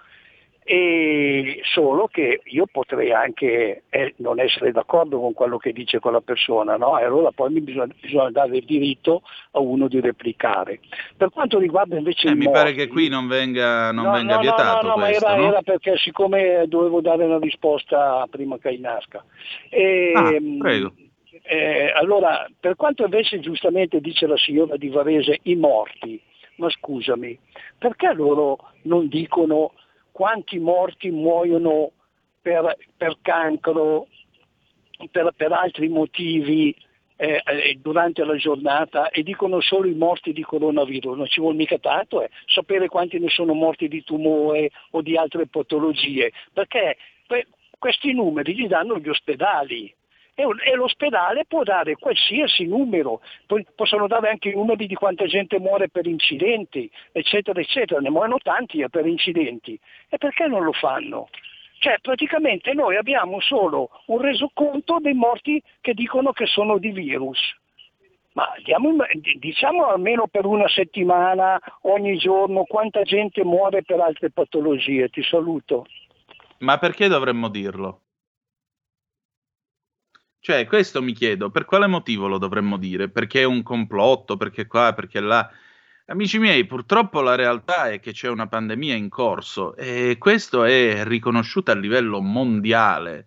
E 0.67 1.59
solo 1.61 2.07
che 2.07 2.41
io 2.45 2.65
potrei 2.65 3.11
anche 3.11 3.83
eh, 3.87 4.13
non 4.17 4.39
essere 4.39 4.71
d'accordo 4.71 5.19
con 5.19 5.33
quello 5.33 5.57
che 5.57 5.71
dice 5.71 5.99
quella 5.99 6.21
persona, 6.21 6.75
no? 6.75 6.97
E 6.97 7.03
allora 7.03 7.29
poi 7.29 7.51
mi 7.51 7.61
bisogna, 7.61 7.93
bisogna 8.01 8.31
dare 8.31 8.57
il 8.57 8.65
diritto 8.65 9.21
a 9.51 9.59
uno 9.59 9.87
di 9.87 9.99
replicare. 9.99 10.79
Per 11.15 11.29
quanto 11.29 11.59
riguarda 11.59 11.97
invece 11.97 12.29
Eh, 12.29 12.35
mi 12.35 12.45
pare 12.45 12.69
morti- 12.71 12.77
che 12.77 12.87
qui 12.87 13.09
non 13.09 13.27
venga, 13.27 13.91
non 13.91 14.05
No, 14.05 14.11
venga 14.13 14.33
no, 14.37 14.41
vietato 14.41 14.87
no, 14.87 14.89
no, 14.89 14.97
ma 14.97 15.05
questo, 15.05 15.27
era, 15.27 15.35
no? 15.35 15.47
era 15.49 15.61
perché 15.61 15.97
siccome 15.97 16.65
dovevo 16.67 16.99
dare 16.99 17.25
una 17.25 17.37
risposta 17.37 18.25
prima 18.31 18.57
che 18.57 18.75
nasca. 18.79 19.23
E, 19.69 20.13
Ah, 20.15 20.31
mh, 20.41 20.57
prego. 20.57 20.93
eh, 21.43 21.91
allora, 21.93 22.49
per 22.59 22.75
quanto 22.75 23.03
invece 23.03 23.39
giustamente 23.39 24.01
dice 24.01 24.25
la 24.25 24.37
signora 24.37 24.77
di 24.77 24.89
Varese, 24.89 25.41
i 25.43 25.55
morti, 25.55 26.19
ma 26.55 26.71
scusami, 26.71 27.37
perché 27.77 28.11
loro 28.13 28.57
non 28.83 29.07
dicono 29.07 29.73
quanti 30.15 30.59
morti 30.59 31.11
muoiono 31.11 31.91
per, 32.41 32.77
per 32.95 33.17
cancro, 33.21 34.07
per, 35.11 35.33
per 35.35 35.51
altri 35.51 35.89
motivi 35.89 36.73
eh, 37.17 37.41
eh, 37.45 37.77
durante 37.81 38.23
la 38.23 38.37
giornata 38.37 39.09
e 39.09 39.23
dicono 39.23 39.59
solo 39.59 39.89
i 39.89 39.93
morti 39.93 40.31
di 40.31 40.41
coronavirus, 40.41 41.17
non 41.17 41.25
ci 41.25 41.41
vuole 41.41 41.57
mica 41.57 41.77
tanto 41.79 42.21
eh, 42.21 42.29
sapere 42.45 42.87
quanti 42.87 43.19
ne 43.19 43.27
sono 43.27 43.53
morti 43.53 43.89
di 43.89 44.05
tumore 44.05 44.69
o 44.91 45.01
di 45.01 45.17
altre 45.17 45.47
patologie, 45.47 46.31
perché 46.53 46.95
que- 47.27 47.47
questi 47.77 48.13
numeri 48.13 48.55
li 48.55 48.67
danno 48.67 48.97
gli 48.99 49.09
ospedali 49.09 49.93
e, 50.35 50.75
l'ospedale 50.75 51.45
può 51.47 51.63
dare 51.63 51.95
qualsiasi 51.95 52.65
numero, 52.65 53.21
possono 53.73 54.07
dare 54.07 54.29
anche 54.29 54.49
i 54.49 54.55
numeri 54.55 54.85
di 54.85 54.95
quanta 54.95 55.25
gente 55.25 55.59
muore 55.59 55.89
per 55.89 56.05
incidenti, 56.05 56.91
eccetera, 57.13 57.59
eccetera, 57.59 58.01
ne 58.01 58.09
muoiono 58.09 58.37
tanti 58.43 58.81
eh, 58.81 58.89
per 58.89 59.05
incidenti. 59.05 59.79
E 60.09 60.17
perché 60.17 60.47
non 60.47 60.63
lo 60.63 60.73
fanno? 60.73 61.29
Cioè 61.79 61.99
praticamente 62.01 62.73
noi 62.73 62.97
abbiamo 62.97 63.39
solo 63.39 63.89
un 64.07 64.19
resoconto 64.19 64.97
dei 64.99 65.13
morti 65.13 65.61
che 65.81 65.93
dicono 65.93 66.31
che 66.31 66.45
sono 66.45 66.77
di 66.77 66.91
virus. 66.91 67.39
Ma 68.33 68.51
diamo 68.63 68.93
diciamo 69.39 69.85
almeno 69.85 70.27
per 70.27 70.45
una 70.45 70.67
settimana, 70.67 71.57
ogni 71.83 72.17
giorno, 72.17 72.65
quanta 72.65 73.03
gente 73.03 73.45
muore 73.45 73.83
per 73.83 74.01
altre 74.01 74.29
patologie. 74.29 75.07
Ti 75.07 75.23
saluto. 75.23 75.85
Ma 76.59 76.77
perché 76.77 77.07
dovremmo 77.07 77.47
dirlo? 77.47 78.01
Cioè, 80.45 80.67
questo 80.67 81.01
mi 81.01 81.13
chiedo, 81.13 81.49
per 81.49 81.65
quale 81.65 81.87
motivo 81.87 82.27
lo 82.27 82.37
dovremmo 82.37 82.77
dire? 82.77 83.09
Perché 83.09 83.41
è 83.41 83.45
un 83.45 83.63
complotto, 83.63 84.37
perché 84.37 84.67
qua, 84.67 84.93
perché 84.93 85.19
là? 85.19 85.49
Amici 86.05 86.37
miei, 86.37 86.67
purtroppo 86.67 87.21
la 87.21 87.33
realtà 87.33 87.89
è 87.89 87.99
che 87.99 88.11
c'è 88.11 88.29
una 88.29 88.45
pandemia 88.45 88.93
in 88.93 89.09
corso 89.09 89.75
e 89.75 90.17
questo 90.19 90.63
è 90.63 91.03
riconosciuto 91.03 91.71
a 91.71 91.75
livello 91.75 92.21
mondiale. 92.21 93.25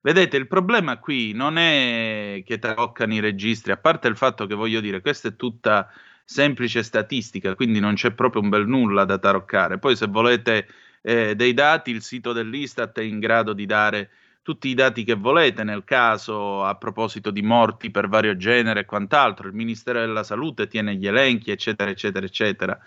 Vedete, 0.00 0.38
il 0.38 0.46
problema 0.46 0.98
qui 0.98 1.32
non 1.34 1.58
è 1.58 2.42
che 2.42 2.58
taroccano 2.58 3.12
i 3.12 3.20
registri, 3.20 3.72
a 3.72 3.76
parte 3.76 4.08
il 4.08 4.16
fatto 4.16 4.46
che 4.46 4.54
voglio 4.54 4.80
dire, 4.80 5.02
questa 5.02 5.28
è 5.28 5.36
tutta 5.36 5.92
semplice 6.24 6.82
statistica, 6.82 7.54
quindi 7.54 7.80
non 7.80 7.96
c'è 7.96 8.12
proprio 8.12 8.40
un 8.40 8.48
bel 8.48 8.66
nulla 8.66 9.04
da 9.04 9.18
taroccare. 9.18 9.78
Poi 9.78 9.94
se 9.94 10.06
volete 10.06 10.68
eh, 11.02 11.34
dei 11.34 11.52
dati, 11.52 11.90
il 11.90 12.00
sito 12.00 12.32
dell'Istat 12.32 12.98
è 12.98 13.02
in 13.02 13.18
grado 13.18 13.52
di 13.52 13.66
dare 13.66 14.08
tutti 14.46 14.68
i 14.68 14.74
dati 14.74 15.02
che 15.02 15.14
volete, 15.14 15.64
nel 15.64 15.82
caso 15.82 16.62
a 16.62 16.76
proposito 16.76 17.32
di 17.32 17.42
morti 17.42 17.90
per 17.90 18.06
vario 18.06 18.36
genere 18.36 18.78
e 18.78 18.84
quant'altro, 18.84 19.48
il 19.48 19.54
Ministero 19.54 19.98
della 19.98 20.22
Salute 20.22 20.68
tiene 20.68 20.94
gli 20.94 21.08
elenchi, 21.08 21.50
eccetera, 21.50 21.90
eccetera, 21.90 22.24
eccetera. 22.24 22.78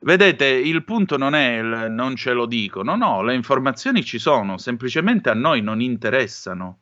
Vedete, 0.00 0.44
il 0.44 0.84
punto 0.84 1.16
non 1.16 1.34
è 1.34 1.56
il 1.56 1.86
non 1.88 2.16
ce 2.16 2.34
lo 2.34 2.44
dico, 2.44 2.82
no, 2.82 2.96
no, 2.96 3.22
le 3.22 3.34
informazioni 3.34 4.04
ci 4.04 4.18
sono, 4.18 4.58
semplicemente 4.58 5.30
a 5.30 5.34
noi 5.34 5.62
non 5.62 5.80
interessano. 5.80 6.80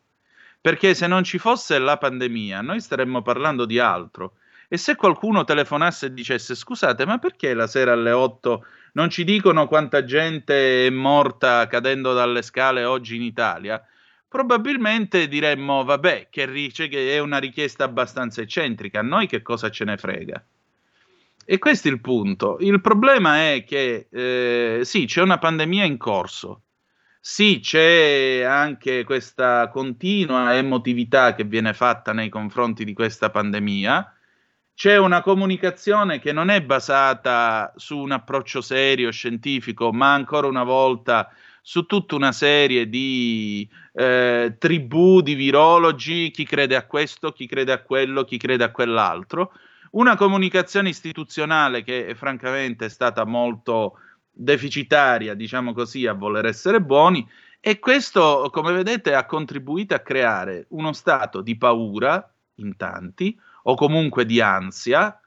Perché 0.60 0.92
se 0.92 1.06
non 1.06 1.22
ci 1.22 1.38
fosse 1.38 1.78
la 1.78 1.96
pandemia, 1.96 2.62
noi 2.62 2.80
staremmo 2.80 3.22
parlando 3.22 3.66
di 3.66 3.78
altro. 3.78 4.38
E 4.68 4.78
se 4.78 4.96
qualcuno 4.96 5.44
telefonasse 5.44 6.06
e 6.06 6.12
dicesse 6.12 6.56
scusate, 6.56 7.06
ma 7.06 7.18
perché 7.18 7.54
la 7.54 7.68
sera 7.68 7.92
alle 7.92 8.10
8 8.10 8.66
non 8.96 9.10
ci 9.10 9.24
dicono 9.24 9.68
quanta 9.68 10.04
gente 10.04 10.86
è 10.86 10.90
morta 10.90 11.66
cadendo 11.66 12.14
dalle 12.14 12.40
scale 12.40 12.84
oggi 12.84 13.16
in 13.16 13.22
Italia? 13.22 13.82
Probabilmente 14.26 15.28
diremmo 15.28 15.84
vabbè, 15.84 16.28
che, 16.30 16.46
rice- 16.46 16.88
che 16.88 17.14
è 17.14 17.18
una 17.18 17.36
richiesta 17.36 17.84
abbastanza 17.84 18.40
eccentrica, 18.40 19.00
a 19.00 19.02
noi 19.02 19.26
che 19.26 19.42
cosa 19.42 19.70
ce 19.70 19.84
ne 19.84 19.98
frega? 19.98 20.42
E 21.44 21.58
questo 21.58 21.88
è 21.88 21.90
il 21.90 22.00
punto. 22.00 22.56
Il 22.60 22.80
problema 22.80 23.52
è 23.52 23.64
che 23.64 24.08
eh, 24.10 24.80
sì, 24.82 25.04
c'è 25.04 25.20
una 25.20 25.38
pandemia 25.38 25.84
in 25.84 25.98
corso. 25.98 26.62
Sì, 27.20 27.60
c'è 27.60 28.42
anche 28.42 29.04
questa 29.04 29.68
continua 29.68 30.56
emotività 30.56 31.34
che 31.34 31.44
viene 31.44 31.74
fatta 31.74 32.12
nei 32.12 32.30
confronti 32.30 32.84
di 32.84 32.94
questa 32.94 33.30
pandemia 33.30 34.15
c'è 34.76 34.98
una 34.98 35.22
comunicazione 35.22 36.18
che 36.18 36.32
non 36.32 36.50
è 36.50 36.60
basata 36.60 37.72
su 37.76 37.96
un 37.96 38.10
approccio 38.12 38.60
serio, 38.60 39.10
scientifico, 39.10 39.90
ma 39.90 40.12
ancora 40.12 40.48
una 40.48 40.64
volta 40.64 41.32
su 41.62 41.86
tutta 41.86 42.14
una 42.14 42.30
serie 42.30 42.86
di 42.86 43.66
eh, 43.94 44.54
tribù 44.58 45.22
di 45.22 45.32
virologi, 45.32 46.30
chi 46.30 46.44
crede 46.44 46.76
a 46.76 46.84
questo, 46.84 47.32
chi 47.32 47.46
crede 47.46 47.72
a 47.72 47.80
quello, 47.80 48.24
chi 48.24 48.36
crede 48.36 48.64
a 48.64 48.70
quell'altro. 48.70 49.52
Una 49.92 50.14
comunicazione 50.14 50.90
istituzionale 50.90 51.82
che 51.82 52.14
francamente 52.14 52.84
è 52.84 52.90
stata 52.90 53.24
molto 53.24 53.94
deficitaria, 54.30 55.32
diciamo 55.32 55.72
così, 55.72 56.06
a 56.06 56.12
voler 56.12 56.44
essere 56.44 56.82
buoni, 56.82 57.26
e 57.60 57.78
questo, 57.78 58.50
come 58.52 58.72
vedete, 58.72 59.14
ha 59.14 59.24
contribuito 59.24 59.94
a 59.94 60.00
creare 60.00 60.66
uno 60.68 60.92
stato 60.92 61.40
di 61.40 61.56
paura 61.56 62.30
in 62.56 62.76
tanti, 62.76 63.36
o 63.68 63.74
comunque 63.74 64.24
di 64.26 64.40
ansia, 64.40 65.20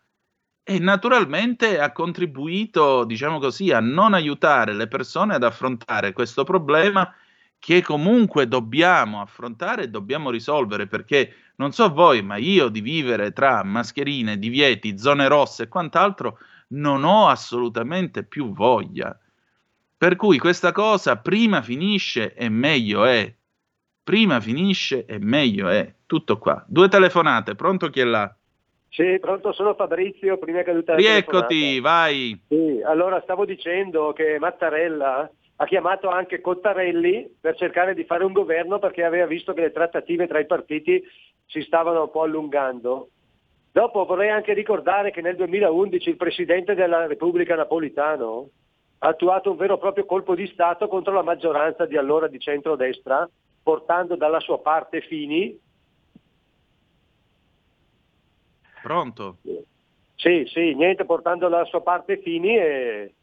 e 0.63 0.79
naturalmente 0.79 1.79
ha 1.79 1.91
contribuito, 1.91 3.03
diciamo 3.03 3.39
così, 3.39 3.71
a 3.71 3.79
non 3.79 4.13
aiutare 4.13 4.73
le 4.73 4.87
persone 4.87 5.33
ad 5.33 5.43
affrontare 5.43 6.13
questo 6.13 6.43
problema 6.43 7.11
che 7.57 7.81
comunque 7.81 8.47
dobbiamo 8.47 9.19
affrontare 9.19 9.83
e 9.83 9.89
dobbiamo 9.89 10.29
risolvere, 10.29 10.87
perché 10.87 11.33
non 11.55 11.71
so 11.73 11.91
voi, 11.91 12.21
ma 12.21 12.37
io 12.37 12.69
di 12.69 12.81
vivere 12.81 13.33
tra 13.33 13.63
mascherine, 13.63 14.37
divieti, 14.39 14.97
zone 14.97 15.27
rosse 15.27 15.63
e 15.63 15.67
quant'altro 15.67 16.37
non 16.69 17.03
ho 17.03 17.27
assolutamente 17.27 18.23
più 18.23 18.53
voglia. 18.53 19.17
Per 19.97 20.15
cui 20.15 20.37
questa 20.37 20.71
cosa 20.71 21.17
prima 21.17 21.61
finisce 21.61 22.33
e 22.33 22.47
meglio 22.47 23.03
è. 23.03 23.35
Prima 24.03 24.39
finisce 24.39 25.05
e 25.05 25.19
meglio 25.19 25.67
è. 25.67 25.93
Tutto 26.09 26.39
qua. 26.39 26.65
Due 26.65 26.87
telefonate, 26.87 27.53
pronto 27.53 27.89
chi 27.89 27.99
è 27.99 28.03
là? 28.03 28.35
Sì, 28.89 29.19
pronto, 29.21 29.51
sono 29.51 29.75
Fabrizio, 29.75 30.39
prima 30.39 30.61
è 30.61 30.63
caduta 30.63 30.93
la 30.93 30.97
Rieccoti, 30.97 31.79
vai. 31.79 32.35
Sì, 32.47 32.81
allora 32.83 33.21
stavo 33.21 33.45
dicendo 33.45 34.11
che 34.13 34.39
Mattarella 34.39 35.29
ha 35.57 35.65
chiamato 35.65 36.09
anche 36.09 36.41
Cottarelli 36.41 37.35
per 37.39 37.55
cercare 37.55 37.93
di 37.93 38.05
fare 38.05 38.23
un 38.23 38.33
governo 38.33 38.79
perché 38.79 39.03
aveva 39.03 39.27
visto 39.27 39.53
che 39.53 39.61
le 39.61 39.71
trattative 39.71 40.25
tra 40.25 40.39
i 40.39 40.47
partiti 40.47 40.99
si 41.45 41.61
stavano 41.61 42.01
un 42.01 42.09
po' 42.09 42.23
allungando. 42.23 43.09
Dopo 43.71 44.03
vorrei 44.05 44.31
anche 44.31 44.53
ricordare 44.53 45.11
che 45.11 45.21
nel 45.21 45.35
2011 45.35 46.09
il 46.09 46.17
Presidente 46.17 46.73
della 46.73 47.05
Repubblica 47.05 47.53
Napolitano 47.53 48.49
ha 48.97 49.09
attuato 49.09 49.51
un 49.51 49.57
vero 49.57 49.75
e 49.75 49.77
proprio 49.79 50.05
colpo 50.05 50.33
di 50.33 50.47
Stato 50.47 50.87
contro 50.87 51.13
la 51.13 51.21
maggioranza 51.21 51.85
di 51.85 51.97
allora 51.97 52.27
di 52.27 52.39
centrodestra, 52.39 53.29
portando 53.61 54.15
dalla 54.15 54.39
sua 54.39 54.57
parte 54.57 55.01
Fini. 55.01 55.67
Pronto? 58.81 59.37
Sì, 60.15 60.45
sì, 60.51 60.73
niente, 60.73 61.05
portando 61.05 61.47
dalla 61.47 61.65
sua 61.65 61.81
parte 61.81 62.17
Fini 62.17 62.57
e, 62.57 63.13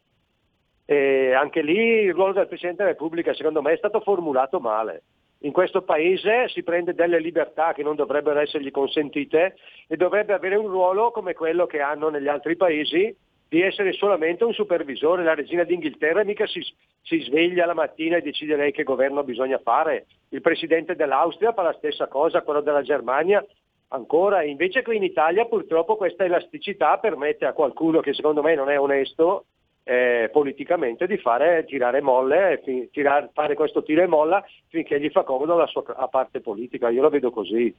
e 0.87 1.33
anche 1.35 1.61
lì 1.61 2.05
il 2.05 2.15
ruolo 2.15 2.33
del 2.33 2.47
Presidente 2.47 2.79
della 2.79 2.95
Repubblica 2.95 3.35
secondo 3.35 3.61
me 3.61 3.73
è 3.73 3.77
stato 3.77 4.01
formulato 4.01 4.61
male. 4.61 5.03
In 5.41 5.53
questo 5.53 5.83
paese 5.83 6.49
si 6.49 6.63
prende 6.63 6.95
delle 6.95 7.21
libertà 7.21 7.75
che 7.75 7.83
non 7.83 7.95
dovrebbero 7.95 8.41
essergli 8.41 8.71
consentite 8.71 9.57
e 9.87 9.97
dovrebbe 9.97 10.33
avere 10.33 10.57
un 10.57 10.69
ruolo 10.69 11.11
come 11.11 11.35
quello 11.35 11.67
che 11.67 11.81
hanno 11.81 12.09
negli 12.09 12.29
altri 12.29 12.57
paesi 12.57 13.15
di 13.49 13.61
essere 13.61 13.93
solamente 13.93 14.45
un 14.45 14.55
supervisore. 14.55 15.23
La 15.23 15.35
regina 15.35 15.65
d'Inghilterra 15.65 16.25
mica 16.25 16.47
si, 16.47 16.61
si 17.03 17.21
sveglia 17.21 17.67
la 17.67 17.75
mattina 17.75 18.17
e 18.17 18.23
decide 18.23 18.57
lei 18.57 18.73
che 18.73 18.83
governo 18.83 19.23
bisogna 19.23 19.59
fare. 19.59 20.07
Il 20.31 20.41
presidente 20.41 20.97
dell'Austria 20.97 21.53
fa 21.53 21.63
la 21.63 21.75
stessa 21.75 22.07
cosa, 22.09 22.43
quello 22.43 22.63
della 22.63 22.83
Germania 22.83 23.45
ancora. 23.89 24.43
Invece 24.43 24.83
qui 24.83 24.97
in 24.97 25.03
Italia 25.03 25.47
purtroppo 25.47 25.97
questa 25.97 26.25
elasticità 26.25 26.99
permette 26.99 27.47
a 27.47 27.53
qualcuno 27.53 28.01
che 28.01 28.15
secondo 28.15 28.43
me 28.43 28.55
non 28.55 28.71
è 28.71 28.79
onesto 28.79 29.47
eh, 29.85 30.29
politicamente 30.33 31.07
di 31.07 31.17
fare 31.19 31.65
tirare 31.65 32.01
molle, 32.01 32.61
fi- 32.65 32.89
tirar- 32.91 33.31
fare 33.33 33.55
questo 33.55 33.83
tiro 33.83 34.03
e 34.03 34.07
molla 34.07 34.45
finché 34.69 35.01
gli 35.01 35.11
fa 35.11 35.23
comodo 35.23 35.57
la 35.57 35.67
sua 35.67 35.85
la 35.97 36.09
parte 36.09 36.41
politica. 36.41 36.89
Io 36.89 37.03
lo 37.03 37.09
vedo 37.09 37.31
così. 37.31 37.73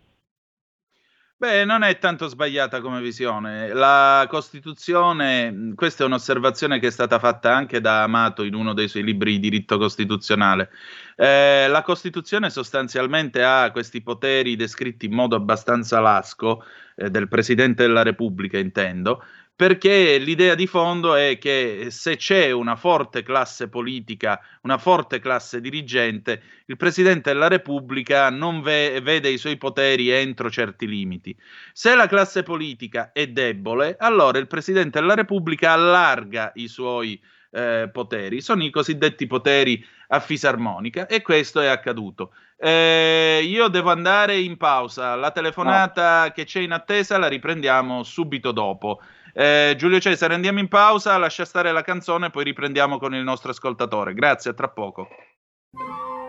Beh, 1.39 1.65
non 1.65 1.83
è 1.83 1.99
tanto 1.99 2.25
sbagliata 2.27 2.81
come 2.81 2.99
visione. 2.99 3.71
La 3.71 4.25
Costituzione, 4.27 5.73
questa 5.75 6.01
è 6.03 6.07
un'osservazione 6.07 6.79
che 6.79 6.87
è 6.87 6.89
stata 6.89 7.19
fatta 7.19 7.55
anche 7.55 7.79
da 7.79 8.01
Amato 8.01 8.41
in 8.41 8.55
uno 8.55 8.73
dei 8.73 8.87
suoi 8.87 9.03
libri 9.03 9.33
di 9.33 9.39
diritto 9.41 9.77
costituzionale. 9.77 10.71
Eh, 11.15 11.67
la 11.69 11.83
Costituzione 11.83 12.49
sostanzialmente 12.49 13.43
ha 13.43 13.69
questi 13.69 14.01
poteri 14.01 14.55
descritti 14.55 15.05
in 15.05 15.13
modo 15.13 15.35
abbastanza 15.35 15.99
lasco, 15.99 16.63
eh, 16.95 17.11
del 17.11 17.27
Presidente 17.27 17.85
della 17.85 18.01
Repubblica 18.01 18.57
intendo, 18.57 19.23
perché 19.57 20.19
l'idea 20.19 20.53
di 20.53 20.67
fondo 20.67 21.15
è 21.15 21.39
che 21.39 21.87
se 21.89 22.15
c'è 22.15 22.51
una 22.51 22.75
forte 22.75 23.23
classe 23.23 23.69
politica, 23.69 24.39
una 24.61 24.77
forte 24.77 25.17
classe 25.17 25.59
dirigente, 25.61 26.43
il 26.67 26.77
Presidente 26.77 27.33
della 27.33 27.47
Repubblica 27.47 28.29
non 28.29 28.61
ve- 28.61 29.01
vede 29.01 29.29
i 29.29 29.39
suoi 29.39 29.57
poteri 29.57 30.11
entro 30.11 30.51
certi 30.51 30.87
limiti. 30.87 31.35
Se 31.73 31.95
la 31.95 32.05
classe 32.05 32.43
politica 32.43 33.11
è 33.11 33.25
debole, 33.29 33.95
allora 33.97 34.37
il 34.37 34.45
Presidente 34.45 34.99
della 34.99 35.15
Repubblica 35.15 35.71
allarga 35.71 36.51
i 36.53 36.67
suoi 36.67 37.19
eh, 37.49 37.89
poteri, 37.91 38.41
sono 38.41 38.63
i 38.63 38.69
cosiddetti 38.69 39.25
poteri 39.25 39.83
a 40.09 40.19
fisarmonica 40.19 41.07
e 41.07 41.23
questo 41.23 41.61
è 41.61 41.65
accaduto. 41.65 42.31
Eh, 42.59 43.41
io 43.43 43.67
devo 43.69 43.89
andare 43.89 44.37
in 44.37 44.57
pausa, 44.57 45.15
la 45.15 45.31
telefonata 45.31 46.31
che 46.31 46.45
c'è 46.45 46.59
in 46.59 46.71
attesa 46.73 47.17
la 47.17 47.27
riprendiamo 47.27 48.03
subito 48.03 48.51
dopo. 48.51 48.99
Eh, 49.39 49.75
Giulio 49.77 49.99
Cesare, 49.99 50.33
andiamo 50.33 50.57
in 50.57 50.67
pausa, 50.67 51.15
lascia 51.19 51.45
stare 51.45 51.71
la 51.71 51.83
canzone, 51.83 52.31
poi 52.31 52.43
riprendiamo 52.43 52.97
con 52.97 53.13
il 53.13 53.21
nostro 53.21 53.51
ascoltatore. 53.51 54.15
Grazie, 54.15 54.49
a 54.49 54.53
tra 54.55 54.67
poco. 54.67 55.09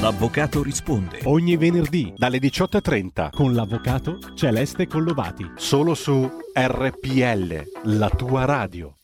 L'avvocato 0.00 0.62
risponde 0.62 1.20
ogni 1.24 1.58
venerdì 1.58 2.14
dalle 2.16 2.38
18.30 2.38 3.28
con 3.32 3.52
l'avvocato 3.52 4.18
Celeste 4.34 4.86
Collovati. 4.86 5.44
Solo 5.56 5.92
su 5.92 6.26
RPL, 6.54 7.90
la 7.98 8.08
tua 8.08 8.46
radio. 8.46 8.96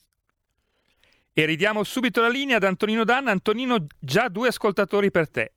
E 1.35 1.45
ridiamo 1.45 1.85
subito 1.85 2.23
la 2.23 2.31
linea 2.31 2.57
ad 2.57 2.65
Antonino 2.65 3.05
Danna. 3.05 3.31
Antonino, 3.31 3.85
già 3.99 4.29
due 4.29 4.49
ascoltatori 4.49 5.11
per 5.11 5.29
te. 5.29 5.53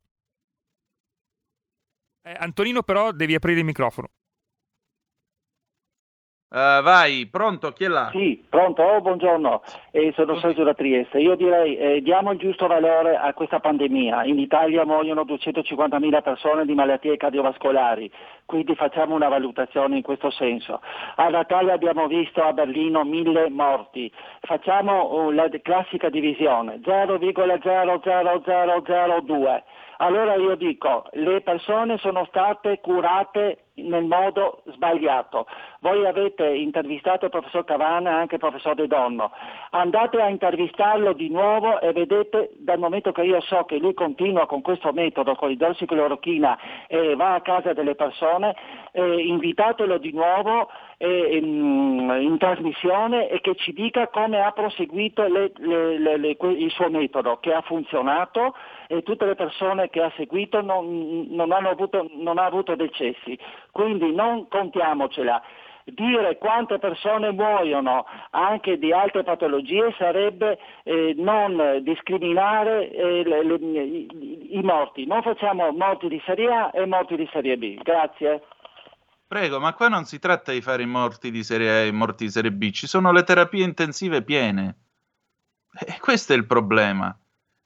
Eh, 2.21 2.35
Antonino, 2.37 2.83
però, 2.83 3.13
devi 3.13 3.33
aprire 3.33 3.59
il 3.59 3.65
microfono. 3.65 4.09
Eh, 6.51 6.81
vai, 6.81 7.27
pronto, 7.27 7.71
chi 7.73 7.83
è 7.83 7.87
là? 7.87 8.09
Sì, 8.11 8.43
pronto, 8.49 8.81
oh, 8.81 9.01
buongiorno, 9.01 9.61
eh, 9.91 10.11
sono 10.15 10.39
Sergio 10.39 10.63
da 10.63 10.73
Trieste. 10.73 11.19
Io 11.19 11.35
direi 11.35 11.77
eh, 11.77 12.01
diamo 12.01 12.31
il 12.31 12.39
giusto 12.39 12.65
valore 12.65 13.15
a 13.15 13.31
questa 13.35 13.59
pandemia. 13.59 14.23
In 14.23 14.39
Italia 14.39 14.83
muoiono 14.83 15.25
250.000 15.25 16.23
persone 16.23 16.65
di 16.65 16.73
malattie 16.73 17.17
cardiovascolari, 17.17 18.11
quindi 18.45 18.73
facciamo 18.73 19.13
una 19.13 19.27
valutazione 19.27 19.97
in 19.97 20.01
questo 20.01 20.31
senso. 20.31 20.81
A 21.17 21.29
Natale 21.29 21.71
abbiamo 21.71 22.07
visto 22.07 22.41
a 22.41 22.51
Berlino 22.51 23.03
mille 23.03 23.47
morti. 23.51 24.11
Facciamo 24.41 25.01
oh, 25.01 25.29
la 25.29 25.47
classica 25.61 26.09
divisione 26.09 26.79
0,00002. 26.83 29.61
Allora 30.01 30.35
io 30.35 30.55
dico, 30.55 31.05
le 31.11 31.41
persone 31.41 31.97
sono 31.97 32.23
state 32.25 32.79
curate 32.79 33.65
nel 33.84 34.03
modo 34.05 34.61
sbagliato. 34.65 35.45
Voi 35.80 36.05
avete 36.05 36.47
intervistato 36.47 37.25
il 37.25 37.32
professor 37.32 37.63
Cavana 37.63 38.09
e 38.09 38.13
anche 38.13 38.36
il 38.36 38.41
professor 38.41 38.75
De 38.75 38.88
Donno. 38.88 39.32
Andate 39.71 40.21
a 40.21 40.30
intervistarlo 40.30 41.13
di 41.13 41.30
nuovo 41.30 41.80
e 41.80 41.91
vedete 41.93 42.51
dal 42.57 42.80
momento 42.80 43.11
che 43.11 43.23
io 43.23 43.39
so 43.41 43.63
che 43.65 43.77
lui 43.77 43.93
continua 43.93 44.45
con 44.45 44.61
questo 44.61 44.91
metodo, 44.91 45.36
con 45.36 45.49
l'idrossiclorochina 45.49 46.57
e 46.88 47.15
va 47.15 47.36
a 47.36 47.41
casa 47.41 47.73
delle 47.73 47.95
persone, 47.95 48.55
eh, 48.91 49.21
invitatelo 49.21 49.97
di 49.97 50.11
nuovo 50.11 50.69
eh, 50.97 51.38
in, 51.38 52.17
in 52.19 52.38
trasmissione 52.38 53.30
e 53.30 53.39
che 53.41 53.55
ci 53.55 53.71
dica 53.73 54.07
come 54.09 54.41
ha 54.41 54.51
proseguito 54.51 55.23
le- 55.27 55.51
le- 55.57 56.17
le- 56.17 56.38
il 56.39 56.71
suo 56.71 56.89
metodo, 56.89 57.38
che 57.39 57.53
ha 57.53 57.61
funzionato 57.61 58.53
e 58.91 59.03
tutte 59.03 59.25
le 59.25 59.35
persone 59.35 59.91
che 59.91 60.01
ha 60.01 60.11
seguito 60.17 60.61
non, 60.61 61.27
non 61.29 61.51
avuto, 61.51 62.09
non 62.15 62.39
ha 62.39 62.45
avuto 62.45 62.75
decessi. 62.75 63.37
Quindi 63.71 64.11
non 64.11 64.47
contiamocela. 64.47 65.39
Dire 65.83 66.37
quante 66.39 66.79
persone 66.79 67.31
muoiono 67.31 68.05
anche 68.31 68.79
di 68.79 68.91
altre 68.91 69.23
patologie 69.23 69.93
sarebbe 69.97 70.57
eh, 70.83 71.13
non 71.17 71.81
discriminare 71.83 72.89
eh, 72.89 73.23
le- 73.23 73.43
le- 73.43 73.55
i, 73.55 74.57
i 74.57 74.61
morti. 74.63 75.05
Non 75.05 75.21
facciamo 75.21 75.71
morti 75.71 76.07
di 76.07 76.19
serie 76.25 76.51
A 76.51 76.71
e 76.73 76.85
morti 76.87 77.15
di 77.15 77.29
serie 77.31 77.57
B. 77.57 77.75
Grazie. 77.83 78.43
Prego, 79.27 79.59
ma 79.59 79.73
qua 79.73 79.87
non 79.87 80.05
si 80.05 80.17
tratta 80.17 80.51
di 80.51 80.61
fare 80.61 80.81
i 80.81 80.87
morti 80.87 81.29
di 81.29 81.43
serie 81.43 81.69
A 81.69 81.83
e 81.83 81.87
i 81.87 81.91
morti 81.91 82.23
di 82.25 82.31
serie 82.31 82.51
B, 82.51 82.71
ci 82.71 82.87
sono 82.87 83.11
le 83.11 83.23
terapie 83.23 83.63
intensive 83.63 84.23
piene. 84.23 84.75
E 85.79 85.99
questo 85.99 86.33
è 86.33 86.35
il 86.35 86.47
problema. 86.47 87.15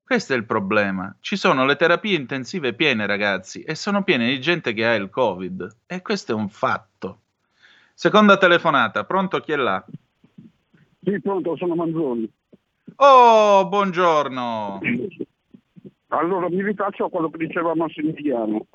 Questo 0.05 0.33
è 0.33 0.35
il 0.35 0.45
problema. 0.45 1.15
Ci 1.21 1.37
sono 1.37 1.65
le 1.65 1.75
terapie 1.75 2.17
intensive 2.17 2.73
piene, 2.73 3.07
ragazzi, 3.07 3.63
e 3.63 3.73
sono 3.73 4.03
piene 4.03 4.27
di 4.27 4.39
gente 4.41 4.73
che 4.73 4.85
ha 4.85 4.93
il 4.95 5.09
Covid. 5.09 5.75
E 5.87 6.01
questo 6.01 6.33
è 6.33 6.35
un 6.35 6.49
fatto. 6.49 7.19
Seconda 7.93 8.37
telefonata, 8.37 9.05
pronto 9.05 9.39
chi 9.39 9.53
è 9.53 9.55
là? 9.55 9.83
Sì, 11.03 11.19
pronto, 11.21 11.55
sono 11.55 11.75
Manzoni. 11.75 12.29
Oh, 12.97 13.67
buongiorno. 13.67 14.81
Allora, 16.07 16.49
mi 16.49 16.61
rifaccio 16.61 17.05
a 17.05 17.09
quello 17.09 17.29
che 17.29 17.37
diceva 17.37 17.73
Massimiliano. 17.73 18.67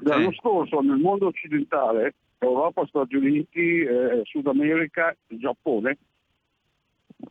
L'anno 0.00 0.32
scorso 0.32 0.80
nel 0.80 0.98
mondo 0.98 1.26
occidentale, 1.26 2.14
Europa, 2.38 2.86
Stati 2.86 3.16
Uniti, 3.16 3.80
eh, 3.80 4.20
Sud 4.24 4.46
America, 4.46 5.16
Giappone, 5.26 5.98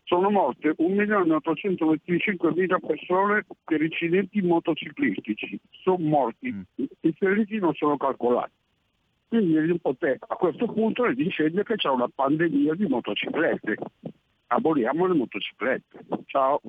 sono 0.03 0.29
morte 0.29 0.75
1.825.000 0.77 2.85
persone 2.85 3.45
per 3.63 3.81
incidenti 3.81 4.41
motociclistici. 4.41 5.57
Sono 5.83 5.99
morti, 5.99 6.53
i 6.75 7.15
feriti 7.17 7.57
non 7.59 7.73
sono 7.73 7.95
calcolati. 7.97 8.51
Quindi 9.27 9.59
l'Impotè 9.61 10.17
a 10.19 10.35
questo 10.35 10.65
punto 10.65 11.05
le 11.05 11.15
dice 11.15 11.51
che 11.51 11.75
c'è 11.75 11.89
una 11.89 12.09
pandemia 12.13 12.75
di 12.75 12.85
motociclette. 12.85 13.77
Aboliamo 14.47 15.07
le 15.07 15.13
motociclette. 15.13 16.05
Ciao. 16.25 16.59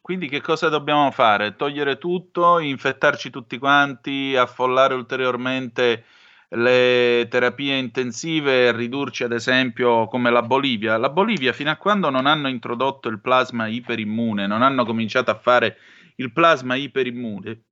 Quindi 0.00 0.28
che 0.28 0.40
cosa 0.40 0.70
dobbiamo 0.70 1.10
fare? 1.10 1.56
Togliere 1.56 1.98
tutto, 1.98 2.58
infettarci 2.58 3.28
tutti 3.30 3.58
quanti, 3.58 4.34
affollare 4.36 4.94
ulteriormente 4.94 6.04
le 6.50 7.26
terapie 7.30 7.76
intensive 7.76 8.66
e 8.66 8.72
ridurci 8.72 9.24
ad 9.24 9.32
esempio 9.32 10.06
come 10.06 10.30
la 10.30 10.42
Bolivia. 10.42 10.96
La 10.96 11.10
Bolivia 11.10 11.52
fino 11.52 11.70
a 11.70 11.76
quando 11.76 12.10
non 12.10 12.26
hanno 12.26 12.48
introdotto 12.48 13.08
il 13.08 13.20
plasma 13.20 13.66
iperimmune, 13.66 14.46
non 14.46 14.62
hanno 14.62 14.84
cominciato 14.84 15.30
a 15.30 15.38
fare 15.38 15.76
il 16.16 16.32
plasma 16.32 16.76
iperimmune, 16.76 17.62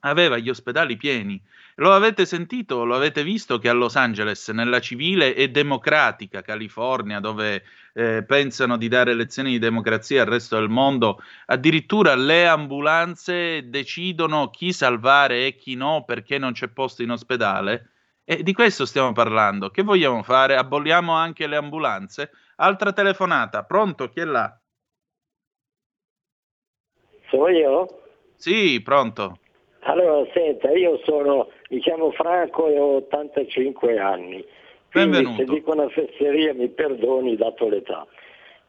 aveva 0.00 0.38
gli 0.38 0.48
ospedali 0.48 0.96
pieni. 0.96 1.40
Lo 1.76 1.92
avete 1.94 2.26
sentito, 2.26 2.84
lo 2.84 2.94
avete 2.94 3.22
visto 3.22 3.58
che 3.58 3.68
a 3.68 3.72
Los 3.72 3.96
Angeles, 3.96 4.48
nella 4.48 4.80
civile 4.80 5.34
e 5.34 5.48
democratica 5.48 6.42
California, 6.42 7.20
dove 7.20 7.62
eh, 7.94 8.22
pensano 8.26 8.76
di 8.76 8.88
dare 8.88 9.14
lezioni 9.14 9.52
di 9.52 9.58
democrazia 9.58 10.22
al 10.22 10.28
resto 10.28 10.56
del 10.58 10.68
mondo, 10.68 11.22
addirittura 11.46 12.14
le 12.14 12.46
ambulanze 12.46 13.68
decidono 13.68 14.50
chi 14.50 14.72
salvare 14.72 15.46
e 15.46 15.56
chi 15.56 15.74
no 15.74 16.04
perché 16.04 16.38
non 16.38 16.52
c'è 16.52 16.68
posto 16.68 17.02
in 17.02 17.10
ospedale? 17.10 17.89
E 18.30 18.44
di 18.44 18.52
questo 18.52 18.86
stiamo 18.86 19.10
parlando. 19.10 19.70
Che 19.70 19.82
vogliamo 19.82 20.22
fare? 20.22 20.54
Aboliamo 20.54 21.14
anche 21.14 21.48
le 21.48 21.56
ambulanze? 21.56 22.30
Altra 22.58 22.92
telefonata, 22.92 23.64
pronto? 23.64 24.08
Chi 24.08 24.20
è 24.20 24.24
là? 24.24 24.56
Sono 27.28 27.48
io? 27.48 28.02
Sì, 28.36 28.80
pronto. 28.84 29.38
Allora, 29.80 30.30
senta, 30.32 30.70
io 30.70 31.00
sono, 31.04 31.48
diciamo, 31.66 32.12
franco 32.12 32.68
e 32.68 32.78
ho 32.78 32.98
85 32.98 33.98
anni. 33.98 34.44
Quindi 34.92 35.10
Benvenuto. 35.10 35.36
se 35.36 35.44
dico 35.52 35.72
una 35.72 35.88
fesseria 35.88 36.54
mi 36.54 36.68
perdoni 36.68 37.34
dato 37.34 37.68
l'età. 37.68 38.06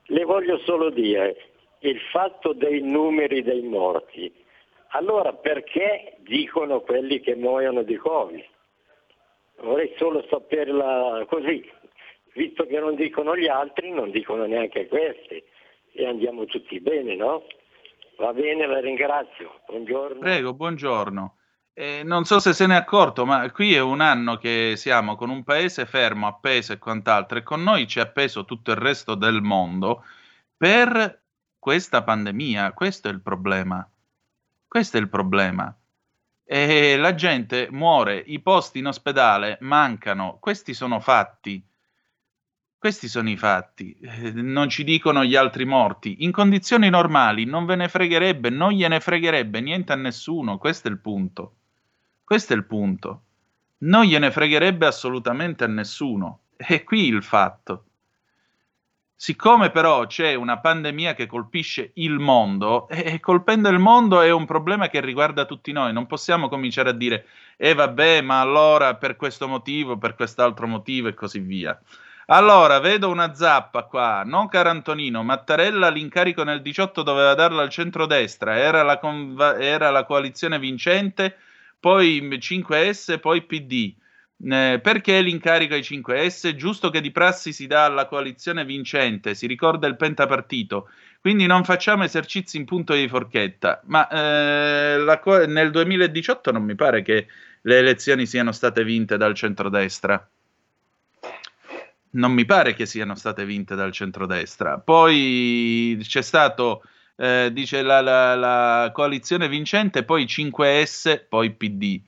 Le 0.05 0.23
voglio 0.23 0.57
solo 0.65 0.89
dire 0.89 1.35
il 1.81 1.99
fatto 2.11 2.53
dei 2.53 2.81
numeri 2.81 3.43
dei 3.43 3.61
morti. 3.61 4.33
Allora 4.93 5.33
perché 5.33 6.15
dicono 6.21 6.79
quelli 6.81 7.19
che 7.19 7.35
muoiono 7.35 7.83
di 7.83 7.95
Covid? 7.97 8.43
Vorrei 9.63 9.93
solo 9.97 10.25
saperla 10.29 11.25
così. 11.27 11.69
Visto 12.33 12.65
che 12.65 12.79
non 12.79 12.95
dicono 12.95 13.35
gli 13.35 13.47
altri, 13.47 13.91
non 13.91 14.11
dicono 14.11 14.45
neanche 14.45 14.87
questi. 14.87 15.43
E 15.93 16.05
andiamo 16.05 16.45
tutti 16.45 16.79
bene, 16.79 17.15
no? 17.15 17.43
Va 18.17 18.33
bene, 18.33 18.65
la 18.65 18.79
ringrazio. 18.79 19.61
Buongiorno. 19.67 20.19
Prego, 20.19 20.53
buongiorno. 20.53 21.35
Eh, 21.73 22.01
non 22.03 22.25
so 22.25 22.39
se 22.39 22.53
se 22.53 22.67
n'è 22.67 22.75
accorto, 22.75 23.25
ma 23.25 23.49
qui 23.51 23.73
è 23.73 23.79
un 23.81 24.01
anno 24.01 24.37
che 24.37 24.73
siamo 24.75 25.15
con 25.15 25.29
un 25.29 25.43
paese 25.43 25.85
fermo, 25.85 26.27
appeso 26.27 26.73
e 26.73 26.77
quant'altro, 26.77 27.37
e 27.37 27.43
con 27.43 27.63
noi 27.63 27.87
ci 27.87 27.99
è 27.99 28.01
appeso 28.01 28.45
tutto 28.45 28.71
il 28.71 28.77
resto 28.77 29.15
del 29.15 29.41
mondo 29.41 30.03
per 30.55 31.21
questa 31.57 32.03
pandemia. 32.03 32.73
Questo 32.73 33.07
è 33.07 33.11
il 33.11 33.21
problema. 33.21 33.87
Questo 34.67 34.97
è 34.97 34.99
il 34.99 35.09
problema. 35.09 35.73
E 36.53 36.97
la 36.97 37.15
gente 37.15 37.69
muore, 37.71 38.17
i 38.17 38.41
posti 38.41 38.79
in 38.79 38.87
ospedale 38.87 39.57
mancano. 39.61 40.37
Questi 40.41 40.73
sono 40.73 40.99
fatti. 40.99 41.65
Questi 42.77 43.07
sono 43.07 43.29
i 43.29 43.37
fatti, 43.37 43.97
Eh, 44.01 44.33
non 44.33 44.67
ci 44.67 44.83
dicono 44.83 45.23
gli 45.23 45.37
altri 45.37 45.63
morti. 45.63 46.25
In 46.25 46.33
condizioni 46.33 46.89
normali 46.89 47.45
non 47.45 47.65
ve 47.65 47.77
ne 47.77 47.87
fregherebbe, 47.87 48.49
non 48.49 48.73
gliene 48.73 48.99
fregherebbe 48.99 49.61
niente 49.61 49.93
a 49.93 49.95
nessuno, 49.95 50.57
questo 50.57 50.89
è 50.89 50.91
il 50.91 50.99
punto. 50.99 51.55
Questo 52.25 52.51
è 52.51 52.57
il 52.57 52.65
punto. 52.65 53.23
Non 53.79 54.03
gliene 54.03 54.29
fregherebbe 54.29 54.85
assolutamente 54.85 55.63
a 55.63 55.67
nessuno. 55.67 56.41
È 56.57 56.83
qui 56.83 57.05
il 57.07 57.23
fatto. 57.23 57.90
Siccome 59.23 59.69
però 59.69 60.07
c'è 60.07 60.33
una 60.33 60.57
pandemia 60.57 61.13
che 61.13 61.27
colpisce 61.27 61.91
il 61.93 62.17
mondo, 62.17 62.89
e 62.89 63.19
colpendo 63.19 63.69
il 63.69 63.77
mondo 63.77 64.19
è 64.19 64.31
un 64.31 64.47
problema 64.47 64.89
che 64.89 64.99
riguarda 64.99 65.45
tutti 65.45 65.71
noi, 65.71 65.93
non 65.93 66.07
possiamo 66.07 66.49
cominciare 66.49 66.89
a 66.89 66.93
dire, 66.93 67.27
eh 67.55 67.75
vabbè, 67.75 68.21
ma 68.21 68.39
allora 68.39 68.95
per 68.95 69.17
questo 69.17 69.47
motivo, 69.47 69.99
per 69.99 70.15
quest'altro 70.15 70.65
motivo 70.65 71.07
e 71.07 71.13
così 71.13 71.37
via. 71.37 71.79
Allora, 72.25 72.79
vedo 72.79 73.11
una 73.11 73.35
zappa 73.35 73.83
qua, 73.83 74.23
non 74.25 74.47
caro 74.47 74.69
Antonino, 74.69 75.21
Mattarella 75.21 75.89
l'incarico 75.89 76.41
nel 76.43 76.63
18 76.63 77.03
doveva 77.03 77.35
darlo 77.35 77.59
al 77.61 77.69
centrodestra, 77.69 78.57
era 78.57 78.81
la, 78.81 78.97
conva- 78.97 79.59
era 79.59 79.91
la 79.91 80.03
coalizione 80.03 80.57
vincente, 80.57 81.37
poi 81.79 82.27
5S, 82.27 83.19
poi 83.19 83.43
PD. 83.43 83.93
Perché 84.43 85.21
l'incarico 85.21 85.75
ai 85.75 85.81
5S? 85.81 86.55
Giusto 86.55 86.89
che 86.89 86.99
di 86.99 87.11
prassi 87.11 87.53
si 87.53 87.67
dà 87.67 87.85
alla 87.85 88.07
coalizione 88.07 88.65
vincente, 88.65 89.35
si 89.35 89.45
ricorda 89.45 89.87
il 89.87 89.95
pentapartito, 89.97 90.89
quindi 91.19 91.45
non 91.45 91.63
facciamo 91.63 92.03
esercizi 92.03 92.57
in 92.57 92.65
punto 92.65 92.93
di 92.93 93.07
forchetta. 93.07 93.81
Ma 93.85 94.07
eh, 94.07 95.19
co- 95.21 95.45
nel 95.45 95.69
2018 95.69 96.51
non 96.51 96.63
mi 96.63 96.73
pare 96.75 97.03
che 97.03 97.27
le 97.61 97.77
elezioni 97.77 98.25
siano 98.25 98.51
state 98.51 98.83
vinte 98.83 99.17
dal 99.17 99.35
centrodestra 99.35 100.27
non 102.13 102.33
mi 102.33 102.45
pare 102.45 102.73
che 102.73 102.85
siano 102.85 103.15
state 103.15 103.45
vinte 103.45 103.75
dal 103.75 103.91
centrodestra. 103.91 104.79
Poi 104.79 105.97
c'è 106.01 106.21
stato, 106.21 106.83
eh, 107.15 107.49
dice 107.53 107.81
la, 107.81 108.01
la- 108.01 108.35
la 108.35 108.91
coalizione 108.93 109.47
vincente, 109.47 110.03
poi 110.03 110.25
5S, 110.25 111.25
poi 111.29 111.51
PD. 111.51 112.01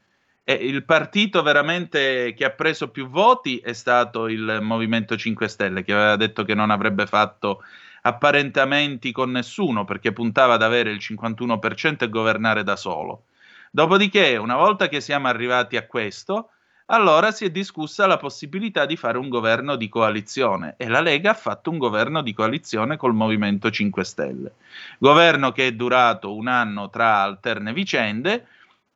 E 0.45 0.53
il 0.53 0.83
partito 0.83 1.41
veramente 1.41 2.33
che 2.35 2.43
ha 2.43 2.49
preso 2.49 2.89
più 2.89 3.07
voti 3.07 3.59
è 3.59 3.71
stato 3.71 4.27
il 4.27 4.59
Movimento 4.61 5.15
5 5.15 5.47
Stelle, 5.47 5.83
che 5.83 5.93
aveva 5.93 6.17
detto 6.17 6.43
che 6.43 6.53
non 6.53 6.69
avrebbe 6.69 7.05
fatto 7.05 7.63
apparentamenti 8.01 9.13
con 9.13 9.31
nessuno 9.31 9.85
perché 9.85 10.11
puntava 10.11 10.55
ad 10.55 10.61
avere 10.61 10.91
il 10.91 10.99
51% 10.99 12.03
e 12.03 12.09
governare 12.09 12.63
da 12.63 12.75
solo. 12.75 13.23
Dopodiché, 13.71 14.35
una 14.35 14.57
volta 14.57 14.89
che 14.89 14.99
siamo 14.99 15.29
arrivati 15.29 15.77
a 15.77 15.87
questo, 15.87 16.49
allora 16.87 17.31
si 17.31 17.45
è 17.45 17.49
discussa 17.49 18.05
la 18.05 18.17
possibilità 18.17 18.85
di 18.85 18.97
fare 18.97 19.17
un 19.17 19.29
governo 19.29 19.77
di 19.77 19.87
coalizione 19.87 20.75
e 20.77 20.89
la 20.89 20.99
Lega 20.99 21.31
ha 21.31 21.35
fatto 21.35 21.69
un 21.69 21.77
governo 21.77 22.21
di 22.21 22.33
coalizione 22.33 22.97
col 22.97 23.13
Movimento 23.13 23.71
5 23.71 24.03
Stelle. 24.03 24.51
Governo 24.97 25.53
che 25.53 25.67
è 25.67 25.71
durato 25.71 26.35
un 26.35 26.47
anno 26.47 26.89
tra 26.89 27.21
alterne 27.21 27.71
vicende, 27.71 28.47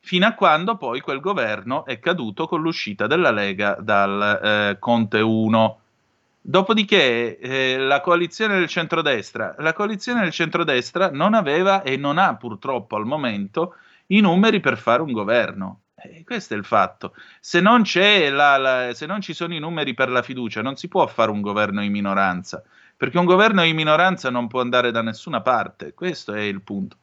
fino 0.07 0.25
a 0.25 0.31
quando 0.31 0.77
poi 0.77 1.01
quel 1.01 1.19
governo 1.19 1.83
è 1.83 1.99
caduto 1.99 2.47
con 2.47 2.61
l'uscita 2.61 3.07
della 3.07 3.29
Lega 3.29 3.75
dal 3.77 4.39
eh, 4.41 4.79
Conte 4.79 5.19
1. 5.19 5.79
Dopodiché 6.39 7.37
eh, 7.37 7.77
la 7.77 7.99
coalizione 7.99 8.57
del 8.57 8.69
centrodestra, 8.69 9.53
la 9.57 9.73
coalizione 9.73 10.21
del 10.21 10.31
centrodestra 10.31 11.11
non 11.11 11.33
aveva 11.33 11.81
e 11.81 11.97
non 11.97 12.19
ha 12.19 12.37
purtroppo 12.37 12.95
al 12.95 13.05
momento 13.05 13.75
i 14.07 14.21
numeri 14.21 14.61
per 14.61 14.77
fare 14.77 15.01
un 15.01 15.11
governo. 15.11 15.81
Eh, 15.93 16.23
questo 16.23 16.53
è 16.53 16.57
il 16.57 16.63
fatto. 16.63 17.13
Se 17.41 17.59
non, 17.59 17.83
la, 17.93 18.55
la, 18.55 18.93
se 18.93 19.05
non 19.07 19.19
ci 19.19 19.33
sono 19.33 19.53
i 19.55 19.59
numeri 19.59 19.93
per 19.93 20.09
la 20.09 20.21
fiducia, 20.21 20.61
non 20.61 20.77
si 20.77 20.87
può 20.87 21.05
fare 21.07 21.31
un 21.31 21.41
governo 21.41 21.83
in 21.83 21.91
minoranza, 21.91 22.63
perché 22.95 23.17
un 23.17 23.25
governo 23.25 23.61
in 23.61 23.75
minoranza 23.75 24.29
non 24.29 24.47
può 24.47 24.61
andare 24.61 24.91
da 24.91 25.01
nessuna 25.01 25.41
parte. 25.41 25.93
Questo 25.93 26.31
è 26.31 26.43
il 26.43 26.61
punto. 26.61 26.95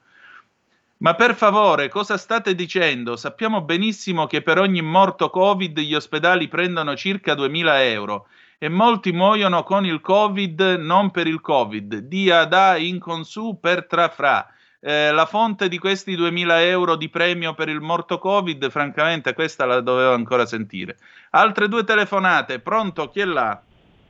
Ma 0.98 1.14
per 1.14 1.34
favore, 1.34 1.88
cosa 1.88 2.16
state 2.16 2.54
dicendo? 2.54 3.16
Sappiamo 3.16 3.62
benissimo 3.62 4.26
che 4.26 4.42
per 4.42 4.58
ogni 4.58 4.80
morto 4.80 5.28
Covid 5.28 5.78
gli 5.80 5.94
ospedali 5.94 6.48
prendono 6.48 6.94
circa 6.96 7.34
2.000 7.34 7.80
euro 7.90 8.26
e 8.58 8.68
molti 8.68 9.12
muoiono 9.12 9.62
con 9.62 9.84
il 9.84 10.00
Covid, 10.00 10.76
non 10.78 11.10
per 11.10 11.26
il 11.26 11.40
Covid. 11.40 11.96
Dia 11.96 12.44
da 12.44 12.76
in 12.76 12.98
consu 12.98 13.58
per 13.60 13.86
trafra. 13.86 14.48
Eh, 14.80 15.10
la 15.10 15.26
fonte 15.26 15.68
di 15.68 15.78
questi 15.78 16.16
2.000 16.16 16.60
euro 16.60 16.96
di 16.96 17.08
premio 17.08 17.54
per 17.54 17.68
il 17.68 17.80
morto 17.80 18.18
Covid, 18.18 18.70
francamente, 18.70 19.34
questa 19.34 19.64
la 19.64 19.80
dovevo 19.80 20.12
ancora 20.12 20.46
sentire. 20.46 20.96
Altre 21.30 21.68
due 21.68 21.84
telefonate, 21.84 22.60
pronto? 22.60 23.08
Chi 23.08 23.20
è 23.20 23.24
là? 23.24 23.60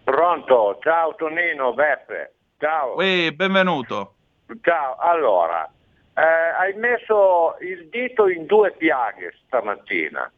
Pronto, 0.04 0.78
ciao 0.82 1.14
Tonino, 1.14 1.72
Beppe, 1.72 2.34
ciao. 2.58 2.94
Uè, 2.96 3.32
benvenuto. 3.32 4.14
Ciao, 4.60 4.96
allora, 4.98 5.68
eh, 6.14 6.22
hai 6.22 6.74
messo 6.74 7.56
il 7.60 7.88
dito 7.88 8.28
in 8.28 8.46
due 8.46 8.72
piaghe 8.72 9.34
stamattina. 9.46 10.30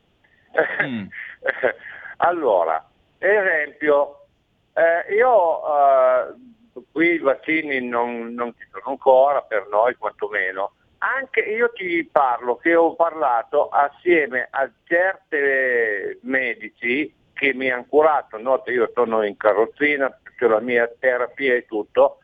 Mm. 0.83 1.07
allora, 2.18 2.83
esempio, 3.18 4.27
eh, 4.72 5.14
io 5.14 5.61
eh, 5.66 6.35
qui 6.91 7.12
i 7.12 7.18
vaccini 7.18 7.87
non, 7.87 8.33
non 8.33 8.55
ci 8.59 8.66
sono 8.70 8.85
ancora, 8.87 9.43
per 9.43 9.68
noi 9.70 9.95
quantomeno. 9.97 10.72
Anche 10.99 11.41
io 11.41 11.70
ti 11.72 12.09
parlo 12.11 12.57
che 12.57 12.74
ho 12.74 12.95
parlato 12.95 13.68
assieme 13.68 14.49
a 14.51 14.68
certe 14.85 16.18
medici 16.22 17.14
che 17.35 17.53
mi 17.53 17.70
hanno 17.70 17.85
curato, 17.87 18.39
nota 18.39 18.70
io 18.70 18.91
sono 18.95 19.22
in 19.22 19.37
carrozzina, 19.37 20.07
ho 20.07 20.49
la 20.49 20.61
mia 20.61 20.91
terapia 20.99 21.55
e 21.55 21.66
tutto, 21.66 22.20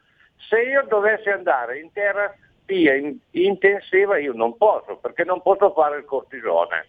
se 0.49 0.63
io 0.63 0.85
dovessi 0.89 1.29
andare 1.29 1.79
in 1.81 1.93
terapia 1.93 2.42
terapia 2.65 2.95
in, 2.95 3.19
intensiva 3.31 4.19
io 4.19 4.33
non 4.33 4.57
posso, 4.57 4.97
perché 4.97 5.25
non 5.25 5.43
posso 5.43 5.73
fare 5.73 5.99
il 5.99 6.05
cortisone, 6.05 6.87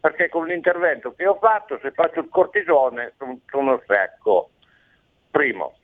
perché 0.00 0.28
con 0.28 0.46
l'intervento 0.46 1.14
che 1.14 1.26
ho 1.26 1.36
fatto 1.36 1.78
se 1.80 1.90
faccio 1.90 2.20
il 2.20 2.28
cortisone 2.28 3.14
sono, 3.48 3.82
secco. 3.86 4.50
Primo. 5.30 5.74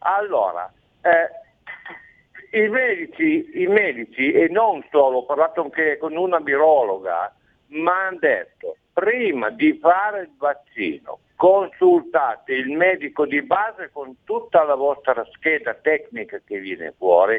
Allora, 0.00 0.72
eh, 1.02 2.58
i, 2.58 2.68
medici, 2.68 3.62
i 3.62 3.66
medici, 3.66 4.32
e 4.32 4.48
non 4.48 4.84
solo, 4.90 5.18
ho 5.18 5.24
parlato 5.24 5.62
anche 5.62 5.96
con 5.98 6.16
una 6.16 6.38
virologa, 6.38 7.32
mi 7.68 7.88
hanno 7.88 8.18
detto 8.18 8.76
prima 8.92 9.50
di 9.50 9.78
fare 9.80 10.22
il 10.22 10.30
vaccino 10.36 11.20
consultate 11.36 12.54
il 12.54 12.70
medico 12.70 13.26
di 13.26 13.42
base 13.42 13.90
con 13.92 14.16
tutta 14.24 14.64
la 14.64 14.74
vostra 14.74 15.22
scheda 15.32 15.74
tecnica 15.74 16.40
che 16.42 16.58
viene 16.58 16.94
fuori, 16.96 17.38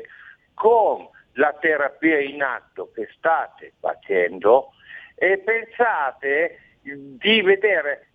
con 0.53 1.09
la 1.37 1.53
terapia 1.59 2.19
in 2.19 2.43
atto 2.43 2.91
che 2.93 3.07
state 3.15 3.73
facendo 3.79 4.73
e 5.15 5.39
pensate 5.39 6.59
di 6.81 7.41
vedere 7.41 8.07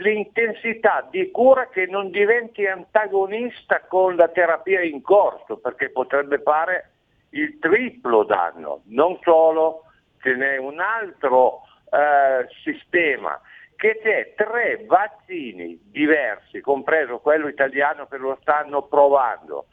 l'intensità 0.00 1.06
di 1.08 1.30
cura 1.30 1.68
che 1.68 1.86
non 1.86 2.10
diventi 2.10 2.66
antagonista 2.66 3.80
con 3.82 4.16
la 4.16 4.28
terapia 4.28 4.80
in 4.80 5.00
corso, 5.00 5.58
perché 5.58 5.90
potrebbe 5.90 6.40
fare 6.42 6.90
il 7.30 7.58
triplo 7.60 8.24
danno. 8.24 8.82
Non 8.86 9.18
solo, 9.22 9.84
ce 10.20 10.34
n'è 10.34 10.56
un 10.56 10.80
altro 10.80 11.62
eh, 11.90 12.48
sistema 12.64 13.40
che 13.76 13.98
c'è 14.02 14.34
tre 14.36 14.84
vaccini 14.86 15.80
diversi, 15.84 16.60
compreso 16.60 17.20
quello 17.20 17.48
italiano 17.48 18.06
che 18.06 18.18
lo 18.18 18.36
stanno 18.42 18.82
provando, 18.82 19.66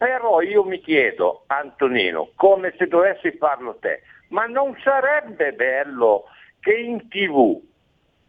però 0.00 0.40
io 0.40 0.64
mi 0.64 0.80
chiedo, 0.80 1.44
Antonino, 1.48 2.30
come 2.34 2.72
se 2.78 2.86
dovessi 2.86 3.32
farlo 3.32 3.76
te, 3.80 4.00
ma 4.28 4.46
non 4.46 4.74
sarebbe 4.82 5.52
bello 5.52 6.24
che 6.58 6.72
in 6.72 7.06
tv 7.10 7.60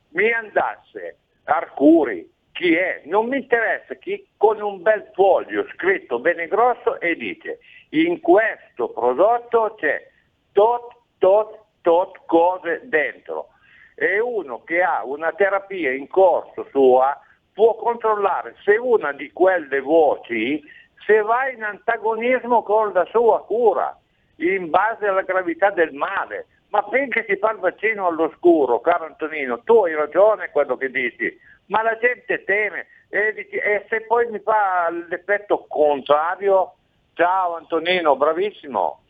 mi 0.09 0.30
andasse 0.34 1.19
Arcuri, 1.45 2.30
chi 2.51 2.76
è? 2.76 3.03
Non 3.05 3.30
mi 3.30 3.38
interessa 3.38 3.93
chi 3.93 4.28
con 4.36 4.59
un 4.59 4.82
bel 4.82 5.11
foglio 5.13 5.65
scritto 5.74 6.19
bene 6.19 6.49
grosso 6.49 6.99
e 6.99 7.15
dice 7.15 7.59
in 7.91 8.19
questo 8.19 8.89
prodotto 8.89 9.76
c'è 9.80 10.09
tot, 10.51 10.93
tot, 11.19 11.57
tot 11.80 12.19
cose 12.26 12.82
dentro. 12.84 13.47
E 13.95 14.19
uno 14.19 14.61
che 14.65 14.82
ha 14.82 15.05
una 15.05 15.32
terapia 15.32 15.93
in 15.93 16.09
corso 16.09 16.67
sua 16.69 17.17
può 17.53 17.76
controllare 17.76 18.55
se 18.63 18.76
una 18.76 19.13
di 19.13 19.32
quelle 19.32 19.80
voci 19.80 20.61
se 21.06 21.22
va 21.22 21.49
in 21.49 21.64
antagonismo 21.64 22.64
con 22.64 22.93
la 22.93 23.06
sua 23.12 23.43
cura, 23.43 23.97
in 24.38 24.70
base 24.70 25.08
alla 25.08 25.22
gravità 25.22 25.70
del 25.72 25.93
male. 25.93 26.47
Ma 26.70 26.86
finché 26.89 27.26
si 27.28 27.36
fa 27.36 27.52
il 27.52 27.60
vaccino 27.60 28.08
all'oscuro, 28.08 28.80
caro 28.80 29.06
Antonino, 29.06 29.62
tu 29.64 29.84
hai 29.84 29.93
ragione 29.93 30.52
quello 30.52 30.78
che 30.78 30.89
dici, 30.89 31.38
ma 31.66 31.82
la 31.82 31.97
gente 31.97 32.45
teme 32.45 32.88
e, 33.10 33.34
dici, 33.34 33.58
e 33.58 33.86
se 33.89 34.06
poi 34.08 34.30
mi 34.30 34.39
fa 34.39 34.89
l'effetto 34.89 35.66
contrario, 35.68 36.76
ciao 37.14 37.58
Antonino, 37.58 38.16
bravissimo. 38.16 39.04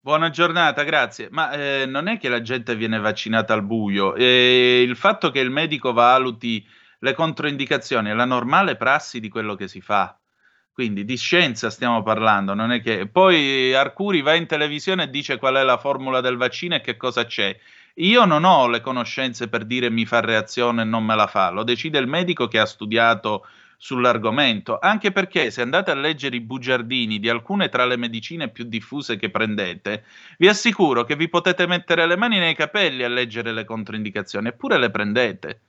Buona 0.00 0.28
giornata, 0.30 0.82
grazie. 0.82 1.28
Ma 1.30 1.52
eh, 1.52 1.86
non 1.86 2.08
è 2.08 2.18
che 2.18 2.28
la 2.28 2.42
gente 2.42 2.74
viene 2.74 2.98
vaccinata 2.98 3.54
al 3.54 3.62
buio, 3.62 4.16
eh, 4.16 4.82
il 4.82 4.96
fatto 4.96 5.30
che 5.30 5.38
il 5.38 5.50
medico 5.50 5.92
valuti 5.92 6.66
le 6.98 7.12
controindicazioni 7.14 8.10
è 8.10 8.12
la 8.14 8.24
normale 8.24 8.76
prassi 8.76 9.20
di 9.20 9.28
quello 9.28 9.54
che 9.54 9.68
si 9.68 9.80
fa. 9.80 10.18
Quindi 10.74 11.04
di 11.04 11.16
scienza 11.16 11.70
stiamo 11.70 12.02
parlando, 12.02 12.52
non 12.52 12.72
è 12.72 12.82
che 12.82 13.06
poi 13.06 13.72
Arcuri 13.72 14.22
va 14.22 14.34
in 14.34 14.46
televisione 14.46 15.04
e 15.04 15.08
dice 15.08 15.38
qual 15.38 15.54
è 15.54 15.62
la 15.62 15.78
formula 15.78 16.20
del 16.20 16.36
vaccino 16.36 16.74
e 16.74 16.80
che 16.80 16.96
cosa 16.96 17.26
c'è. 17.26 17.56
Io 17.98 18.24
non 18.24 18.42
ho 18.42 18.66
le 18.66 18.80
conoscenze 18.80 19.48
per 19.48 19.66
dire 19.66 19.88
mi 19.88 20.04
fa 20.04 20.18
reazione 20.18 20.82
e 20.82 20.84
non 20.84 21.04
me 21.04 21.14
la 21.14 21.28
fa, 21.28 21.50
lo 21.50 21.62
decide 21.62 22.00
il 22.00 22.08
medico 22.08 22.48
che 22.48 22.58
ha 22.58 22.66
studiato 22.66 23.46
sull'argomento, 23.76 24.80
anche 24.80 25.12
perché 25.12 25.52
se 25.52 25.62
andate 25.62 25.92
a 25.92 25.94
leggere 25.94 26.34
i 26.34 26.40
bugiardini 26.40 27.20
di 27.20 27.28
alcune 27.28 27.68
tra 27.68 27.84
le 27.86 27.96
medicine 27.96 28.48
più 28.48 28.64
diffuse 28.64 29.14
che 29.14 29.30
prendete, 29.30 30.04
vi 30.38 30.48
assicuro 30.48 31.04
che 31.04 31.14
vi 31.14 31.28
potete 31.28 31.68
mettere 31.68 32.04
le 32.04 32.16
mani 32.16 32.38
nei 32.40 32.56
capelli 32.56 33.04
a 33.04 33.08
leggere 33.08 33.52
le 33.52 33.64
controindicazioni, 33.64 34.48
eppure 34.48 34.78
le 34.78 34.90
prendete. 34.90 35.60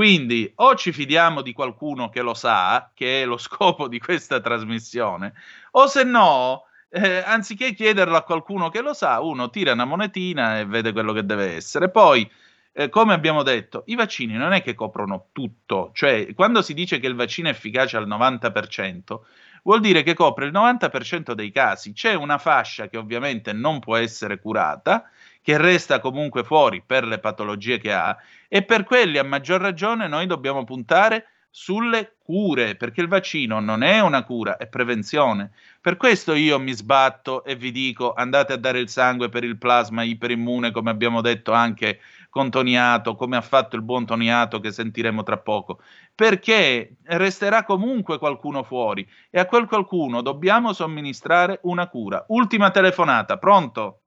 Quindi 0.00 0.50
o 0.54 0.76
ci 0.76 0.92
fidiamo 0.92 1.42
di 1.42 1.52
qualcuno 1.52 2.08
che 2.08 2.22
lo 2.22 2.32
sa, 2.32 2.90
che 2.94 3.20
è 3.20 3.26
lo 3.26 3.36
scopo 3.36 3.86
di 3.86 3.98
questa 3.98 4.40
trasmissione, 4.40 5.34
o 5.72 5.86
se 5.88 6.04
no, 6.04 6.64
eh, 6.88 7.18
anziché 7.18 7.74
chiederlo 7.74 8.16
a 8.16 8.22
qualcuno 8.22 8.70
che 8.70 8.80
lo 8.80 8.94
sa, 8.94 9.20
uno 9.20 9.50
tira 9.50 9.74
una 9.74 9.84
monetina 9.84 10.58
e 10.58 10.64
vede 10.64 10.92
quello 10.92 11.12
che 11.12 11.26
deve 11.26 11.54
essere. 11.54 11.90
Poi, 11.90 12.26
eh, 12.72 12.88
come 12.88 13.12
abbiamo 13.12 13.42
detto, 13.42 13.82
i 13.88 13.94
vaccini 13.94 14.38
non 14.38 14.54
è 14.54 14.62
che 14.62 14.74
coprono 14.74 15.26
tutto, 15.32 15.90
cioè 15.92 16.32
quando 16.34 16.62
si 16.62 16.72
dice 16.72 16.98
che 16.98 17.06
il 17.06 17.14
vaccino 17.14 17.48
è 17.48 17.50
efficace 17.50 17.98
al 17.98 18.08
90%, 18.08 19.18
vuol 19.64 19.80
dire 19.80 20.02
che 20.02 20.14
copre 20.14 20.46
il 20.46 20.52
90% 20.52 21.32
dei 21.32 21.50
casi. 21.52 21.92
C'è 21.92 22.14
una 22.14 22.38
fascia 22.38 22.88
che 22.88 22.96
ovviamente 22.96 23.52
non 23.52 23.80
può 23.80 23.96
essere 23.96 24.38
curata, 24.38 25.10
che 25.42 25.56
resta 25.56 26.00
comunque 26.00 26.44
fuori 26.44 26.82
per 26.84 27.06
le 27.06 27.18
patologie 27.18 27.78
che 27.78 27.92
ha 27.92 28.16
e 28.48 28.62
per 28.62 28.84
quelli 28.84 29.18
a 29.18 29.24
maggior 29.24 29.60
ragione 29.60 30.06
noi 30.08 30.26
dobbiamo 30.26 30.64
puntare 30.64 31.26
sulle 31.52 32.14
cure, 32.22 32.76
perché 32.76 33.00
il 33.00 33.08
vaccino 33.08 33.58
non 33.58 33.82
è 33.82 34.00
una 34.00 34.22
cura, 34.22 34.56
è 34.56 34.68
prevenzione. 34.68 35.50
Per 35.80 35.96
questo 35.96 36.34
io 36.34 36.60
mi 36.60 36.72
sbatto 36.72 37.42
e 37.44 37.56
vi 37.56 37.72
dico 37.72 38.12
andate 38.12 38.52
a 38.52 38.56
dare 38.56 38.78
il 38.78 38.88
sangue 38.88 39.28
per 39.28 39.42
il 39.42 39.58
plasma 39.58 40.04
iperimmune, 40.04 40.70
come 40.70 40.90
abbiamo 40.90 41.20
detto 41.20 41.52
anche 41.52 42.00
con 42.28 42.50
Toniato, 42.50 43.16
come 43.16 43.36
ha 43.36 43.40
fatto 43.40 43.74
il 43.74 43.82
buon 43.82 44.06
Toniato 44.06 44.60
che 44.60 44.70
sentiremo 44.70 45.24
tra 45.24 45.38
poco, 45.38 45.80
perché 46.14 46.96
resterà 47.04 47.64
comunque 47.64 48.18
qualcuno 48.18 48.62
fuori 48.62 49.06
e 49.28 49.40
a 49.40 49.46
quel 49.46 49.66
qualcuno 49.66 50.22
dobbiamo 50.22 50.72
somministrare 50.72 51.58
una 51.62 51.88
cura. 51.88 52.24
Ultima 52.28 52.70
telefonata, 52.70 53.38
pronto? 53.38 53.99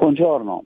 Buongiorno, 0.00 0.64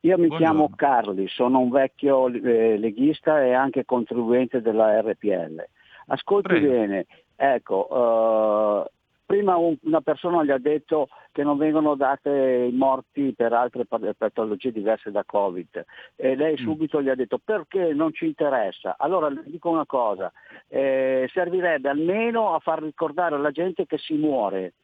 io 0.00 0.18
mi 0.18 0.26
Buongiorno. 0.26 0.36
chiamo 0.36 0.70
Carli, 0.76 1.26
sono 1.28 1.58
un 1.60 1.70
vecchio 1.70 2.26
eh, 2.28 2.76
leghista 2.76 3.42
e 3.42 3.54
anche 3.54 3.86
contribuente 3.86 4.60
della 4.60 5.00
RPL. 5.00 5.64
Ascolti 6.08 6.48
Prego. 6.48 6.68
bene, 6.70 7.06
ecco, 7.34 7.88
uh, 7.90 8.84
Prima 9.24 9.56
un- 9.56 9.78
una 9.84 10.02
persona 10.02 10.44
gli 10.44 10.50
ha 10.50 10.58
detto 10.58 11.08
che 11.30 11.42
non 11.42 11.56
vengono 11.56 11.94
date 11.94 12.68
i 12.70 12.76
morti 12.76 13.32
per 13.34 13.54
altre 13.54 13.86
pa- 13.86 13.98
patologie 14.14 14.70
diverse 14.70 15.10
da 15.10 15.24
Covid 15.24 15.82
e 16.16 16.34
lei 16.36 16.58
subito 16.58 17.00
gli 17.00 17.08
ha 17.08 17.14
detto 17.14 17.40
perché 17.42 17.94
non 17.94 18.12
ci 18.12 18.26
interessa. 18.26 18.96
Allora 18.98 19.30
le 19.30 19.40
dico 19.46 19.70
una 19.70 19.86
cosa, 19.86 20.30
eh, 20.68 21.26
servirebbe 21.32 21.88
almeno 21.88 22.52
a 22.52 22.58
far 22.58 22.82
ricordare 22.82 23.34
alla 23.36 23.52
gente 23.52 23.86
che 23.86 23.96
si 23.96 24.12
muore 24.16 24.74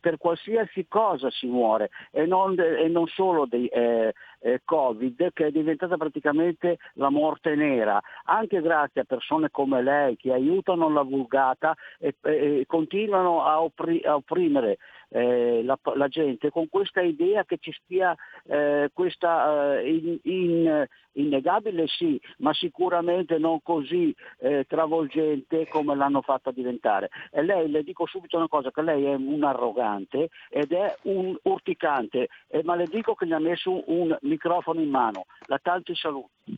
per 0.00 0.16
qualsiasi 0.16 0.86
cosa 0.88 1.30
si 1.30 1.46
muore 1.46 1.90
e 2.10 2.26
non, 2.26 2.58
e 2.58 2.88
non 2.88 3.06
solo 3.06 3.46
dei 3.46 3.66
eh, 3.66 4.14
eh, 4.40 4.60
Covid 4.64 5.32
che 5.32 5.46
è 5.46 5.50
diventata 5.50 5.96
praticamente 5.96 6.78
la 6.94 7.10
morte 7.10 7.54
nera, 7.54 8.00
anche 8.24 8.60
grazie 8.60 9.02
a 9.02 9.04
persone 9.04 9.50
come 9.50 9.82
lei 9.82 10.16
che 10.16 10.32
aiutano 10.32 10.88
la 10.88 11.02
vulgata 11.02 11.74
e, 11.98 12.14
e 12.22 12.64
continuano 12.66 13.44
a, 13.44 13.60
oppri- 13.62 14.04
a 14.04 14.14
opprimere 14.14 14.78
eh, 15.10 15.62
la, 15.64 15.78
la 15.94 16.08
gente 16.08 16.50
con 16.50 16.68
questa 16.68 17.00
idea 17.00 17.44
che 17.44 17.56
ci 17.58 17.72
stia 17.72 18.14
eh, 18.46 18.90
questa 18.92 19.78
eh, 19.78 19.90
in- 19.90 20.18
in- 20.22 20.86
innegabile 21.12 21.86
sì, 21.88 22.20
ma 22.38 22.52
sicuramente 22.54 23.38
non 23.38 23.60
così 23.62 24.14
eh, 24.38 24.64
travolgente 24.68 25.66
come 25.68 25.96
l'hanno 25.96 26.22
fatta 26.22 26.52
diventare. 26.52 27.10
E 27.30 27.42
lei 27.42 27.68
le 27.70 27.82
dico 27.82 28.06
subito 28.06 28.36
una 28.36 28.48
cosa, 28.48 28.70
che 28.70 28.82
lei 28.82 29.04
è 29.04 29.14
un 29.14 29.42
arrogante 29.42 30.28
ed 30.48 30.72
è 30.72 30.94
un 31.02 31.36
urticante 31.42 32.28
e 32.46 32.62
maledico 32.62 33.14
che 33.14 33.26
gli 33.26 33.32
ha 33.32 33.40
messo 33.40 33.82
un 33.86 34.16
microfono 34.28 34.80
in 34.80 34.90
mano. 34.90 35.26
La 35.46 35.58
tanti 35.60 35.94
saluti. 35.96 36.56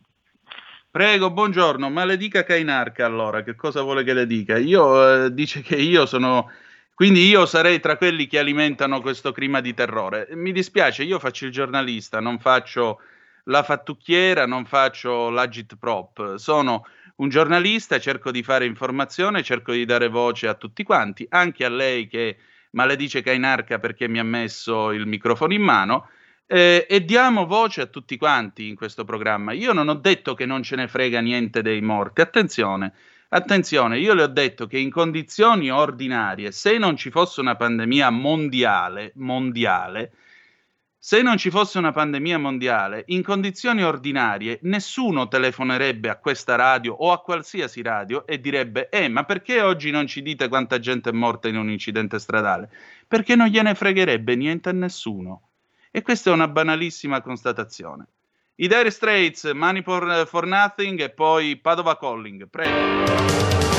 Prego, 0.91 1.31
buongiorno, 1.31 1.89
maledica 1.89 2.43
Kainarca 2.43 3.05
allora, 3.05 3.43
che 3.43 3.55
cosa 3.55 3.81
vuole 3.81 4.03
che 4.03 4.13
le 4.13 4.27
dica? 4.27 4.57
Io 4.57 5.25
eh, 5.25 5.33
dice 5.33 5.61
che 5.61 5.77
io 5.77 6.05
sono 6.05 6.51
quindi 7.01 7.27
io 7.27 7.47
sarei 7.47 7.79
tra 7.79 7.97
quelli 7.97 8.27
che 8.27 8.37
alimentano 8.37 9.01
questo 9.01 9.31
clima 9.31 9.59
di 9.59 9.73
terrore. 9.73 10.27
Mi 10.33 10.51
dispiace, 10.51 11.01
io 11.01 11.17
faccio 11.17 11.45
il 11.45 11.51
giornalista, 11.51 12.19
non 12.19 12.37
faccio 12.37 12.99
la 13.45 13.63
fattucchiera, 13.63 14.45
non 14.45 14.65
faccio 14.65 15.31
l'agit 15.31 15.77
prop. 15.77 16.35
Sono 16.35 16.85
un 17.15 17.29
giornalista, 17.29 17.99
cerco 17.99 18.29
di 18.29 18.43
fare 18.43 18.65
informazione, 18.65 19.41
cerco 19.41 19.71
di 19.71 19.83
dare 19.83 20.09
voce 20.09 20.47
a 20.47 20.53
tutti 20.53 20.83
quanti, 20.83 21.25
anche 21.27 21.65
a 21.65 21.69
lei 21.69 22.05
che 22.05 22.37
maledice 22.71 23.23
Kainarca 23.23 23.79
perché 23.79 24.07
mi 24.07 24.19
ha 24.19 24.23
messo 24.23 24.91
il 24.91 25.07
microfono 25.07 25.53
in 25.53 25.63
mano. 25.63 26.07
Eh, 26.51 26.85
e 26.89 27.05
diamo 27.05 27.45
voce 27.45 27.79
a 27.79 27.85
tutti 27.85 28.17
quanti 28.17 28.67
in 28.67 28.75
questo 28.75 29.05
programma. 29.05 29.53
Io 29.53 29.71
non 29.71 29.87
ho 29.87 29.93
detto 29.93 30.33
che 30.33 30.45
non 30.45 30.63
ce 30.63 30.75
ne 30.75 30.89
frega 30.89 31.21
niente 31.21 31.61
dei 31.61 31.79
morti, 31.79 32.19
attenzione, 32.19 32.91
attenzione, 33.29 33.99
io 33.99 34.13
le 34.13 34.23
ho 34.23 34.27
detto 34.27 34.67
che 34.67 34.77
in 34.77 34.91
condizioni 34.91 35.71
ordinarie, 35.71 36.51
se 36.51 36.77
non 36.77 36.97
ci 36.97 37.09
fosse 37.09 37.39
una 37.39 37.55
pandemia 37.55 38.09
mondiale, 38.09 39.13
mondiale, 39.15 40.11
se 40.97 41.21
non 41.21 41.37
ci 41.37 41.49
fosse 41.49 41.77
una 41.77 41.93
pandemia 41.93 42.37
mondiale, 42.37 43.05
in 43.07 43.23
condizioni 43.23 43.81
ordinarie 43.81 44.59
nessuno 44.63 45.29
telefonerebbe 45.29 46.09
a 46.09 46.17
questa 46.17 46.55
radio 46.55 46.93
o 46.95 47.13
a 47.13 47.21
qualsiasi 47.21 47.81
radio 47.81 48.27
e 48.27 48.41
direbbe 48.41 48.89
Eh, 48.89 49.07
ma 49.07 49.23
perché 49.23 49.61
oggi 49.61 49.89
non 49.89 50.05
ci 50.05 50.21
dite 50.21 50.49
quanta 50.49 50.79
gente 50.79 51.11
è 51.11 51.13
morta 51.13 51.47
in 51.47 51.55
un 51.55 51.69
incidente 51.69 52.19
stradale? 52.19 52.69
Perché 53.07 53.37
non 53.37 53.47
gliene 53.47 53.73
fregherebbe 53.73 54.35
niente 54.35 54.67
a 54.67 54.73
nessuno. 54.73 55.50
E 55.91 56.01
questa 56.01 56.29
è 56.29 56.33
una 56.33 56.47
banalissima 56.47 57.21
constatazione. 57.21 58.07
I 58.55 58.67
Dire 58.67 58.89
Straits, 58.89 59.51
Money 59.53 59.83
for, 59.83 60.25
for 60.25 60.45
Nothing 60.45 61.01
e 61.01 61.09
poi 61.09 61.57
Padova 61.57 61.97
Calling. 61.97 62.47
Prego. 62.47 63.70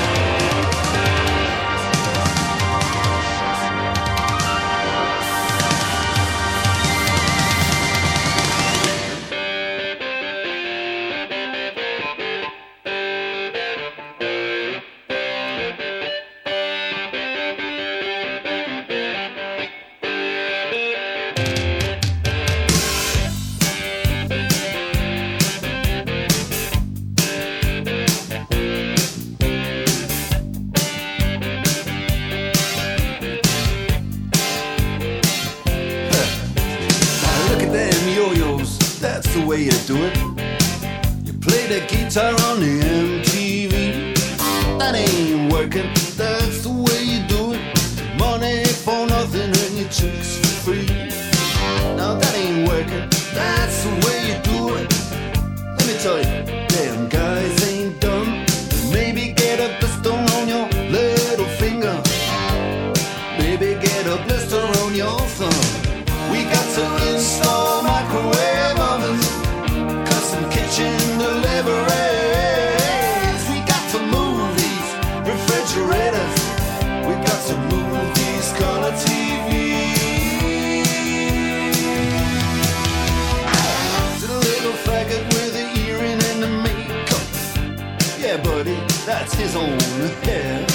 Buddy, 88.42 88.78
that's 89.06 89.34
his 89.34 89.56
own 89.56 89.78
hair. 90.24 90.66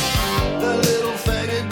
The 0.60 0.78
little 0.78 1.12
faggot 1.14 1.70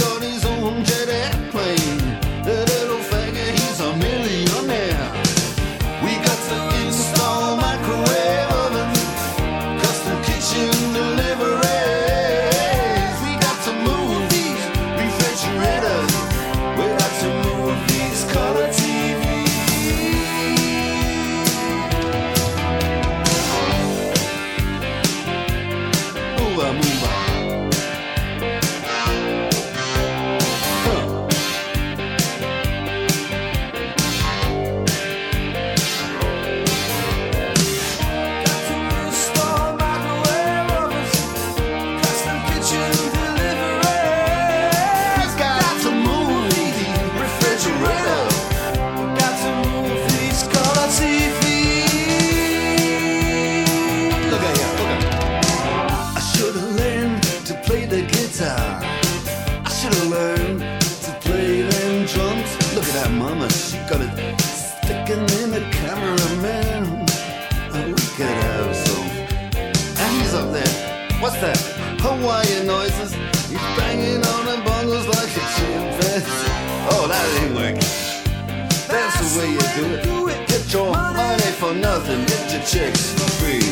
way 79.38 79.52
you 79.52 79.60
do 80.04 80.28
it. 80.30 80.48
Get 80.48 80.74
your 80.74 80.92
money 80.92 81.52
for 81.60 81.74
nothing. 81.74 82.26
Get 82.26 82.54
your 82.54 82.64
chicks 82.64 83.12
for 83.14 83.30
free. 83.40 83.68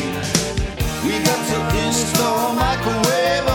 We 1.04 1.12
got 1.24 1.40
to 1.50 1.58
install 1.86 2.54
microwave 2.54 3.53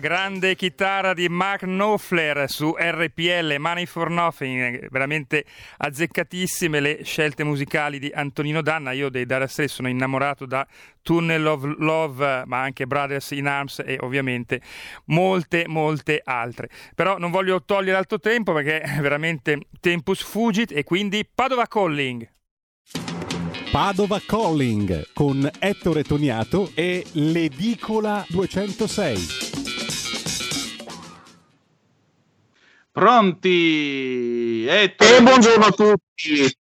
Grande 0.00 0.56
chitarra 0.56 1.14
di 1.14 1.28
Mark 1.28 1.60
Knopfler 1.60 2.50
su 2.50 2.74
RPL 2.76 3.56
Money 3.58 3.86
for 3.86 4.10
Nothing, 4.10 4.88
veramente 4.90 5.44
azzeccatissime 5.78 6.80
le 6.80 7.02
scelte 7.02 7.44
musicali 7.44 7.98
di 7.98 8.10
Antonino 8.14 8.62
Danna. 8.62 8.92
Io 8.92 9.08
dei 9.08 9.26
Dire 9.26 9.46
Straits 9.46 9.74
sono 9.74 9.88
innamorato 9.88 10.44
da 10.44 10.66
Tunnel 11.02 11.46
of 11.46 11.64
Love, 11.78 12.42
ma 12.46 12.60
anche 12.60 12.86
Brothers 12.86 13.30
in 13.30 13.46
Arms 13.46 13.82
e 13.84 13.96
ovviamente 14.00 14.60
molte, 15.06 15.64
molte 15.66 16.20
altre. 16.22 16.68
Però 16.94 17.18
non 17.18 17.30
voglio 17.30 17.62
togliere 17.64 17.96
altro 17.96 18.18
tempo 18.18 18.52
perché 18.52 18.80
è 18.80 19.00
veramente 19.00 19.60
tempus 19.80 20.22
fugit 20.22 20.72
e 20.72 20.84
quindi 20.84 21.26
Padova 21.32 21.66
Calling. 21.66 22.28
Padova 23.72 24.20
Calling 24.24 25.12
con 25.12 25.50
Ettore 25.58 26.02
Toniato 26.02 26.70
e 26.74 27.04
l'Edicola 27.12 28.24
206. 28.28 29.65
Pronti? 32.96 34.64
Ettore. 34.66 35.16
E 35.18 35.22
buongiorno 35.22 35.64
a 35.66 35.70
tutti. 35.70 36.58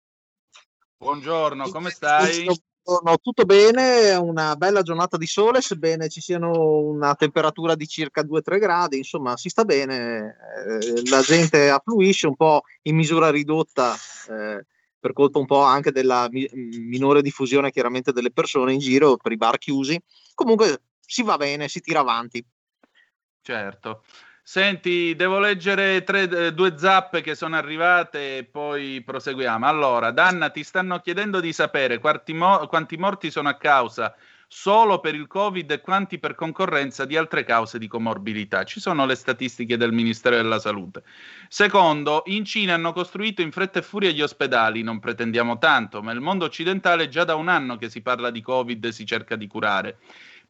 Buongiorno, 0.96 1.68
come 1.70 1.90
stai? 1.90 2.44
Buongiorno, 2.44 3.18
tutto 3.20 3.44
bene, 3.44 4.14
una 4.14 4.54
bella 4.54 4.82
giornata 4.82 5.16
di 5.16 5.26
sole, 5.26 5.60
sebbene 5.60 6.08
ci 6.08 6.20
siano 6.20 6.82
una 6.82 7.16
temperatura 7.16 7.74
di 7.74 7.88
circa 7.88 8.22
2-3 8.22 8.60
gradi, 8.60 8.98
insomma 8.98 9.36
si 9.36 9.48
sta 9.48 9.64
bene, 9.64 10.36
eh, 10.68 11.08
la 11.08 11.20
gente 11.20 11.68
affluisce 11.68 12.28
un 12.28 12.36
po' 12.36 12.62
in 12.82 12.94
misura 12.94 13.28
ridotta 13.28 13.96
eh, 14.28 14.64
per 15.00 15.12
colpa 15.12 15.40
un 15.40 15.46
po' 15.46 15.62
anche 15.62 15.90
della 15.90 16.28
mi- 16.30 16.48
minore 16.52 17.22
diffusione 17.22 17.72
chiaramente 17.72 18.12
delle 18.12 18.30
persone 18.30 18.72
in 18.72 18.78
giro 18.78 19.16
per 19.16 19.32
i 19.32 19.36
bar 19.36 19.58
chiusi, 19.58 20.00
comunque 20.34 20.80
si 21.00 21.24
va 21.24 21.36
bene, 21.36 21.66
si 21.66 21.80
tira 21.80 21.98
avanti. 21.98 22.40
Certo. 23.42 24.04
Senti, 24.52 25.14
devo 25.14 25.38
leggere 25.38 26.02
tre, 26.02 26.28
eh, 26.28 26.52
due 26.52 26.76
zappe 26.76 27.20
che 27.20 27.36
sono 27.36 27.54
arrivate 27.54 28.38
e 28.38 28.42
poi 28.42 29.00
proseguiamo. 29.00 29.64
Allora, 29.64 30.10
Danna, 30.10 30.50
ti 30.50 30.64
stanno 30.64 30.98
chiedendo 30.98 31.38
di 31.38 31.52
sapere 31.52 31.98
quanti, 31.98 32.32
mo- 32.32 32.66
quanti 32.66 32.96
morti 32.96 33.30
sono 33.30 33.48
a 33.48 33.54
causa 33.54 34.12
solo 34.48 34.98
per 34.98 35.14
il 35.14 35.28
Covid 35.28 35.70
e 35.70 35.80
quanti 35.80 36.18
per 36.18 36.34
concorrenza 36.34 37.04
di 37.04 37.16
altre 37.16 37.44
cause 37.44 37.78
di 37.78 37.86
comorbilità. 37.86 38.64
Ci 38.64 38.80
sono 38.80 39.06
le 39.06 39.14
statistiche 39.14 39.76
del 39.76 39.92
Ministero 39.92 40.34
della 40.34 40.58
Salute. 40.58 41.04
Secondo, 41.46 42.22
in 42.26 42.44
Cina 42.44 42.74
hanno 42.74 42.92
costruito 42.92 43.42
in 43.42 43.52
fretta 43.52 43.78
e 43.78 43.82
furia 43.82 44.10
gli 44.10 44.20
ospedali, 44.20 44.82
non 44.82 44.98
pretendiamo 44.98 45.58
tanto, 45.58 46.02
ma 46.02 46.10
il 46.10 46.20
mondo 46.20 46.46
occidentale 46.46 47.04
è 47.04 47.08
già 47.08 47.22
da 47.22 47.36
un 47.36 47.46
anno 47.46 47.76
che 47.76 47.88
si 47.88 48.00
parla 48.02 48.32
di 48.32 48.40
Covid 48.40 48.84
e 48.84 48.90
si 48.90 49.06
cerca 49.06 49.36
di 49.36 49.46
curare. 49.46 49.98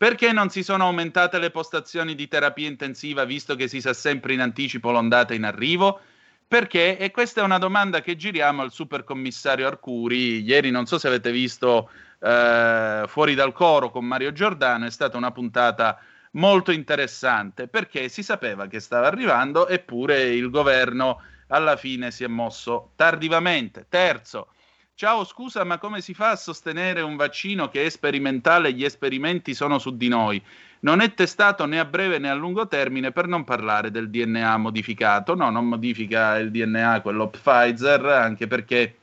Perché 0.00 0.32
non 0.32 0.48
si 0.48 0.62
sono 0.62 0.84
aumentate 0.84 1.38
le 1.38 1.50
postazioni 1.50 2.14
di 2.14 2.26
terapia 2.26 2.66
intensiva 2.66 3.26
visto 3.26 3.54
che 3.54 3.68
si 3.68 3.82
sa 3.82 3.92
sempre 3.92 4.32
in 4.32 4.40
anticipo 4.40 4.90
l'ondata 4.90 5.34
in 5.34 5.44
arrivo? 5.44 6.00
Perché? 6.48 6.96
E 6.96 7.10
questa 7.10 7.42
è 7.42 7.44
una 7.44 7.58
domanda 7.58 8.00
che 8.00 8.16
giriamo 8.16 8.62
al 8.62 8.72
supercommissario 8.72 9.66
Arcuri. 9.66 10.40
Ieri 10.40 10.70
non 10.70 10.86
so 10.86 10.96
se 10.96 11.06
avete 11.06 11.30
visto 11.30 11.90
eh, 12.18 13.04
Fuori 13.08 13.34
dal 13.34 13.52
coro 13.52 13.90
con 13.90 14.06
Mario 14.06 14.32
Giordano, 14.32 14.86
è 14.86 14.90
stata 14.90 15.18
una 15.18 15.32
puntata 15.32 16.00
molto 16.30 16.70
interessante 16.70 17.68
perché 17.68 18.08
si 18.08 18.22
sapeva 18.22 18.68
che 18.68 18.80
stava 18.80 19.06
arrivando 19.06 19.68
eppure 19.68 20.30
il 20.30 20.48
governo 20.48 21.20
alla 21.48 21.76
fine 21.76 22.10
si 22.10 22.24
è 22.24 22.26
mosso 22.26 22.92
tardivamente. 22.96 23.84
Terzo, 23.90 24.54
Ciao, 25.00 25.24
scusa, 25.24 25.64
ma 25.64 25.78
come 25.78 26.02
si 26.02 26.12
fa 26.12 26.32
a 26.32 26.36
sostenere 26.36 27.00
un 27.00 27.16
vaccino 27.16 27.70
che 27.70 27.86
è 27.86 27.88
sperimentale 27.88 28.68
e 28.68 28.72
gli 28.74 28.84
esperimenti 28.84 29.54
sono 29.54 29.78
su 29.78 29.96
di 29.96 30.08
noi? 30.08 30.44
Non 30.80 31.00
è 31.00 31.14
testato 31.14 31.64
né 31.64 31.78
a 31.78 31.86
breve 31.86 32.18
né 32.18 32.28
a 32.28 32.34
lungo 32.34 32.68
termine 32.68 33.10
per 33.10 33.26
non 33.26 33.42
parlare 33.44 33.90
del 33.90 34.10
DNA 34.10 34.58
modificato. 34.58 35.34
No, 35.34 35.48
non 35.48 35.64
modifica 35.68 36.36
il 36.36 36.50
DNA 36.50 37.00
quello 37.00 37.30
Pfizer, 37.30 38.04
anche 38.04 38.46
perché 38.46 38.98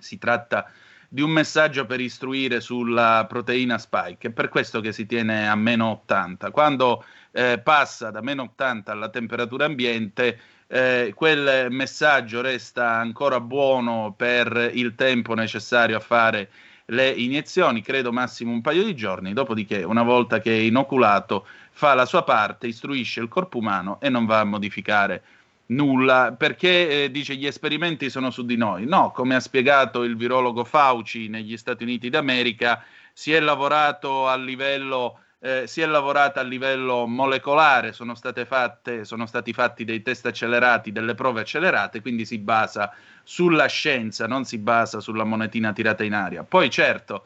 si 0.00 0.18
tratta 0.18 0.68
di 1.08 1.22
un 1.22 1.30
messaggio 1.30 1.86
per 1.86 2.00
istruire 2.00 2.60
sulla 2.60 3.24
proteina 3.28 3.78
spike. 3.78 4.30
È 4.30 4.32
per 4.32 4.48
questo 4.48 4.80
che 4.80 4.90
si 4.90 5.06
tiene 5.06 5.48
a 5.48 5.54
meno 5.54 5.90
80. 5.90 6.50
Quando 6.50 7.04
eh, 7.30 7.60
passa 7.62 8.10
da 8.10 8.20
meno 8.20 8.42
80 8.42 8.90
alla 8.90 9.10
temperatura 9.10 9.66
ambiente, 9.66 10.40
eh, 10.72 11.12
quel 11.16 11.66
messaggio 11.70 12.40
resta 12.40 12.92
ancora 12.92 13.40
buono 13.40 14.14
per 14.16 14.70
il 14.72 14.94
tempo 14.94 15.34
necessario 15.34 15.96
a 15.96 16.00
fare 16.00 16.48
le 16.86 17.08
iniezioni, 17.10 17.82
credo 17.82 18.12
massimo 18.12 18.52
un 18.52 18.60
paio 18.60 18.84
di 18.84 18.94
giorni, 18.94 19.32
dopodiché 19.32 19.82
una 19.82 20.04
volta 20.04 20.40
che 20.40 20.52
è 20.52 20.60
inoculato 20.60 21.44
fa 21.72 21.94
la 21.94 22.06
sua 22.06 22.22
parte, 22.22 22.68
istruisce 22.68 23.20
il 23.20 23.28
corpo 23.28 23.58
umano 23.58 24.00
e 24.00 24.08
non 24.08 24.26
va 24.26 24.40
a 24.40 24.44
modificare 24.44 25.22
nulla, 25.66 26.34
perché 26.36 27.04
eh, 27.04 27.10
dice 27.10 27.34
gli 27.34 27.46
esperimenti 27.46 28.08
sono 28.08 28.30
su 28.30 28.44
di 28.44 28.56
noi. 28.56 28.86
No, 28.86 29.10
come 29.10 29.34
ha 29.34 29.40
spiegato 29.40 30.04
il 30.04 30.16
virologo 30.16 30.62
Fauci 30.64 31.28
negli 31.28 31.56
Stati 31.56 31.82
Uniti 31.82 32.10
d'America, 32.10 32.84
si 33.12 33.32
è 33.32 33.40
lavorato 33.40 34.28
a 34.28 34.36
livello 34.36 35.18
eh, 35.42 35.66
si 35.66 35.80
è 35.80 35.86
lavorato 35.86 36.38
a 36.38 36.42
livello 36.42 37.06
molecolare, 37.06 37.92
sono, 37.92 38.14
fatte, 38.14 39.04
sono, 39.04 39.26
stati 39.26 39.52
fatti 39.52 39.84
dei 39.84 40.02
test 40.02 40.26
accelerati, 40.26 40.92
delle 40.92 41.14
prove 41.14 41.40
accelerate, 41.40 42.02
quindi 42.02 42.26
si 42.26 42.38
basa 42.38 42.94
sulla 43.22 43.66
scienza, 43.66 44.26
non 44.26 44.44
si 44.44 44.58
basa 44.58 45.00
sulla 45.00 45.24
monetina 45.24 45.72
tirata 45.72 46.04
in 46.04 46.12
aria. 46.12 46.42
Poi 46.44 46.68
certo, 46.68 47.24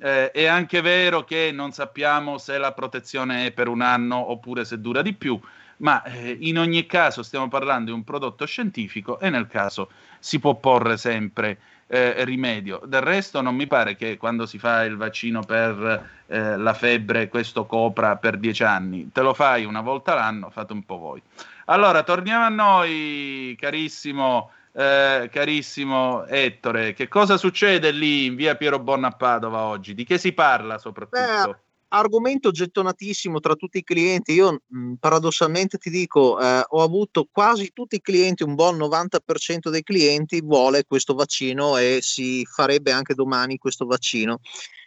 eh, 0.00 0.32
è 0.32 0.46
anche 0.46 0.80
vero 0.80 1.22
che 1.24 1.50
non 1.52 1.70
sappiamo 1.72 2.36
se 2.38 2.58
la 2.58 2.72
protezione 2.72 3.46
è 3.46 3.52
per 3.52 3.68
un 3.68 3.80
anno 3.80 4.30
oppure 4.30 4.64
se 4.64 4.80
dura 4.80 5.00
di 5.00 5.12
più, 5.12 5.40
ma 5.78 6.02
eh, 6.02 6.36
in 6.40 6.58
ogni 6.58 6.84
caso 6.86 7.22
stiamo 7.22 7.46
parlando 7.46 7.86
di 7.86 7.96
un 7.96 8.02
prodotto 8.02 8.44
scientifico 8.44 9.20
e 9.20 9.30
nel 9.30 9.46
caso 9.46 9.90
si 10.18 10.40
può 10.40 10.56
porre 10.56 10.96
sempre 10.96 11.58
eh, 11.92 12.24
rimedio. 12.24 12.80
Del 12.86 13.02
resto 13.02 13.42
non 13.42 13.54
mi 13.54 13.66
pare 13.66 13.96
che 13.96 14.16
quando 14.16 14.46
si 14.46 14.58
fa 14.58 14.82
il 14.84 14.96
vaccino 14.96 15.42
per 15.42 16.08
eh, 16.26 16.56
la 16.56 16.72
febbre 16.72 17.28
questo 17.28 17.66
copra 17.66 18.16
per 18.16 18.38
dieci 18.38 18.64
anni. 18.64 19.10
Te 19.12 19.20
lo 19.20 19.34
fai 19.34 19.66
una 19.66 19.82
volta 19.82 20.14
l'anno, 20.14 20.48
fate 20.48 20.72
un 20.72 20.86
po' 20.86 20.96
voi. 20.96 21.22
Allora, 21.66 22.02
torniamo 22.02 22.46
a 22.46 22.48
noi, 22.48 23.54
carissimo, 23.60 24.52
eh, 24.72 25.28
carissimo 25.30 26.24
Ettore. 26.24 26.94
Che 26.94 27.08
cosa 27.08 27.36
succede 27.36 27.90
lì 27.90 28.24
in 28.24 28.36
via 28.36 28.54
Piero 28.54 28.78
Bonna 28.78 29.08
a 29.08 29.12
Padova 29.12 29.60
oggi? 29.60 29.92
Di 29.92 30.04
che 30.04 30.16
si 30.16 30.32
parla 30.32 30.78
soprattutto? 30.78 31.61
Argomento 31.94 32.50
gettonatissimo 32.50 33.38
tra 33.38 33.54
tutti 33.54 33.78
i 33.78 33.84
clienti. 33.84 34.32
Io 34.32 34.62
mh, 34.66 34.78
mm, 34.78 34.92
paradossalmente 34.94 35.76
ti 35.76 35.90
dico, 35.90 36.40
eh, 36.40 36.64
ho 36.66 36.82
avuto 36.82 37.28
quasi 37.30 37.70
tutti 37.74 37.96
i 37.96 38.00
clienti, 38.00 38.42
un 38.42 38.54
buon 38.54 38.76
90% 38.78 39.68
dei 39.68 39.82
clienti 39.82 40.40
vuole 40.40 40.84
questo 40.84 41.14
vaccino 41.14 41.76
e 41.76 41.98
si 42.00 42.46
farebbe 42.46 42.92
anche 42.92 43.14
domani 43.14 43.58
questo 43.58 43.84
vaccino. 43.84 44.40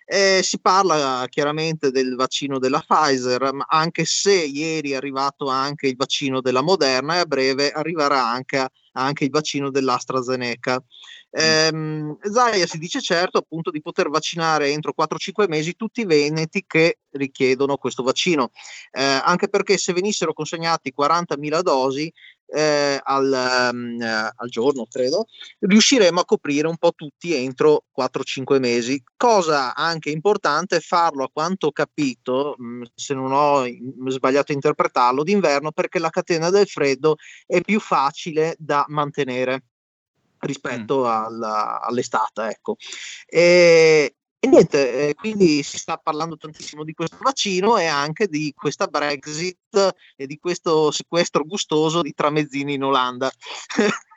Eh, 0.07 0.41
si 0.43 0.59
parla 0.59 1.25
chiaramente 1.29 1.89
del 1.89 2.15
vaccino 2.15 2.59
della 2.59 2.83
Pfizer, 2.85 3.51
anche 3.69 4.05
se 4.05 4.33
ieri 4.33 4.91
è 4.91 4.95
arrivato 4.95 5.47
anche 5.47 5.87
il 5.87 5.95
vaccino 5.95 6.41
della 6.41 6.61
Moderna 6.61 7.15
e 7.15 7.19
a 7.19 7.25
breve 7.25 7.71
arriverà 7.71 8.27
anche, 8.27 8.67
anche 8.93 9.23
il 9.23 9.31
vaccino 9.31 9.71
dell'AstraZeneca. 9.71 10.83
Ehm, 11.37 12.17
Zaia 12.21 12.65
si 12.65 12.77
dice 12.77 13.01
certo 13.01 13.39
appunto 13.39 13.69
di 13.69 13.81
poter 13.81 14.09
vaccinare 14.09 14.69
entro 14.69 14.93
4-5 14.93 15.47
mesi 15.49 15.75
tutti 15.75 16.01
i 16.01 16.05
veneti 16.05 16.63
che 16.65 16.99
richiedono 17.11 17.75
questo 17.75 18.03
vaccino, 18.03 18.51
eh, 18.91 19.03
anche 19.03 19.49
perché 19.49 19.77
se 19.77 19.91
venissero 19.91 20.31
consegnati 20.31 20.93
40.000 20.95 21.61
dosi 21.61 22.11
eh, 22.47 22.99
al, 23.03 23.71
um, 23.73 24.01
al, 24.01 24.49
giorno, 24.49 24.85
credo, 24.89 25.25
riusciremo 25.59 26.21
a 26.21 26.25
coprire 26.25 26.67
un 26.67 26.77
po' 26.77 26.93
tutti 26.93 27.33
entro 27.33 27.83
4-5 27.97 28.59
mesi. 28.59 29.03
Cosa 29.17 29.73
anche 29.75 30.11
importante 30.11 30.77
è 30.77 30.79
farlo, 30.79 31.25
a 31.25 31.29
quanto 31.31 31.67
ho 31.67 31.71
capito, 31.71 32.55
mh, 32.57 32.65
mm, 32.65 32.83
se 32.93 33.13
non 33.13 33.31
ho 33.33 33.65
sbagliato 34.09 34.51
a 34.51 34.55
interpretarlo, 34.55 35.23
d'inverno 35.23 35.71
perché 35.71 35.99
la 35.99 36.09
catena 36.09 36.49
del 36.49 36.67
freddo 36.67 37.15
è 37.45 37.59
più 37.61 37.79
facile 37.81 38.55
da 38.57 38.85
mantenere 38.87 39.63
rispetto 40.45 41.01
mm. 41.01 41.05
alla, 41.05 41.81
all'estate. 41.81 42.47
Ecco. 42.47 42.75
E, 43.25 44.15
e 44.39 44.47
niente, 44.47 45.09
eh, 45.09 45.13
quindi 45.15 45.63
si 45.63 45.77
sta 45.77 45.97
parlando 45.97 46.37
tantissimo 46.37 46.83
di 46.83 46.93
questo 46.93 47.17
vaccino 47.19 47.77
e 47.77 47.85
anche 47.85 48.27
di 48.27 48.53
questa 48.55 48.87
Brexit 48.87 49.95
e 50.15 50.27
di 50.27 50.37
questo 50.37 50.91
sequestro 50.91 51.43
gustoso 51.43 52.01
di 52.01 52.13
tramezzini 52.13 52.73
in 52.73 52.83
Olanda. 52.83 53.31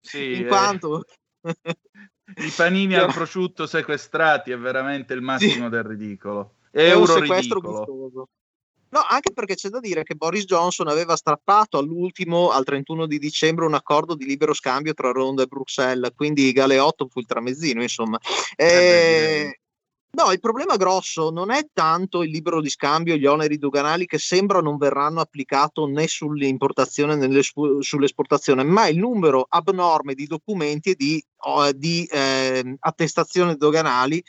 Sì, 0.00 0.38
in 0.38 0.48
quanto... 0.48 1.04
I 1.40 2.52
panini 2.56 2.94
al 2.96 3.12
prosciutto 3.14 3.68
sequestrati 3.68 4.50
è 4.50 4.58
veramente 4.58 5.14
il 5.14 5.20
massimo 5.20 5.64
sì. 5.64 5.70
del 5.70 5.84
ridicolo. 5.84 6.56
Euro 6.72 6.94
è 6.94 6.96
un 6.96 7.06
sequestro 7.06 7.60
ridicolo. 7.60 7.84
gustoso. 7.84 8.28
No, 8.92 9.00
anche 9.08 9.32
perché 9.32 9.54
c'è 9.54 9.70
da 9.70 9.80
dire 9.80 10.02
che 10.02 10.14
Boris 10.14 10.44
Johnson 10.44 10.86
aveva 10.88 11.16
strappato 11.16 11.78
all'ultimo, 11.78 12.50
al 12.50 12.64
31 12.64 13.06
di 13.06 13.18
dicembre, 13.18 13.64
un 13.64 13.72
accordo 13.72 14.14
di 14.14 14.26
libero 14.26 14.52
scambio 14.52 14.92
tra 14.92 15.10
Ronda 15.12 15.42
e 15.42 15.46
Bruxelles, 15.46 16.12
quindi 16.14 16.52
Galeotto 16.52 17.08
fu 17.08 17.18
il 17.20 17.26
tramezzino, 17.26 17.80
insomma. 17.80 18.18
Eh, 18.54 19.56
No, 20.14 20.30
il 20.30 20.40
problema 20.40 20.76
grosso 20.76 21.30
non 21.30 21.50
è 21.50 21.68
tanto 21.72 22.22
il 22.22 22.30
libero 22.30 22.60
di 22.60 22.68
scambio 22.68 23.14
e 23.14 23.18
gli 23.18 23.24
oneri 23.24 23.56
doganali 23.56 24.04
che 24.04 24.18
sembra 24.18 24.60
non 24.60 24.76
verranno 24.76 25.20
applicati 25.20 25.86
né 25.86 26.06
sull'importazione 26.06 27.16
né 27.16 27.40
sull'esportazione, 27.42 28.62
ma 28.62 28.88
il 28.88 28.98
numero 28.98 29.46
abnorme 29.48 30.12
di 30.12 30.26
documenti 30.26 30.90
e 30.90 30.94
di, 30.96 31.24
di 31.76 32.04
eh, 32.12 32.76
attestazioni 32.80 33.56
doganali 33.56 34.22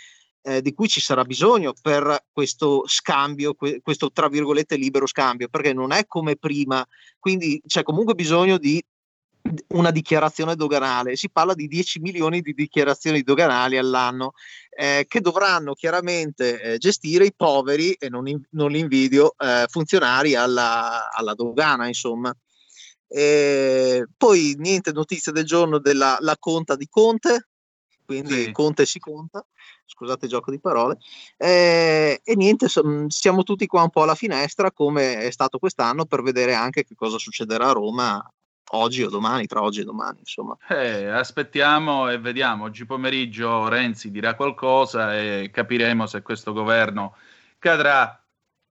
eh, 0.43 0.61
di 0.61 0.73
cui 0.73 0.87
ci 0.87 0.99
sarà 1.01 1.23
bisogno 1.23 1.73
per 1.81 2.25
questo 2.31 2.83
scambio, 2.85 3.55
questo 3.81 4.11
tra 4.11 4.27
virgolette 4.27 4.75
libero 4.75 5.07
scambio, 5.07 5.47
perché 5.47 5.73
non 5.73 5.91
è 5.91 6.05
come 6.05 6.35
prima, 6.35 6.85
quindi 7.19 7.61
c'è 7.65 7.83
comunque 7.83 8.13
bisogno 8.13 8.57
di 8.57 8.83
una 9.69 9.91
dichiarazione 9.91 10.55
doganale, 10.55 11.15
si 11.15 11.29
parla 11.29 11.53
di 11.53 11.67
10 11.67 11.99
milioni 11.99 12.41
di 12.41 12.53
dichiarazioni 12.53 13.21
doganali 13.23 13.77
all'anno 13.77 14.33
eh, 14.69 15.05
che 15.07 15.19
dovranno 15.21 15.73
chiaramente 15.73 16.61
eh, 16.61 16.77
gestire 16.77 17.25
i 17.25 17.33
poveri, 17.35 17.93
e 17.93 18.09
non, 18.09 18.27
in, 18.27 18.41
non 18.51 18.71
li 18.71 18.79
invidio, 18.79 19.35
eh, 19.37 19.65
funzionari 19.69 20.35
alla, 20.35 21.09
alla, 21.11 21.33
dogana, 21.33 21.87
insomma. 21.87 22.33
E 23.07 24.07
poi 24.17 24.55
niente 24.57 24.91
notizie 24.91 25.31
del 25.31 25.45
giorno 25.45 25.77
della 25.77 26.17
conta 26.39 26.75
di 26.75 26.87
Conte, 26.89 27.49
quindi 28.05 28.43
sì. 28.43 28.51
Conte 28.51 28.85
si 28.85 28.99
conta, 28.99 29.45
scusate 29.85 30.25
il 30.25 30.31
gioco 30.31 30.51
di 30.51 30.59
parole, 30.59 30.97
eh, 31.37 32.21
e 32.23 32.35
niente, 32.35 32.67
siamo 33.07 33.43
tutti 33.43 33.65
qua 33.67 33.83
un 33.83 33.89
po' 33.89 34.03
alla 34.03 34.15
finestra 34.15 34.71
come 34.71 35.17
è 35.17 35.31
stato 35.31 35.59
quest'anno 35.59 36.05
per 36.05 36.21
vedere 36.21 36.53
anche 36.53 36.83
che 36.83 36.95
cosa 36.95 37.17
succederà 37.17 37.69
a 37.69 37.73
Roma 37.73 38.33
oggi 38.75 39.03
o 39.03 39.09
domani, 39.09 39.45
tra 39.45 39.61
oggi 39.61 39.81
e 39.81 39.83
domani, 39.83 40.19
insomma. 40.19 40.57
Eh, 40.67 41.07
aspettiamo 41.07 42.09
e 42.09 42.17
vediamo. 42.17 42.65
Oggi 42.65 42.85
pomeriggio 42.85 43.67
Renzi 43.67 44.09
dirà 44.09 44.35
qualcosa 44.35 45.15
e 45.17 45.49
capiremo 45.51 46.05
se 46.07 46.21
questo 46.21 46.53
governo 46.53 47.15
cadrà 47.59 48.19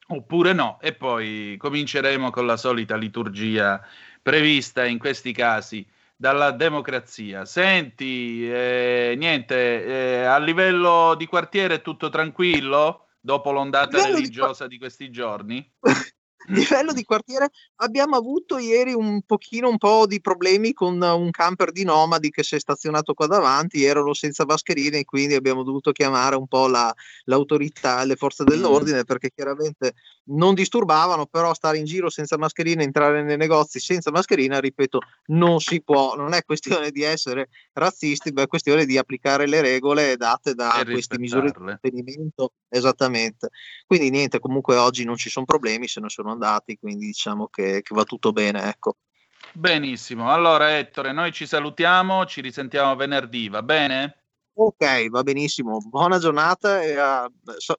oppure 0.09 0.53
no. 0.53 0.79
E 0.81 0.93
poi 0.95 1.57
cominceremo 1.59 2.31
con 2.31 2.47
la 2.47 2.57
solita 2.57 2.97
liturgia 2.97 3.81
prevista 4.21 4.85
in 4.85 4.99
questi 4.99 5.33
casi 5.33 5.87
dalla 6.23 6.53
democrazia. 6.53 7.45
Senti, 7.45 8.49
eh, 8.49 9.15
niente, 9.19 9.85
eh, 9.85 10.23
a 10.23 10.39
livello 10.39 11.17
di 11.17 11.27
quartiere 11.27 11.75
è 11.75 11.83
tutto 11.83 12.11
tranquillo 12.11 13.09
dopo 13.19 13.51
l'ondata 13.51 14.07
religiosa 14.07 14.69
di, 14.69 14.75
di 14.75 14.79
questi 14.79 15.11
giorni? 15.11 15.69
livello 16.83 16.93
di 16.93 17.05
quartiere 17.05 17.51
abbiamo 17.77 18.17
avuto 18.17 18.59
ieri 18.59 18.93
un 18.93 19.23
pochino 19.23 19.69
un 19.69 19.79
po' 19.79 20.07
di 20.07 20.21
problemi 20.21 20.73
con 20.73 21.01
un 21.01 21.31
camper 21.31 21.73
di 21.73 21.85
nomadi 21.85 22.31
che 22.31 22.43
si 22.43 22.55
è 22.55 22.59
stazionato 22.59 23.15
qua 23.15 23.27
davanti, 23.27 23.85
erano 23.85 24.13
senza 24.15 24.45
mascherine 24.45 24.99
e 24.99 25.05
quindi 25.05 25.35
abbiamo 25.35 25.63
dovuto 25.63 25.93
chiamare 25.93 26.37
un 26.37 26.47
po' 26.47 26.67
la, 26.67 26.93
l'autorità, 27.25 28.05
le 28.05 28.17
forze 28.17 28.45
dell'ordine 28.45 29.05
perché 29.05 29.31
chiaramente 29.35 29.95
non 30.25 30.55
disturbavano, 30.55 31.27
però 31.27 31.53
stare 31.55 31.79
in 31.79 31.85
giro 31.85 32.09
senza 32.09 32.39
mascherina, 32.39 32.83
entrare 32.83 33.23
nei 33.23 33.37
negozi 33.37 33.81
senza 33.81 34.11
mascherina, 34.11 34.61
ripeto, 34.61 35.01
non 35.27 35.59
si 35.59 35.83
può, 35.83 36.15
non 36.15 36.33
è 36.33 36.45
questione 36.45 36.91
di 36.91 37.03
essere 37.03 37.49
razzisti, 37.73 38.31
ma 38.33 38.43
è 38.43 38.47
questione 38.47 38.85
di 38.85 38.99
applicare 38.99 39.47
le 39.47 39.61
regole 39.61 40.17
date 40.17 40.55
da 40.55 40.81
queste 40.85 41.19
misure 41.19 41.47
di 41.47 41.53
contenimento. 41.53 42.53
Esattamente. 42.69 43.51
Quindi 43.87 44.11
niente, 44.11 44.39
comunque 44.39 44.77
oggi 44.77 45.05
non 45.05 45.17
ci 45.17 45.29
sono 45.29 45.45
problemi, 45.45 45.89
se 45.89 46.01
ne 46.01 46.09
sono 46.09 46.32
andati, 46.33 46.77
quindi 46.79 47.07
diciamo 47.07 47.49
che, 47.49 47.83
che 47.83 47.95
va 47.95 48.05
tutto 48.05 48.33
bene, 48.33 48.69
ecco. 48.69 48.97
Benissimo, 49.53 50.33
allora 50.33 50.79
Ettore, 50.79 51.13
noi 51.13 51.33
ci 51.33 51.47
salutiamo, 51.47 52.25
ci 52.27 52.41
risentiamo 52.41 52.95
venerdì, 52.97 53.49
va 53.49 53.63
bene? 53.63 54.23
Ok, 54.55 55.09
va 55.09 55.23
benissimo. 55.23 55.79
Buona 55.79 56.19
giornata 56.19 56.83
e 56.83 56.95
uh, 57.01 57.33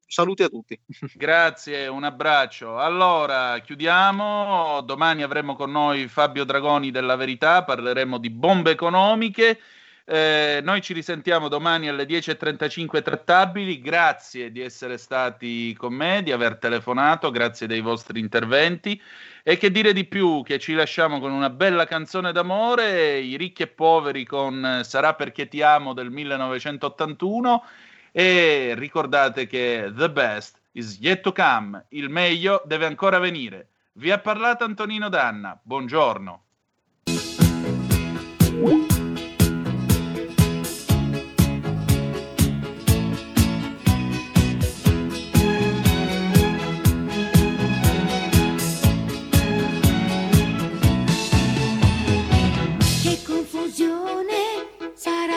saluti 0.08 0.42
a 0.42 0.50
tutti. 0.50 0.80
Grazie, 1.14 1.88
un 1.88 2.04
abbraccio. 2.04 2.80
Allora, 2.80 3.60
chiudiamo. 3.60 4.82
Domani 4.82 5.22
avremo 5.22 5.56
con 5.56 5.70
noi 5.70 6.08
Fabio 6.08 6.44
Dragoni 6.44 6.90
della 6.90 7.16
Verità, 7.16 7.64
parleremo 7.64 8.18
di 8.18 8.32
bombe 8.32 8.72
economiche. 8.72 9.60
Eh, 10.06 10.60
noi 10.62 10.82
ci 10.82 10.92
risentiamo 10.92 11.48
domani 11.48 11.88
alle 11.88 12.06
10.35 12.06 13.02
trattabili. 13.02 13.80
Grazie 13.80 14.52
di 14.52 14.60
essere 14.60 14.98
stati 14.98 15.74
con 15.76 15.94
me, 15.94 16.22
di 16.24 16.32
aver 16.34 16.58
telefonato, 16.58 17.32
grazie 17.32 17.68
dei 17.68 17.80
vostri 17.80 18.20
interventi. 18.20 19.02
E 19.44 19.58
che 19.58 19.72
dire 19.72 19.94
di 19.94 20.06
più? 20.06 20.44
Che 20.44 20.60
ci 20.60 20.74
lasciamo 20.74 21.20
con 21.20 21.32
una 21.32 21.50
bella 21.50 21.86
canzone 21.86 22.34
d'amore, 22.34 23.20
I 23.20 23.38
ricchi 23.38 23.64
e 23.64 23.68
poveri 23.68 24.26
con 24.26 24.82
Sarà 24.84 25.14
perché 25.14 25.48
ti 25.48 25.62
amo 25.62 25.94
del 25.94 26.12
1981 26.12 27.64
e 28.12 28.74
ricordate 28.76 29.48
che 29.48 29.92
the 29.96 30.10
best 30.10 30.60
is 30.74 30.98
yet 31.00 31.22
to 31.22 31.32
come, 31.32 31.86
il 31.90 32.10
meglio 32.10 32.62
deve 32.66 32.86
ancora 32.86 33.20
venire. 33.20 33.68
Vi 33.94 34.12
ha 34.12 34.20
parlato 34.20 34.64
Antonino 34.64 35.08
Danna, 35.10 35.58
buongiorno. 35.62 36.44